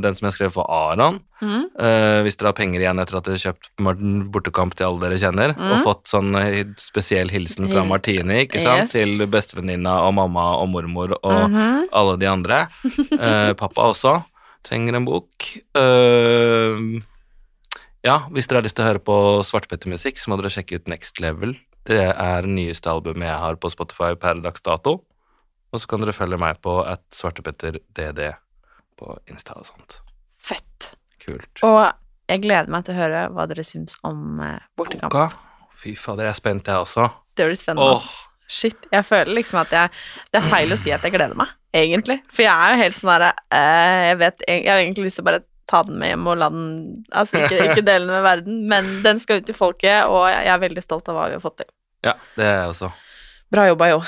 den 0.00 0.16
som 0.16 0.28
jeg 0.30 0.36
skrev 0.38 0.54
for 0.54 0.64
Aron. 0.72 1.18
Mm. 1.42 1.66
Uh, 1.78 2.20
hvis 2.24 2.38
dere 2.40 2.48
har 2.50 2.56
penger 2.56 2.80
igjen 2.82 2.98
etter 3.02 3.18
at 3.18 3.26
dere 3.28 3.36
har 3.36 3.42
kjøpt 3.50 3.68
Martin 3.84 4.14
bortekamp 4.32 4.72
til 4.78 4.88
alle 4.88 5.02
dere 5.04 5.18
kjenner, 5.20 5.52
og 5.58 5.74
Mhm. 5.76 5.84
fått 5.84 6.08
sånn 6.08 6.32
eh, 6.40 6.64
spesiell 6.80 7.28
hilsen 7.30 7.68
fra 7.68 7.84
Martine, 7.84 8.40
ikke 8.46 8.60
sant, 8.64 8.88
Yes. 8.88 8.92
til 8.96 9.26
bestevenninna 9.28 9.98
og 10.08 10.14
mamma 10.16 10.56
og 10.62 10.68
mormor 10.72 11.12
og 11.22 11.50
Mhm. 11.50 11.88
alle 11.92 12.16
de 12.16 12.26
andre. 12.26 12.68
Uh, 13.12 13.52
pappa 13.60 13.92
også 13.92 14.24
trenger 14.64 14.96
en 14.96 15.04
bok. 15.04 15.28
Eh, 15.76 17.02
ja, 18.06 18.20
hvis 18.34 18.48
dere 18.48 18.60
har 18.60 18.66
lyst 18.66 18.78
til 18.78 18.84
å 18.86 18.90
høre 18.92 19.02
på 19.02 19.16
svartpettermusikk, 19.46 20.20
så 20.20 20.30
må 20.30 20.38
dere 20.38 20.52
sjekke 20.54 20.78
ut 20.78 20.90
Next 20.90 21.20
Level. 21.22 21.56
Det 21.88 22.02
er 22.12 22.44
det 22.44 22.52
nyeste 22.52 22.90
albumet 22.92 23.30
jeg 23.30 23.40
har 23.42 23.58
på 23.60 23.70
Spotify 23.72 24.12
per 24.20 24.42
dags 24.44 24.62
dato. 24.64 25.00
Og 25.72 25.82
så 25.82 25.88
kan 25.90 26.02
dere 26.02 26.16
følge 26.16 26.38
meg 26.40 26.60
på 26.64 26.78
at 26.84 27.02
svartepetterdd 27.12 27.80
på 28.98 29.16
Insta 29.30 29.56
og 29.58 29.68
sånt. 29.68 29.98
Fett. 30.40 30.94
Kult. 31.22 31.62
Og 31.66 31.82
jeg 32.28 32.42
gleder 32.44 32.70
meg 32.72 32.86
til 32.86 32.96
å 32.96 33.00
høre 33.02 33.26
hva 33.34 33.46
dere 33.50 33.64
syns 33.66 33.98
om 34.06 34.40
eh, 34.44 34.64
bortekamp. 34.78 35.12
Boka? 35.12 35.68
Fy 35.78 35.94
fader, 35.98 36.26
jeg 36.26 36.34
er 36.34 36.38
spent, 36.38 36.68
jeg 36.68 36.84
også. 36.86 37.06
Det 37.38 37.46
blir 37.46 37.58
spennende. 37.58 37.98
Åh. 37.98 38.08
Shit. 38.48 38.88
Jeg 38.88 39.04
føler 39.04 39.34
liksom 39.36 39.58
at 39.60 39.72
jeg 39.76 39.90
Det 40.32 40.38
er 40.40 40.46
feil 40.48 40.72
å 40.72 40.76
si 40.80 40.88
at 40.88 41.02
jeg 41.04 41.12
gleder 41.12 41.36
meg, 41.36 41.50
egentlig. 41.76 42.22
For 42.32 42.46
jeg 42.46 42.48
er 42.48 42.72
jo 42.72 42.78
helt 42.80 42.96
sånn 42.96 43.10
herre 43.12 43.32
eh, 43.52 44.04
Jeg 44.06 44.18
vet 44.22 44.44
Jeg 44.48 44.62
har 44.64 44.80
egentlig 44.80 45.04
lyst 45.04 45.20
til 45.20 45.26
å 45.26 45.28
bare 45.28 45.42
ta 45.68 45.82
den 45.86 45.98
med 46.00 46.12
hjem 46.12 46.28
og 46.30 46.38
la 46.40 46.48
den 46.52 46.68
Altså 47.12 47.42
ikke, 47.42 47.58
ikke 47.70 47.84
dele 47.84 48.06
den 48.06 48.14
med 48.14 48.24
verden, 48.26 48.62
men 48.70 48.88
den 49.04 49.20
skal 49.22 49.42
ut 49.42 49.48
til 49.48 49.56
folket, 49.56 50.08
og 50.08 50.28
jeg 50.32 50.48
er 50.52 50.62
veldig 50.64 50.84
stolt 50.84 51.10
av 51.10 51.18
hva 51.18 51.28
vi 51.28 51.38
har 51.38 51.44
fått 51.44 51.60
til. 51.62 51.70
Ja, 52.06 52.14
det 52.38 52.46
er 52.46 52.56
jeg 52.62 52.72
også. 52.72 52.92
Bra 53.52 53.66
jobba, 53.68 53.90
jo. 53.94 54.00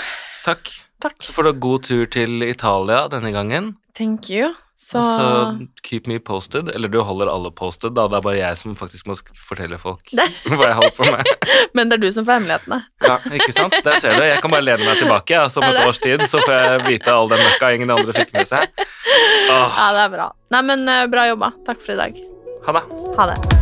Takk. 0.47 0.73
Takk. 1.01 1.17
Så 1.25 1.33
får 1.33 1.49
du 1.49 1.53
god 1.65 1.87
tur 1.89 2.05
til 2.13 2.45
Italia 2.45 3.07
denne 3.13 3.33
gangen. 3.33 3.75
Thank 3.97 4.29
you. 4.33 4.53
Så, 4.81 4.99
altså, 4.99 5.67
keep 5.85 6.07
me 6.09 6.17
posted. 6.19 6.71
Eller 6.75 6.89
du 6.89 7.03
holder 7.05 7.29
alle 7.31 7.51
posted, 7.53 7.93
da. 7.95 8.07
Det 8.09 8.17
er 8.17 8.25
bare 8.25 8.39
jeg 8.39 8.57
som 8.59 8.73
faktisk 8.79 9.11
må 9.11 9.15
fortelle 9.37 9.77
folk 9.79 10.01
hva 10.15 10.71
jeg 10.71 10.79
holder 10.81 10.97
på 10.97 11.11
med. 11.11 11.31
Men 11.77 11.93
det 11.93 11.99
er 12.01 12.05
du 12.07 12.09
som 12.17 12.25
får 12.27 12.39
hemmelighetene. 12.41 12.81
Ja, 13.05 13.19
ikke 13.37 13.53
sant? 13.55 13.77
Der 13.87 14.01
ser 14.03 14.17
du. 14.17 14.25
Jeg 14.25 14.41
kan 14.43 14.51
bare 14.57 14.65
lene 14.67 14.89
meg 14.89 14.99
tilbake. 15.03 15.37
Altså, 15.45 15.61
Så 15.61 15.67
om 15.67 15.71
et 15.77 15.85
års 15.85 16.01
tid 16.03 16.25
så 16.27 16.41
får 16.43 16.57
jeg 16.57 16.85
vite 16.89 17.13
all 17.15 17.29
den 17.31 17.45
møkka 17.45 17.75
ingen 17.77 17.93
andre 17.93 18.17
fikk 18.17 18.33
med 18.39 18.49
seg. 18.51 18.73
Åh, 19.53 19.79
Ja, 19.79 19.89
det 19.99 20.07
er 20.09 20.15
bra. 20.17 20.31
Nei, 20.57 20.65
men 20.73 20.89
eh, 20.89 21.05
bra 21.13 21.29
jobba. 21.31 21.53
Takk 21.69 21.85
for 21.85 21.95
i 21.95 22.01
dag. 22.07 22.23
ha 22.67 22.81
det. 22.81 22.87
Ha 23.21 23.35
det. 23.35 23.60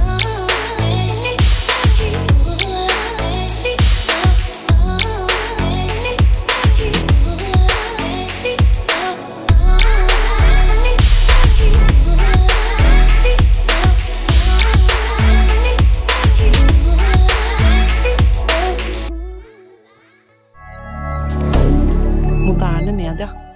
commentaire. 23.18 23.47